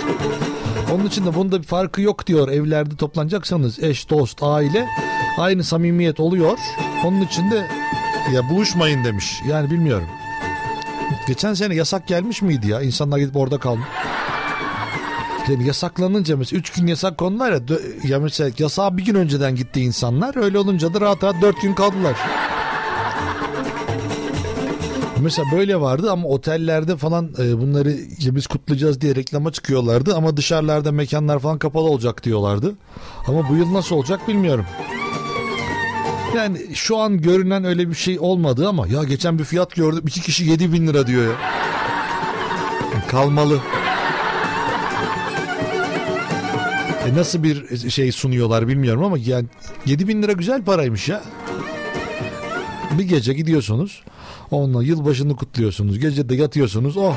Onun 0.95 1.07
için 1.07 1.27
de 1.27 1.35
bunda 1.35 1.59
bir 1.59 1.67
farkı 1.67 2.03
yok 2.03 2.27
diyor. 2.27 2.49
Evlerde 2.49 2.97
toplanacaksanız 2.97 3.83
eş, 3.83 4.11
dost, 4.11 4.39
aile 4.43 4.87
aynı 5.39 5.65
samimiyet 5.65 6.21
oluyor. 6.21 6.59
Onun 7.05 7.21
için 7.21 7.51
de 7.51 7.67
ya 8.35 8.49
buluşmayın 8.49 9.05
demiş. 9.05 9.41
Yani 9.49 9.71
bilmiyorum. 9.71 10.09
Geçen 11.27 11.55
sene 11.55 11.75
yasak 11.75 12.07
gelmiş 12.09 12.43
miydi 12.43 12.69
ya? 12.69 12.83
İnsanlar 12.83 13.19
gidip 13.19 13.37
orada 13.37 13.59
kalmış. 13.59 13.87
Yani 15.51 15.67
yasaklanınca 15.67 16.37
mesela 16.37 16.59
3 16.59 16.71
gün 16.71 16.87
yasak 16.87 17.19
konular 17.19 17.53
ya, 17.53 17.61
ya 18.05 18.21
mesela 18.21 18.51
yasağa 18.59 18.97
bir 18.97 19.05
gün 19.05 19.15
önceden 19.15 19.57
gitti 19.57 19.81
insanlar. 19.81 20.37
Öyle 20.37 20.59
olunca 20.59 20.95
da 20.95 21.01
rahat 21.01 21.25
rahat 21.25 21.43
4 21.43 21.63
gün 21.63 21.75
kaldılar. 21.75 22.17
Mesela 25.21 25.49
böyle 25.53 25.81
vardı 25.81 26.13
ama 26.13 26.29
otellerde 26.29 26.97
falan 26.97 27.31
e, 27.39 27.61
bunları 27.61 27.91
ya 28.19 28.35
biz 28.35 28.47
kutlayacağız 28.47 29.01
diye 29.01 29.15
reklama 29.15 29.53
çıkıyorlardı 29.53 30.17
ama 30.17 30.37
dışarılarda 30.37 30.93
mekanlar 30.93 31.39
falan 31.39 31.59
kapalı 31.59 31.85
olacak 31.85 32.25
diyorlardı. 32.25 32.75
Ama 33.27 33.49
bu 33.49 33.57
yıl 33.57 33.75
nasıl 33.75 33.97
olacak 33.97 34.29
bilmiyorum. 34.29 34.67
Yani 36.37 36.75
şu 36.75 36.97
an 36.99 37.21
görünen 37.21 37.65
öyle 37.65 37.89
bir 37.89 37.95
şey 37.95 38.19
olmadı 38.21 38.69
ama 38.69 38.87
ya 38.87 39.05
geçen 39.05 39.39
bir 39.39 39.45
fiyat 39.45 39.75
gördüm 39.75 40.05
iki 40.07 40.21
kişi 40.21 40.45
7 40.45 40.73
bin 40.73 40.87
lira 40.87 41.07
diyor 41.07 41.25
ya. 41.25 41.37
Kalmalı. 43.09 43.59
E 47.09 47.15
nasıl 47.15 47.43
bir 47.43 47.91
şey 47.91 48.13
sunuyorlar 48.13 48.69
bilmiyorum 48.69 49.05
ama 49.05 49.19
yani 49.19 49.47
7 49.87 50.09
bin 50.09 50.23
lira 50.23 50.33
güzel 50.33 50.65
paraymış 50.65 51.09
ya. 51.09 51.23
Bir 52.99 53.05
gece 53.05 53.33
gidiyorsunuz. 53.33 54.03
Onunla 54.51 54.85
yılbaşını 54.85 55.37
kutluyorsunuz. 55.37 55.99
Gece 55.99 56.29
de 56.29 56.35
yatıyorsunuz. 56.35 56.97
Oh. 56.97 57.17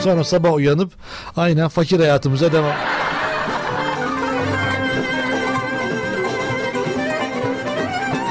Sonra 0.00 0.24
sabah 0.24 0.54
uyanıp 0.54 0.92
aynen 1.36 1.68
fakir 1.68 2.00
hayatımıza 2.00 2.52
devam. 2.52 2.74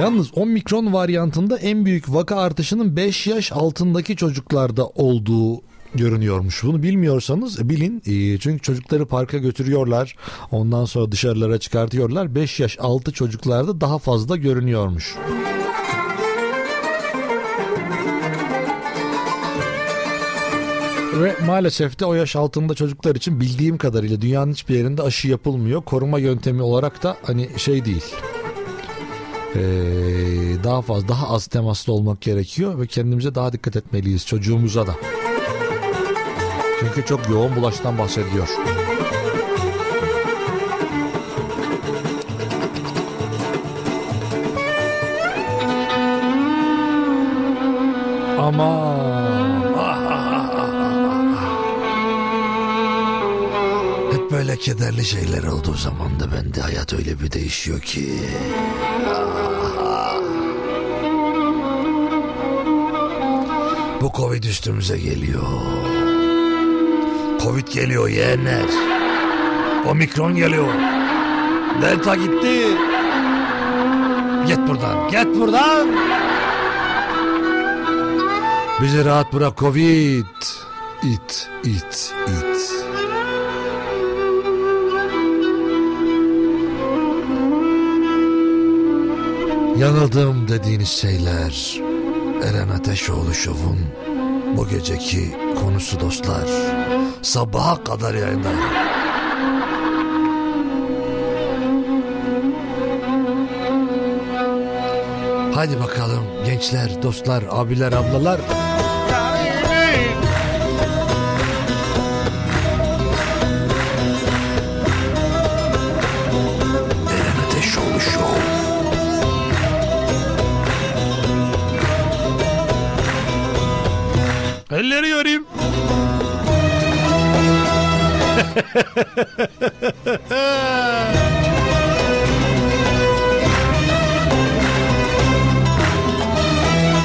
Yalnız 0.02 0.38
omikron 0.38 0.94
varyantında 0.94 1.58
en 1.58 1.86
büyük 1.86 2.14
vaka 2.14 2.36
artışının 2.36 2.96
5 2.96 3.28
yaş 3.28 3.52
altındaki 3.52 4.16
çocuklarda 4.16 4.88
olduğu 4.88 5.69
görünüyormuş. 5.96 6.64
Bunu 6.64 6.84
bilmiyorsanız 6.84 7.70
bilin. 7.70 8.02
E, 8.06 8.38
Çünkü 8.40 8.60
çocukları 8.62 9.06
parka 9.06 9.38
götürüyorlar. 9.38 10.16
Ondan 10.52 10.86
sonra 10.86 11.12
dışarılara 11.12 11.58
çıkartıyorlar. 11.58 12.36
5 12.36 12.60
yaş 12.60 12.78
altı 12.80 13.12
çocuklarda 13.12 13.82
daha 13.82 14.00
fazla 14.00 14.36
görünüyormuş. 14.36 15.16
Ve 21.22 21.36
maalesef 21.46 22.00
de 22.00 22.06
o 22.06 22.14
yaş 22.14 22.36
altında 22.36 22.74
çocuklar 22.76 23.16
için 23.16 23.40
bildiğim 23.40 23.78
kadarıyla 23.78 24.22
dünyanın 24.22 24.52
hiçbir 24.52 24.76
yerinde 24.76 25.02
aşı 25.02 25.28
yapılmıyor. 25.28 25.82
Koruma 25.82 26.20
yöntemi 26.20 26.62
olarak 26.62 27.04
da 27.04 27.18
hani 27.24 27.50
şey 27.58 27.86
değil. 27.86 28.06
Ee, 29.56 29.62
daha 30.64 30.82
fazla 30.82 31.08
daha 31.08 31.30
az 31.30 31.48
temaslı 31.48 31.94
olmak 31.94 32.22
gerekiyor 32.22 32.80
ve 32.82 32.88
kendimize 32.88 33.36
daha 33.36 33.54
dikkat 33.54 33.76
etmeliyiz 33.76 34.26
çocuğumuza 34.26 34.88
da. 34.88 34.96
Çünkü 36.80 37.06
çok 37.06 37.30
yoğun 37.30 37.56
bulaştan 37.56 37.98
bahsediyor. 37.98 38.48
Ama 48.40 48.96
hep 54.12 54.32
böyle 54.32 54.58
kederli 54.58 55.06
şeyler 55.06 55.44
olduğu 55.44 55.74
zaman 55.74 56.20
da 56.20 56.32
bende 56.32 56.62
hayat 56.62 56.94
öyle 56.94 57.20
bir 57.20 57.32
değişiyor 57.32 57.80
ki. 57.80 58.20
Bu 64.02 64.12
Covid 64.18 64.44
üstümüze 64.44 64.98
geliyor. 64.98 65.44
Covid 67.44 67.68
geliyor 67.68 68.10
yeğenler. 68.10 68.66
Omikron 69.90 70.36
geliyor. 70.36 70.74
Delta 71.82 72.16
gitti. 72.16 72.68
Git 74.48 74.68
buradan. 74.68 75.10
Git 75.10 75.40
buradan. 75.40 75.88
Bizi 78.82 79.06
rahat 79.06 79.34
bırak 79.34 79.58
Covid. 79.58 80.26
İt, 81.04 81.50
it, 81.64 82.14
it. 82.28 82.72
Yanıldım 89.80 90.48
dediğiniz 90.48 90.90
şeyler 90.90 91.82
Eren 92.44 92.70
Ateşoğlu 92.70 93.34
Şov'un 93.34 93.80
bu 94.58 94.68
geceki 94.68 95.32
konusu 95.62 96.00
dostlar. 96.00 96.79
Sabaha 97.22 97.84
kadar 97.84 98.14
yayında. 98.14 98.50
Hadi 105.56 105.80
bakalım 105.80 106.24
gençler, 106.46 107.04
dostlar, 107.04 107.44
abiler, 107.50 107.92
ablalar. 107.92 108.40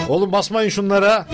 Oğlum 0.08 0.32
basmayın 0.32 0.68
şunlara. 0.68 1.26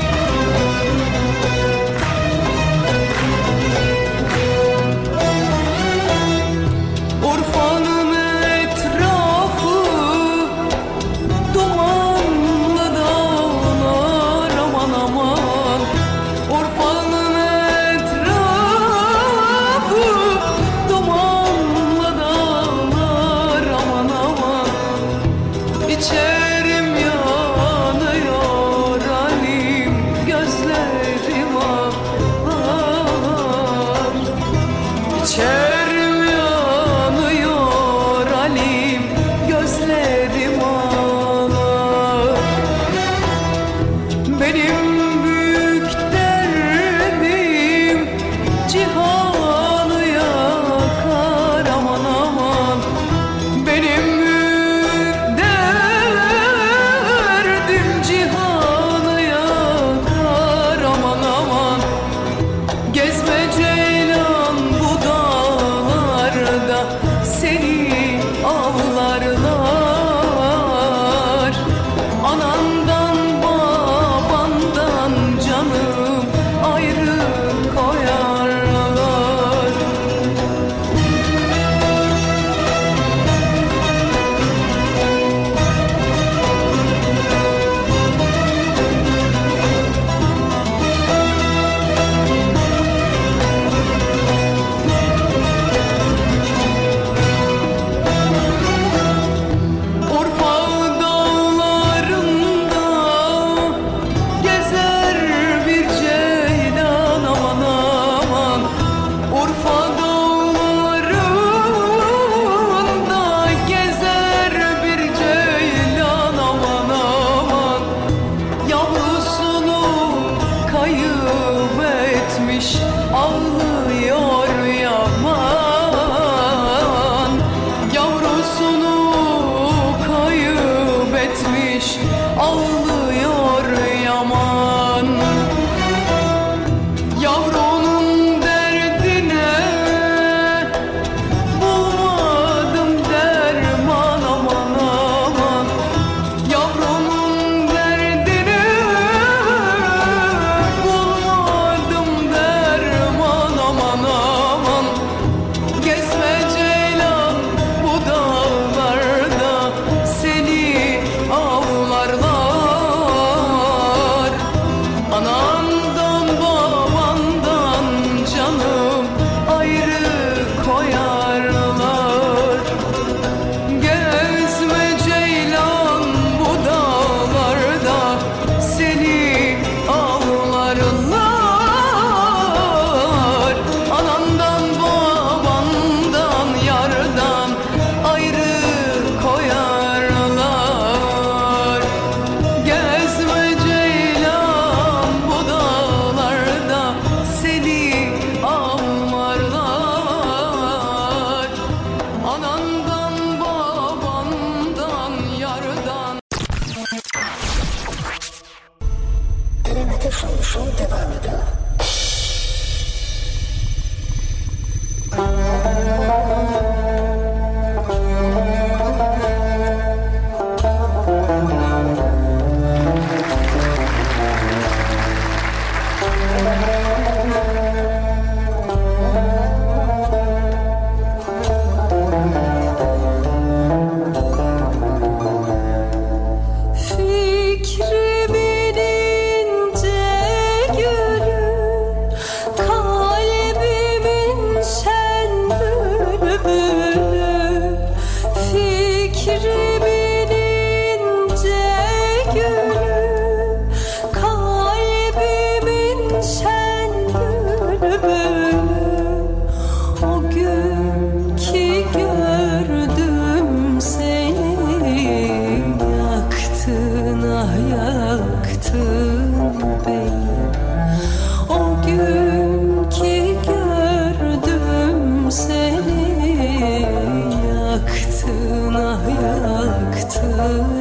love. 280.41 280.80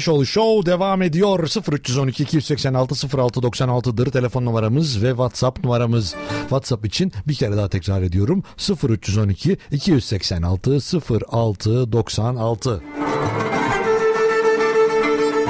Ateşoğlu 0.00 0.26
Show 0.26 0.72
devam 0.72 1.02
ediyor. 1.02 1.38
0312 1.72 2.22
286 2.22 2.94
0696'dır 2.94 4.06
telefon 4.06 4.44
numaramız 4.44 5.02
ve 5.02 5.08
WhatsApp 5.08 5.64
numaramız. 5.64 6.14
WhatsApp 6.40 6.86
için 6.86 7.12
bir 7.28 7.34
kere 7.34 7.56
daha 7.56 7.68
tekrar 7.68 8.02
ediyorum. 8.02 8.42
0312 8.88 9.56
286 9.70 10.70
0696. 10.70 12.82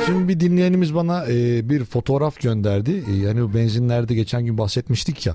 Şimdi 0.06 0.28
bir 0.28 0.40
dinleyenimiz 0.40 0.94
bana 0.94 1.26
e, 1.26 1.68
bir 1.68 1.84
fotoğraf 1.84 2.40
gönderdi. 2.40 3.04
E, 3.10 3.16
yani 3.16 3.54
benzinlerde 3.54 4.14
geçen 4.14 4.44
gün 4.44 4.58
bahsetmiştik 4.58 5.26
ya. 5.26 5.34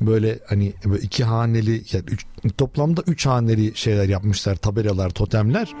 Böyle 0.00 0.38
hani 0.46 0.72
böyle 0.84 1.02
iki 1.02 1.24
haneli 1.24 1.82
yani 1.92 2.04
üç, 2.08 2.26
toplamda 2.48 3.02
üç 3.06 3.26
haneli 3.26 3.76
şeyler 3.76 4.08
yapmışlar. 4.08 4.56
Tabelalar, 4.56 5.10
totemler. 5.10 5.72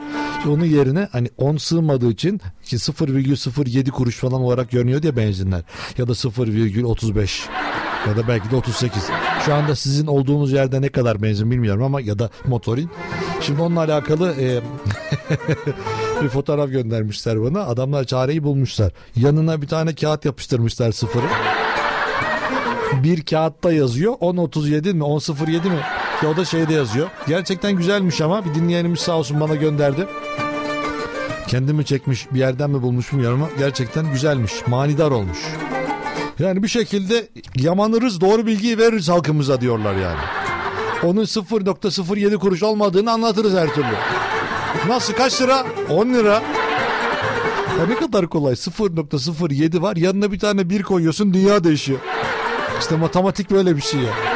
Onun 0.46 0.64
yerine 0.64 1.08
hani 1.12 1.28
10 1.38 1.56
sığmadığı 1.56 2.10
için 2.10 2.40
ki 2.64 2.76
0,07 2.76 3.90
kuruş 3.90 4.16
falan 4.16 4.40
olarak 4.40 4.70
görünüyor 4.70 5.02
diye 5.02 5.16
benzinler. 5.16 5.62
Ya 5.98 6.08
da 6.08 6.12
0,35 6.12 7.48
ya 8.08 8.16
da 8.16 8.28
belki 8.28 8.50
de 8.50 8.56
38. 8.56 9.02
Şu 9.46 9.54
anda 9.54 9.76
sizin 9.76 10.06
olduğunuz 10.06 10.52
yerde 10.52 10.82
ne 10.82 10.88
kadar 10.88 11.22
benzin 11.22 11.50
bilmiyorum 11.50 11.82
ama 11.82 12.00
ya 12.00 12.18
da 12.18 12.30
motorin. 12.46 12.90
Şimdi 13.40 13.62
onunla 13.62 13.80
alakalı 13.80 14.34
e, 14.40 14.60
bir 16.22 16.28
fotoğraf 16.28 16.70
göndermişler 16.70 17.42
bana. 17.42 17.60
Adamlar 17.60 18.04
çareyi 18.04 18.42
bulmuşlar. 18.42 18.92
Yanına 19.16 19.62
bir 19.62 19.68
tane 19.68 19.94
kağıt 19.94 20.24
yapıştırmışlar 20.24 20.92
sıfırı. 20.92 21.26
Bir 23.02 23.24
kağıtta 23.24 23.72
yazıyor 23.72 24.12
10.37 24.12 24.92
mi 24.92 25.02
10.07 25.02 25.68
mi? 25.70 25.80
Ki 26.20 26.26
o 26.26 26.36
da 26.36 26.44
şeyde 26.44 26.72
yazıyor. 26.72 27.08
Gerçekten 27.28 27.72
güzelmiş 27.72 28.20
ama 28.20 28.44
bir 28.44 28.54
dinleyenimiz 28.54 29.00
sağ 29.00 29.12
olsun 29.12 29.40
bana 29.40 29.54
gönderdi. 29.54 30.06
Kendimi 31.48 31.84
çekmiş 31.84 32.26
bir 32.32 32.38
yerden 32.38 32.70
mi 32.70 32.82
bulmuş 32.82 33.12
bilmiyorum 33.12 33.42
ama 33.42 33.52
gerçekten 33.58 34.12
güzelmiş. 34.12 34.52
Manidar 34.66 35.10
olmuş. 35.10 35.38
Yani 36.38 36.62
bir 36.62 36.68
şekilde 36.68 37.28
yamanırız 37.56 38.20
doğru 38.20 38.46
bilgiyi 38.46 38.78
veririz 38.78 39.08
halkımıza 39.08 39.60
diyorlar 39.60 39.94
yani. 39.94 40.20
Onun 41.02 41.24
0.07 41.24 42.38
kuruş 42.38 42.62
olmadığını 42.62 43.12
anlatırız 43.12 43.54
her 43.54 43.74
türlü. 43.74 43.94
Nasıl 44.88 45.12
kaç 45.12 45.42
lira? 45.42 45.66
10 45.90 46.08
lira. 46.08 46.42
Ya 47.78 47.86
ne 47.88 47.94
kadar 47.94 48.26
kolay 48.26 48.54
0.07 48.54 49.82
var 49.82 49.96
yanına 49.96 50.32
bir 50.32 50.38
tane 50.38 50.70
bir 50.70 50.82
koyuyorsun 50.82 51.34
dünya 51.34 51.64
değişiyor. 51.64 51.98
İşte 52.80 52.96
matematik 52.96 53.50
böyle 53.50 53.76
bir 53.76 53.82
şey 53.82 54.00
ya. 54.00 54.29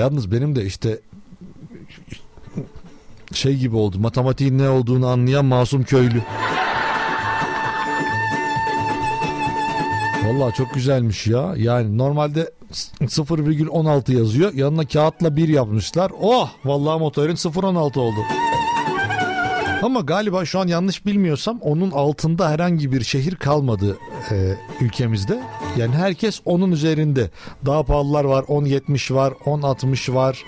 Yalnız 0.00 0.32
benim 0.32 0.56
de 0.56 0.64
işte 0.64 0.98
şey 3.34 3.56
gibi 3.56 3.76
oldu. 3.76 3.98
Matematiğin 3.98 4.58
ne 4.58 4.68
olduğunu 4.68 5.06
anlayan 5.06 5.44
masum 5.44 5.82
köylü. 5.82 6.22
Vallahi 10.24 10.54
çok 10.54 10.74
güzelmiş 10.74 11.26
ya. 11.26 11.54
Yani 11.56 11.98
normalde 11.98 12.50
0,16 13.00 14.16
yazıyor. 14.16 14.54
Yanına 14.54 14.84
kağıtla 14.84 15.36
1 15.36 15.48
yapmışlar. 15.48 16.12
Oh! 16.20 16.50
Vallahi 16.64 16.98
motorun 16.98 17.34
0,16 17.34 17.98
oldu. 17.98 18.20
Ama 19.82 20.00
galiba 20.00 20.44
şu 20.44 20.58
an 20.60 20.66
yanlış 20.66 21.06
bilmiyorsam 21.06 21.58
onun 21.60 21.90
altında 21.90 22.50
herhangi 22.50 22.92
bir 22.92 23.04
şehir 23.04 23.34
kalmadı 23.34 23.98
e, 24.30 24.54
ülkemizde. 24.80 25.42
Yani 25.76 25.94
herkes 25.94 26.40
onun 26.44 26.72
üzerinde. 26.72 27.30
Daha 27.66 27.82
pahalılar 27.82 28.24
var. 28.24 28.42
10.70 28.44 29.14
var, 29.14 29.32
10.60 29.32 30.14
var. 30.14 30.44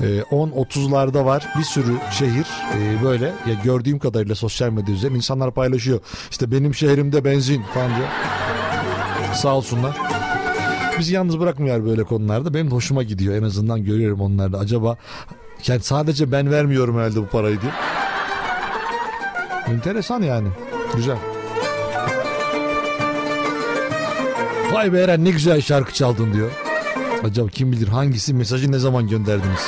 E, 0.00 0.04
10.30'larda 0.04 1.24
var 1.24 1.48
bir 1.58 1.64
sürü 1.64 1.96
şehir 2.18 2.46
e, 2.76 3.04
böyle 3.04 3.24
ya 3.24 3.54
gördüğüm 3.64 3.98
kadarıyla 3.98 4.34
sosyal 4.34 4.70
medya 4.70 4.94
üzerinde 4.94 5.16
insanlar 5.16 5.50
paylaşıyor. 5.50 6.00
İşte 6.30 6.52
benim 6.52 6.74
şehrimde 6.74 7.24
benzin 7.24 7.62
falan 7.62 7.88
diyor. 7.96 8.08
Sağ 9.34 9.56
olsunlar. 9.56 9.96
Bizi 10.98 11.14
yalnız 11.14 11.40
bırakmıyor 11.40 11.84
böyle 11.84 12.04
konularda. 12.04 12.54
Benim 12.54 12.72
hoşuma 12.72 13.02
gidiyor. 13.02 13.34
En 13.34 13.42
azından 13.42 13.84
görüyorum 13.84 14.20
onlarda. 14.20 14.58
Acaba 14.58 14.96
yani 15.66 15.80
sadece 15.80 16.32
ben 16.32 16.50
vermiyorum 16.50 16.98
herhalde 16.98 17.16
bu 17.16 17.26
parayı 17.26 17.60
diye. 17.60 17.72
Enteresan 19.66 20.22
yani. 20.22 20.48
Güzel. 20.96 21.16
Vay 24.72 24.92
be 24.92 25.00
Eren 25.00 25.24
ne 25.24 25.30
güzel 25.30 25.60
şarkı 25.60 25.92
çaldın 25.94 26.32
diyor. 26.32 26.50
Acaba 27.24 27.48
kim 27.48 27.72
bilir 27.72 27.88
hangisi 27.88 28.34
mesajı 28.34 28.72
ne 28.72 28.78
zaman 28.78 29.08
gönderdiniz? 29.08 29.66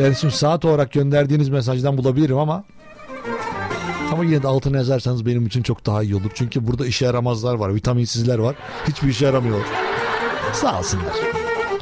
Yani 0.00 0.16
şimdi 0.16 0.34
saat 0.34 0.64
olarak 0.64 0.92
gönderdiğiniz 0.92 1.48
mesajdan 1.48 1.98
bulabilirim 1.98 2.38
ama 2.38 2.64
ama 4.12 4.24
yine 4.24 4.42
de 4.42 4.48
altına 4.48 4.76
yazarsanız 4.76 5.26
benim 5.26 5.46
için 5.46 5.62
çok 5.62 5.86
daha 5.86 6.02
iyi 6.02 6.14
olur. 6.14 6.30
Çünkü 6.34 6.66
burada 6.66 6.86
işe 6.86 7.04
yaramazlar 7.04 7.54
var, 7.54 7.74
vitaminsizler 7.74 8.38
var. 8.38 8.56
Hiçbir 8.88 9.08
işe 9.08 9.26
yaramıyor. 9.26 9.60
Sağ 10.52 10.78
olsunlar. 10.78 11.14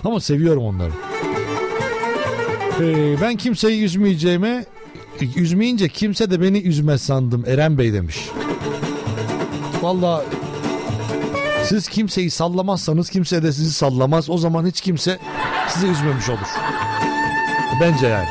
Ama 0.04 0.20
seviyorum 0.20 0.62
onları. 0.62 0.90
Ee, 2.80 3.16
ben 3.20 3.36
kimseyi 3.36 3.84
üzmeyeceğime 3.84 4.64
üzmeyince 5.36 5.88
kimse 5.88 6.30
de 6.30 6.40
beni 6.40 6.58
üzmez 6.58 7.02
sandım. 7.02 7.44
Eren 7.46 7.78
Bey 7.78 7.92
demiş. 7.92 8.28
Valla 9.82 10.24
siz 11.68 11.88
kimseyi 11.88 12.30
sallamazsanız 12.30 13.10
kimse 13.10 13.42
de 13.42 13.52
sizi 13.52 13.72
sallamaz. 13.72 14.30
O 14.30 14.38
zaman 14.38 14.66
hiç 14.66 14.80
kimse 14.80 15.18
sizi 15.68 15.86
üzmemiş 15.86 16.28
olur. 16.28 16.48
Bence 17.80 18.06
yani. 18.06 18.28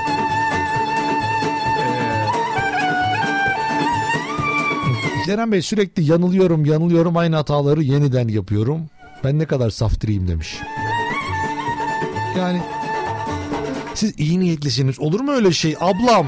Ceren 5.26 5.52
Bey 5.52 5.62
sürekli 5.62 6.12
yanılıyorum 6.12 6.66
yanılıyorum 6.66 7.18
aynı 7.18 7.36
hataları 7.36 7.84
yeniden 7.84 8.28
yapıyorum. 8.28 8.90
Ben 9.24 9.40
ne 9.40 9.46
kadar 9.46 9.70
saftiriyim 9.70 10.28
demiş. 10.28 10.60
Yani 12.38 12.62
siz 13.94 14.20
iyi 14.20 14.40
niyetlisiniz 14.40 15.00
olur 15.00 15.20
mu 15.20 15.32
öyle 15.32 15.52
şey 15.52 15.76
ablam? 15.80 16.28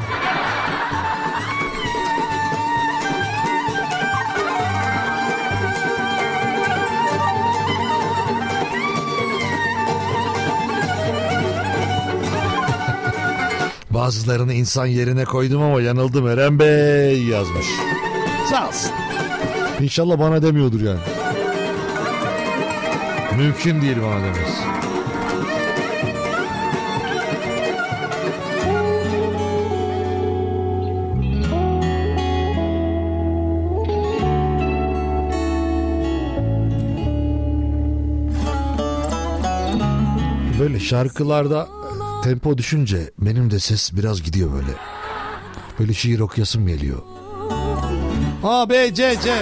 Bazılarını 13.97 14.53
insan 14.53 14.85
yerine 14.85 15.25
koydum 15.25 15.61
ama 15.61 15.81
yanıldım 15.81 16.27
Eren 16.27 16.59
Bey 16.59 17.23
yazmış. 17.23 17.65
Sağ 18.49 18.67
olsun. 18.67 18.91
İnşallah 19.81 20.19
bana 20.19 20.41
demiyordur 20.41 20.81
yani. 20.81 20.99
Mümkün 23.37 23.81
değil 23.81 23.97
bana 24.03 24.23
demez. 24.23 24.53
Böyle 40.59 40.79
şarkılarda 40.79 41.67
tempo 42.29 42.57
düşünce 42.57 43.11
benim 43.19 43.51
de 43.51 43.59
ses 43.59 43.93
biraz 43.93 44.23
gidiyor 44.23 44.53
böyle. 44.53 44.77
Böyle 45.79 45.93
şiir 45.93 46.19
okuyasım 46.19 46.67
geliyor. 46.67 47.01
A, 48.43 48.69
B, 48.69 48.93
C, 48.93 49.15
C. 49.23 49.33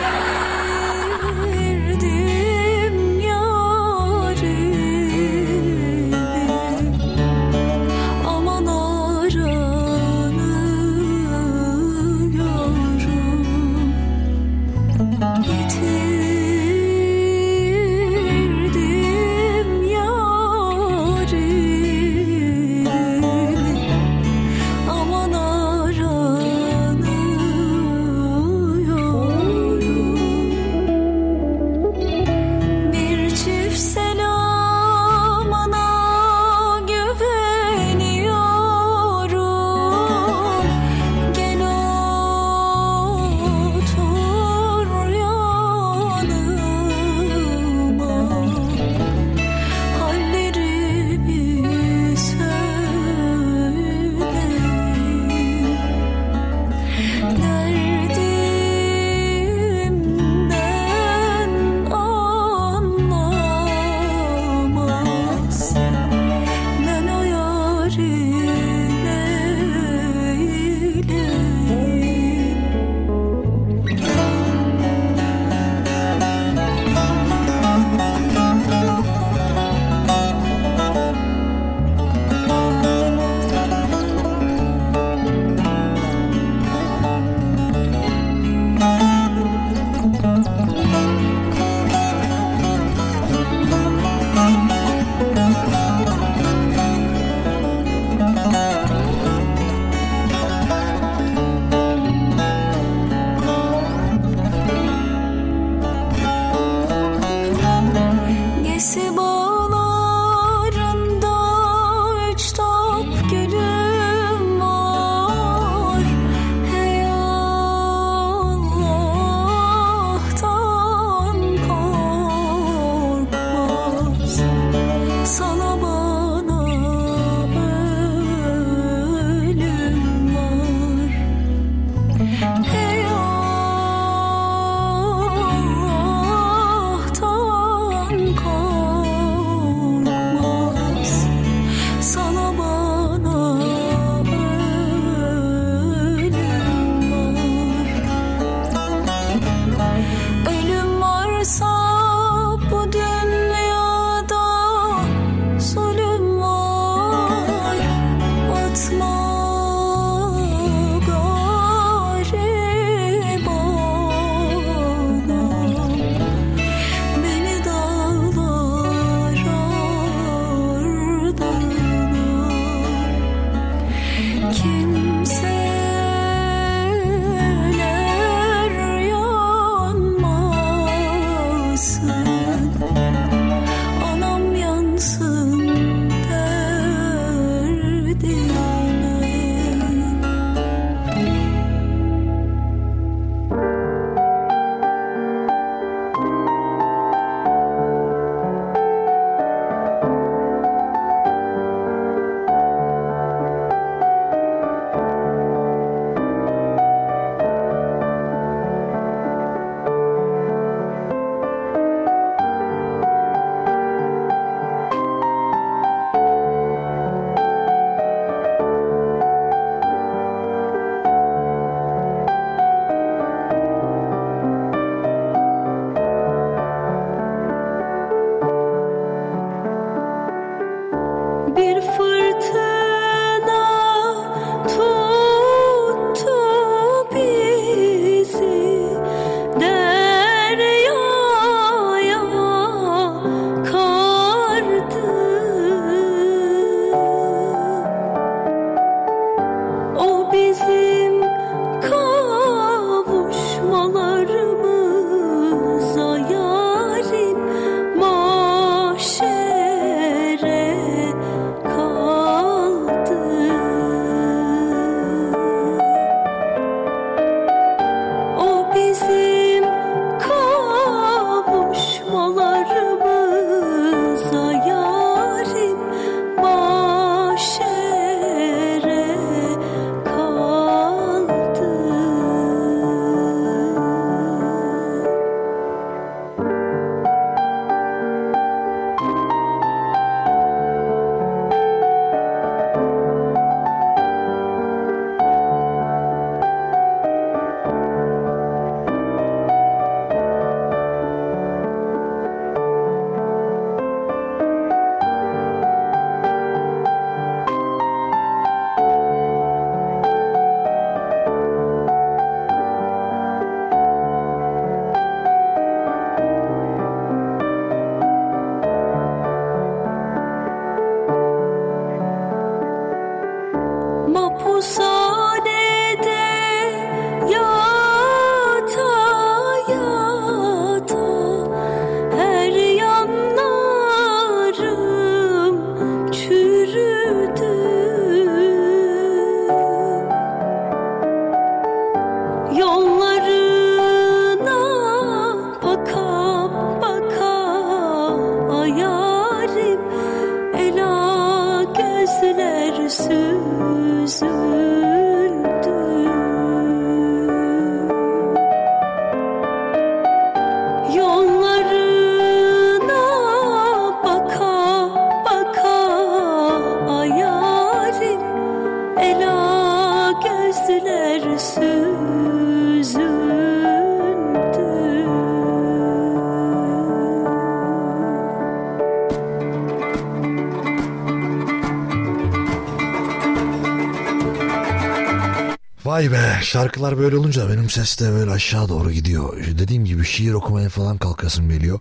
şarkılar 386.41 386.97
böyle 386.97 387.17
olunca 387.17 387.49
benim 387.49 387.69
ses 387.69 387.99
de 387.99 388.11
böyle 388.11 388.31
aşağı 388.31 388.69
doğru 388.69 388.91
gidiyor. 388.91 389.37
Dediğim 389.59 389.85
gibi 389.85 390.05
şiir 390.05 390.33
okumaya 390.33 390.69
falan 390.69 390.97
kalkasım 390.97 391.49
geliyor. 391.49 391.79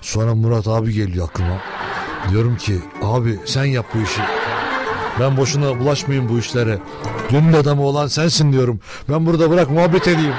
Sonra 0.00 0.34
Murat 0.34 0.68
abi 0.68 0.92
geliyor 0.92 1.28
aklıma. 1.28 1.60
Diyorum 2.30 2.56
ki 2.56 2.78
abi 3.02 3.38
sen 3.44 3.64
yap 3.64 3.86
bu 3.94 3.98
işi. 3.98 4.20
Ben 5.20 5.36
boşuna 5.36 5.78
bulaşmayayım 5.80 6.28
bu 6.28 6.38
işlere. 6.38 6.78
Gönül 7.30 7.58
adamı 7.58 7.82
olan 7.82 8.06
sensin 8.06 8.52
diyorum. 8.52 8.80
Ben 9.08 9.26
burada 9.26 9.50
bırak 9.50 9.70
muhabbet 9.70 10.08
edeyim. 10.08 10.34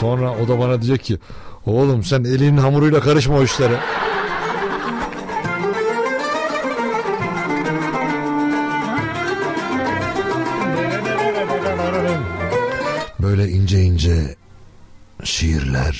Sonra 0.00 0.34
o 0.44 0.48
da 0.48 0.58
bana 0.58 0.82
diyecek 0.82 1.04
ki 1.04 1.18
oğlum 1.66 2.04
sen 2.04 2.24
elinin 2.24 2.56
hamuruyla 2.56 3.00
karışma 3.00 3.36
o 3.36 3.42
işlere. 3.42 3.76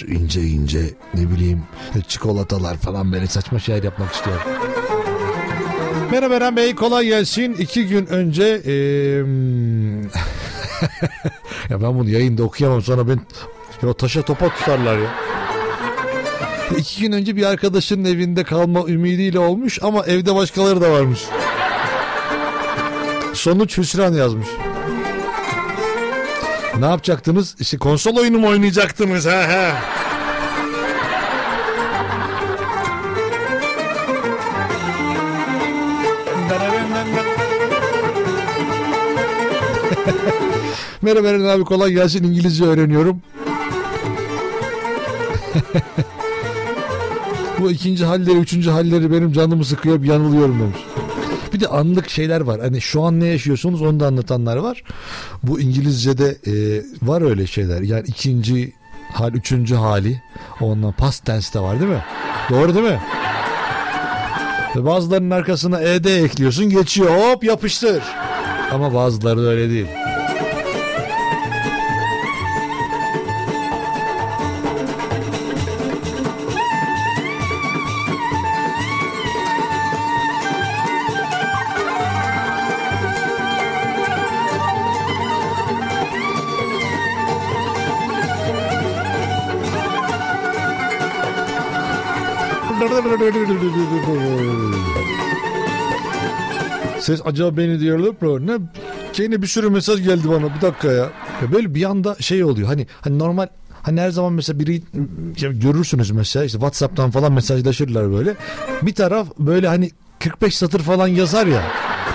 İnce 0.08 0.40
ince 0.42 0.80
ne 1.14 1.30
bileyim 1.30 1.62
çikolatalar 2.08 2.76
falan 2.76 3.12
böyle 3.12 3.26
saçma 3.26 3.58
şeyler 3.58 3.82
yapmak 3.82 4.12
istiyorum. 4.14 4.42
Merhaba 6.10 6.34
Eren 6.34 6.56
Bey 6.56 6.74
kolay 6.74 7.06
gelsin. 7.06 7.56
İki 7.58 7.86
gün 7.86 8.06
önce 8.06 8.62
eee, 8.64 9.18
ya 11.70 11.82
ben 11.82 11.98
bunu 11.98 12.10
yayında 12.10 12.42
okuyamam 12.42 12.82
sonra 12.82 13.08
ben 13.08 13.20
ya 13.82 13.92
taşa 13.92 14.22
topa 14.22 14.48
tutarlar 14.48 14.98
ya. 14.98 15.14
İki 16.78 17.00
gün 17.02 17.12
önce 17.12 17.36
bir 17.36 17.42
arkadaşının 17.42 18.04
evinde 18.04 18.44
kalma 18.44 18.88
ümidiyle 18.88 19.38
olmuş 19.38 19.78
ama 19.82 20.04
evde 20.06 20.34
başkaları 20.34 20.80
da 20.80 20.90
varmış. 20.92 21.20
Sonuç 23.34 23.78
hüsran 23.78 24.12
yazmış. 24.14 24.48
Ne 26.78 26.86
yapacaktınız? 26.86 27.56
İşte 27.60 27.78
konsol 27.78 28.16
oyunu 28.16 28.38
mu 28.38 28.48
oynayacaktınız? 28.48 29.26
Ha 29.26 29.48
ha. 29.48 29.82
Merhaba 41.02 41.28
Eren 41.28 41.44
abi 41.44 41.64
kolay 41.64 41.92
gelsin 41.92 42.24
İngilizce 42.24 42.64
öğreniyorum. 42.64 43.22
Bu 47.60 47.70
ikinci 47.70 48.04
halleri, 48.04 48.38
üçüncü 48.38 48.70
halleri 48.70 49.12
benim 49.12 49.32
canımı 49.32 49.64
sıkıyor, 49.64 50.04
yanılıyorum 50.04 50.60
demiş. 50.60 51.03
Bir 51.54 51.60
de 51.60 51.68
anlık 51.68 52.10
şeyler 52.10 52.40
var. 52.40 52.60
Hani 52.60 52.80
şu 52.80 53.02
an 53.02 53.20
ne 53.20 53.26
yaşıyorsunuz 53.26 53.82
onu 53.82 54.00
da 54.00 54.06
anlatanlar 54.06 54.56
var. 54.56 54.82
Bu 55.42 55.60
İngilizce'de 55.60 56.36
e, 56.46 56.82
var 57.02 57.22
öyle 57.22 57.46
şeyler. 57.46 57.80
Yani 57.80 58.04
ikinci 58.06 58.72
hal, 59.12 59.32
üçüncü 59.34 59.74
hali. 59.74 60.22
Ondan 60.60 60.92
past 60.92 61.24
tense 61.24 61.54
de 61.54 61.60
var 61.62 61.80
değil 61.80 61.90
mi? 61.90 62.04
Doğru 62.50 62.74
değil 62.74 62.86
mi? 62.86 63.00
Bazılarının 64.74 65.30
arkasına 65.30 65.80
ed 65.80 66.04
ekliyorsun 66.04 66.70
geçiyor 66.70 67.10
hop 67.10 67.44
yapıştır. 67.44 68.02
Ama 68.72 68.94
bazıları 68.94 69.42
da 69.42 69.48
öyle 69.48 69.70
değil. 69.70 69.86
Ses 97.00 97.20
acaba 97.24 97.56
beni 97.56 97.80
diyorlar 97.80 98.14
mı? 98.20 98.46
Ne? 98.46 98.58
Yine 99.18 99.42
bir 99.42 99.46
sürü 99.46 99.70
mesaj 99.70 100.04
geldi 100.04 100.28
bana 100.28 100.54
bir 100.56 100.60
dakika 100.60 100.88
ya. 100.88 101.10
ya. 101.42 101.52
Böyle 101.52 101.74
bir 101.74 101.84
anda 101.84 102.16
şey 102.20 102.44
oluyor 102.44 102.68
hani 102.68 102.86
hani 103.00 103.18
normal 103.18 103.48
Hani 103.84 104.00
her 104.00 104.10
zaman 104.10 104.32
mesela 104.32 104.58
biri 104.58 104.82
ya 105.40 105.52
görürsünüz 105.52 106.10
mesela 106.10 106.44
işte 106.44 106.58
Whatsapp'tan 106.58 107.10
falan 107.10 107.32
mesajlaşırlar 107.32 108.12
böyle. 108.12 108.34
Bir 108.82 108.94
taraf 108.94 109.26
böyle 109.38 109.68
hani 109.68 109.90
45 110.18 110.56
satır 110.58 110.80
falan 110.80 111.08
yazar 111.08 111.46
ya. 111.46 111.62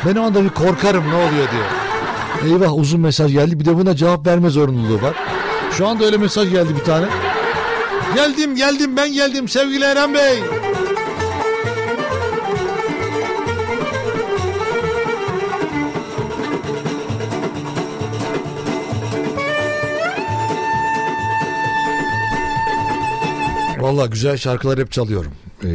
Ben 0.05 0.15
o 0.15 0.21
anda 0.21 0.43
bir 0.43 0.49
korkarım 0.49 1.09
ne 1.09 1.15
oluyor 1.15 1.47
diye. 1.51 2.51
Eyvah 2.53 2.77
uzun 2.77 3.01
mesaj 3.01 3.31
geldi 3.31 3.59
bir 3.59 3.65
de 3.65 3.77
buna 3.77 3.95
cevap 3.95 4.27
verme 4.27 4.49
zorunluluğu 4.49 5.01
var. 5.01 5.15
Şu 5.71 5.87
anda 5.87 6.05
öyle 6.05 6.17
mesaj 6.17 6.51
geldi 6.51 6.75
bir 6.79 6.83
tane. 6.83 7.05
Geldim 8.15 8.55
geldim 8.55 8.97
ben 8.97 9.13
geldim 9.13 9.47
sevgili 9.47 9.83
Eren 9.83 10.13
Bey. 10.13 10.39
Valla 23.79 24.05
güzel 24.05 24.37
şarkılar 24.37 24.79
hep 24.79 24.91
çalıyorum. 24.91 25.31
Ee... 25.63 25.69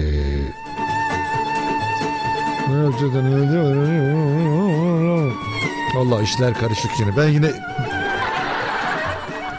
Valla 5.95 6.23
işler 6.23 6.55
karışık 6.55 6.91
yine. 7.01 7.17
Ben 7.17 7.29
yine 7.29 7.53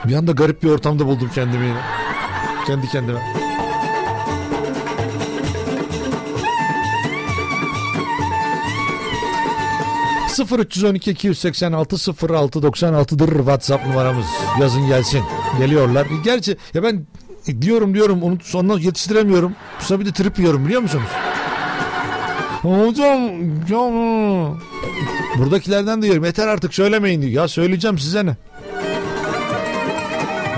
bir 0.05 0.15
anda 0.15 0.31
garip 0.31 0.63
bir 0.63 0.69
ortamda 0.69 1.05
buldum 1.05 1.29
kendimi 1.35 1.65
yine. 1.65 1.81
Kendi 2.67 2.87
kendime. 2.87 3.19
...0 10.35 10.59
312 10.59 11.11
286 11.11 11.95
06 12.35 12.59
96'dır 12.59 13.37
WhatsApp 13.37 13.87
numaramız. 13.87 14.25
Yazın 14.59 14.87
gelsin. 14.87 15.23
Geliyorlar. 15.59 16.07
Gerçi 16.23 16.57
ya 16.73 16.83
ben 16.83 17.07
diyorum 17.61 17.93
diyorum 17.93 18.23
onu 18.23 18.37
sonuna 18.43 18.79
yetiştiremiyorum. 18.79 19.55
Sonra 19.79 19.99
bir 19.99 20.05
de 20.05 20.11
trip 20.11 20.39
yiyorum 20.39 20.65
biliyor 20.65 20.81
musunuz? 20.81 21.09
Hocam 22.61 23.29
ya. 23.69 24.55
Buradakilerden 25.37 26.01
diyorum 26.01 26.25
yeter 26.25 26.47
artık 26.47 26.73
söylemeyin 26.73 27.21
diyor. 27.21 27.31
Ya 27.33 27.47
söyleyeceğim 27.47 27.99
size 27.99 28.25
ne? 28.25 28.35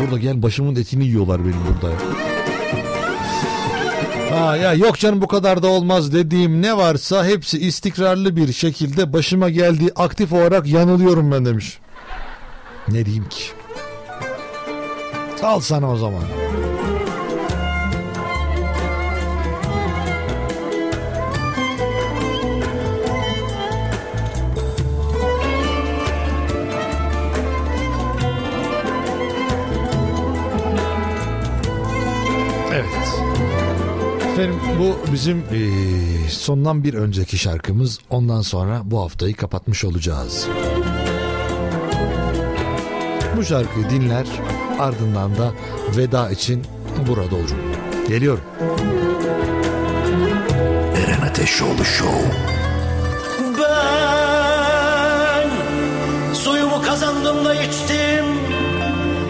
Burada 0.02 0.18
gel 0.18 0.44
başımın 0.44 0.76
etini 0.76 1.06
yiyorlar 1.06 1.42
benim 1.46 1.60
burada. 1.68 1.94
Ha 4.36 4.58
ya 4.58 4.74
yok 4.74 4.98
canım 5.00 5.22
bu 5.22 5.28
kadar 5.28 5.64
da 5.64 5.68
olmaz 5.68 6.14
dediğim 6.14 6.62
ne 6.62 6.78
varsa 6.78 7.26
hepsi 7.26 7.60
istikrarlı 7.60 8.36
bir 8.36 8.54
şekilde 8.54 9.14
başıma 9.14 9.50
geldiği 9.50 9.92
aktif 9.96 10.34
olarak 10.34 10.68
yanılıyorum 10.68 11.32
ben 11.32 11.46
demiş. 11.46 11.80
Ne 12.88 13.06
diyeyim 13.06 13.30
ki? 13.30 13.44
Al 15.44 15.60
sana 15.60 15.92
o 15.92 15.98
zaman. 15.98 16.24
Efendim 34.38 34.60
bu 34.80 35.12
bizim 35.14 35.38
e, 35.38 35.60
sondan 36.30 36.84
bir 36.84 36.94
önceki 36.94 37.38
şarkımız. 37.38 38.00
Ondan 38.10 38.42
sonra 38.42 38.82
bu 38.84 39.02
haftayı 39.02 39.36
kapatmış 39.36 39.86
olacağız. 39.86 40.48
Bu 43.38 43.44
şarkıyı 43.44 43.90
dinler 43.90 44.28
ardından 44.80 45.38
da 45.38 45.52
veda 45.98 46.30
için 46.30 46.64
burada 47.08 47.36
olurum. 47.36 47.58
Geliyorum. 48.08 48.44
Eren 50.96 51.22
Ateşoğlu 51.30 51.86
Show. 51.86 52.32
Ben 53.60 55.50
suyumu 56.34 56.82
kazandım 56.82 57.46
da 57.46 57.56
içtim. 57.56 58.26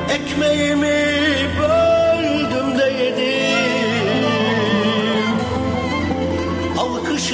Ekmeğimi 0.09 1.05
böyle 1.61 1.76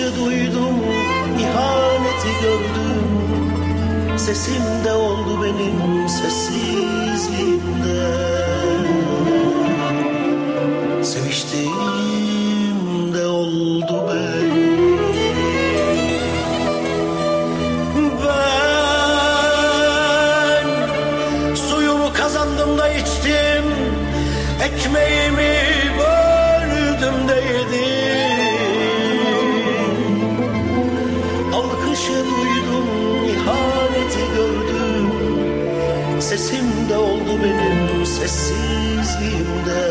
Satışı 0.04 0.26
duydum, 0.26 0.76
ihaneti 1.40 2.32
gördüm. 2.42 3.08
Sesimde 4.18 4.94
oldu 4.94 5.44
benim 5.44 6.10
sessizliğimde. 6.10 8.24
Seviştiğimde 11.04 13.26
oldu 13.26 14.06
benim 14.10 14.94
Ben 18.26 18.36
suyumu 21.56 22.14
kazandım 22.14 22.78
da 22.78 22.90
içtim 22.90 23.66
Ekmeğimi 24.64 25.53
Sesimde 36.34 36.98
oldu 36.98 37.40
benim 37.44 38.06
sessizliğimde. 38.06 39.82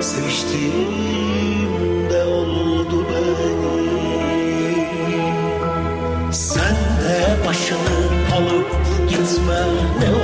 Seviştiğimde 0.00 2.24
oldu 2.24 3.06
benim. 3.10 3.62
Sen 6.32 6.74
de 6.74 7.46
başını 7.46 8.36
alıp 8.36 8.70
gitme 9.08 9.60
ne 10.00 10.10
olur 10.14 10.21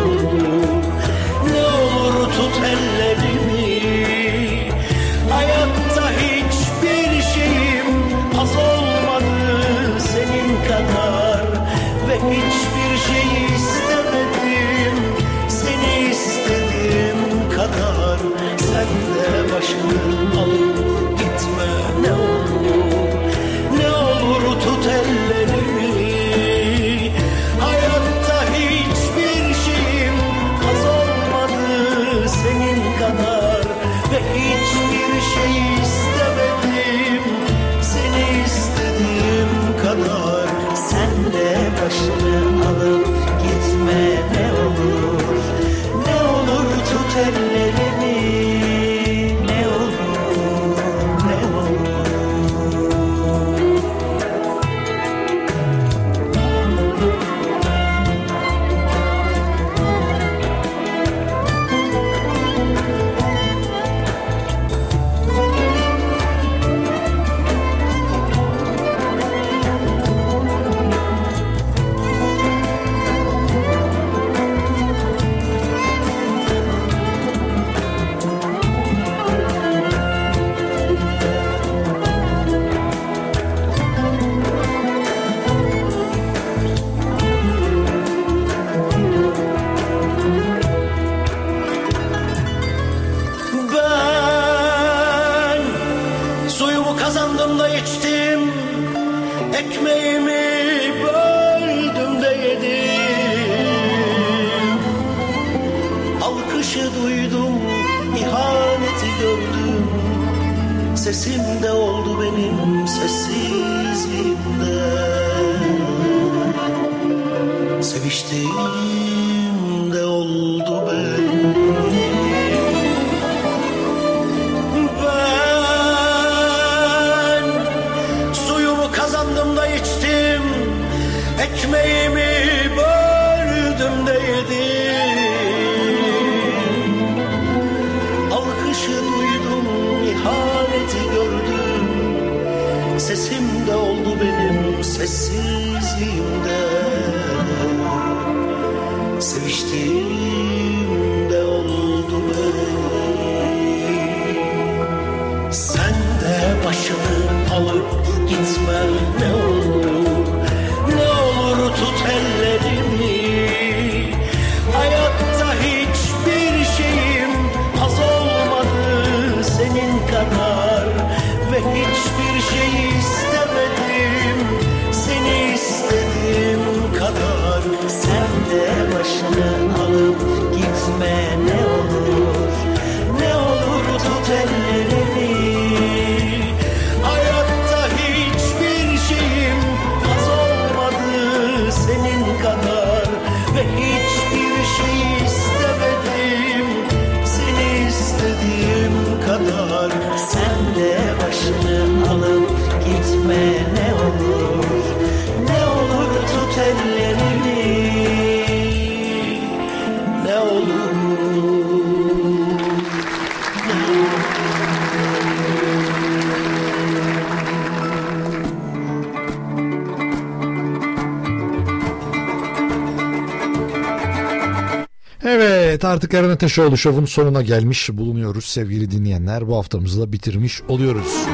artık 225.89 226.15
Aranete 226.15 226.49
Şoğlu 226.49 226.77
Şov'un 226.77 227.05
sonuna 227.05 227.43
gelmiş 227.43 227.91
bulunuyoruz 227.93 228.45
sevgili 228.45 228.91
dinleyenler. 228.91 229.49
Bu 229.49 229.57
haftamızı 229.57 230.01
da 230.01 230.13
bitirmiş 230.13 230.63
oluyoruz. 230.69 231.27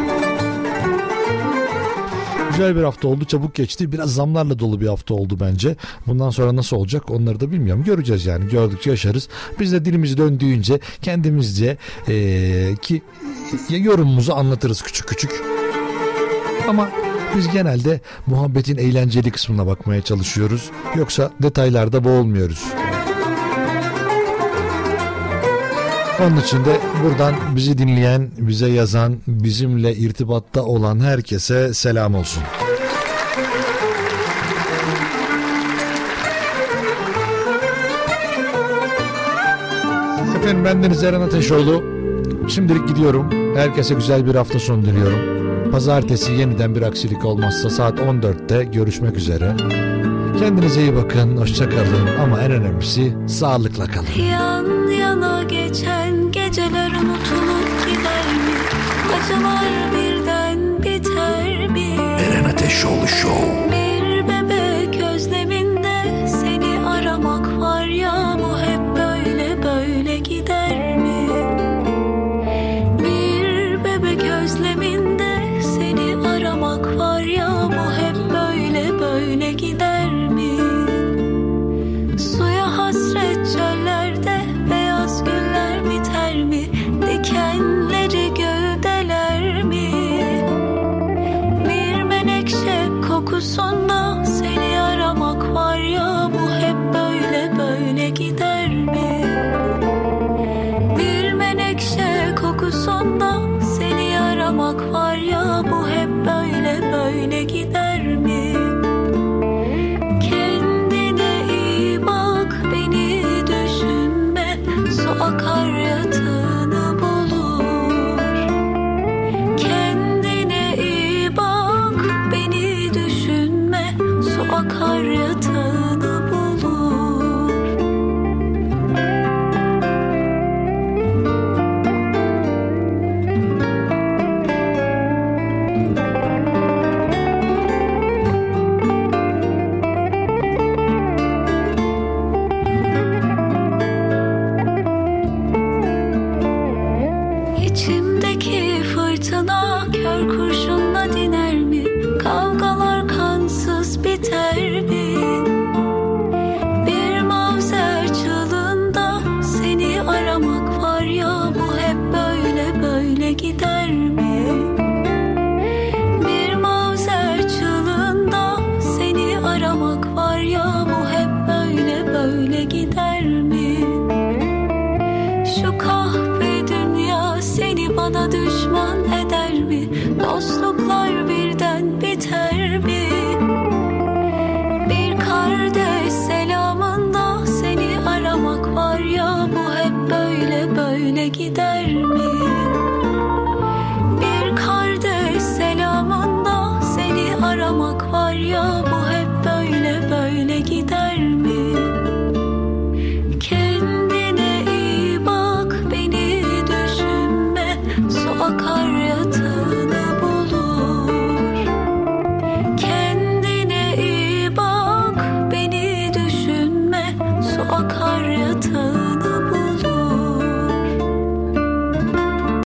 Güzel 2.50 2.76
bir 2.76 2.82
hafta 2.82 3.08
oldu 3.08 3.24
çabuk 3.24 3.54
geçti 3.54 3.92
biraz 3.92 4.14
zamlarla 4.14 4.58
dolu 4.58 4.80
bir 4.80 4.86
hafta 4.86 5.14
oldu 5.14 5.36
bence 5.40 5.76
bundan 6.06 6.30
sonra 6.30 6.56
nasıl 6.56 6.76
olacak 6.76 7.10
onları 7.10 7.40
da 7.40 7.50
bilmiyorum 7.50 7.84
göreceğiz 7.84 8.26
yani 8.26 8.48
gördükçe 8.48 8.90
yaşarız 8.90 9.28
biz 9.60 9.72
de 9.72 9.84
dilimiz 9.84 10.18
döndüğünce 10.18 10.80
kendimizce 11.02 11.76
ee, 12.08 12.74
ki 12.82 13.02
yorumumuzu 13.68 14.32
anlatırız 14.32 14.82
küçük 14.82 15.08
küçük 15.08 15.42
ama 16.68 16.90
biz 17.36 17.48
genelde 17.48 18.00
muhabbetin 18.26 18.76
eğlenceli 18.76 19.30
kısmına 19.30 19.66
bakmaya 19.66 20.02
çalışıyoruz 20.02 20.70
yoksa 20.96 21.30
detaylarda 21.42 22.04
boğulmuyoruz. 22.04 22.64
Onun 26.20 26.36
için 26.36 26.64
de 26.64 26.80
buradan 27.04 27.34
bizi 27.56 27.78
dinleyen, 27.78 28.28
bize 28.38 28.68
yazan, 28.68 29.16
bizimle 29.26 29.94
irtibatta 29.94 30.62
olan 30.62 31.00
herkese 31.00 31.74
selam 31.74 32.14
olsun. 32.14 32.42
Efendim 40.36 40.64
bendeniz 40.64 41.04
Eren 41.04 41.20
Ateşoğlu. 41.20 41.84
Şimdilik 42.48 42.88
gidiyorum. 42.88 43.56
Herkese 43.56 43.94
güzel 43.94 44.26
bir 44.26 44.34
hafta 44.34 44.58
sonu 44.58 44.82
diliyorum. 44.82 45.18
Pazartesi 45.72 46.32
yeniden 46.32 46.74
bir 46.74 46.82
aksilik 46.82 47.24
olmazsa 47.24 47.70
saat 47.70 47.98
14'te 47.98 48.64
görüşmek 48.64 49.16
üzere. 49.16 49.56
Kendinize 50.38 50.80
iyi 50.80 50.96
bakın, 50.96 51.36
hoşça 51.36 51.68
kalın 51.68 52.16
ama 52.22 52.40
en 52.40 52.50
önemlisi 52.50 53.14
sağlıkla 53.28 53.86
kalın. 53.86 54.28
Yan 54.30 54.83
yana 55.14 55.42
geçen 55.42 56.32
geceler 56.32 56.90
unutulup 56.90 57.86
gider 57.86 58.26
mi? 58.44 58.54
Acılar 59.16 59.92
birden 59.92 60.82
biter 60.82 61.68
mi? 61.68 61.96
Eren 62.20 62.44
Ateşoğlu 62.44 63.08
Show. 63.08 63.83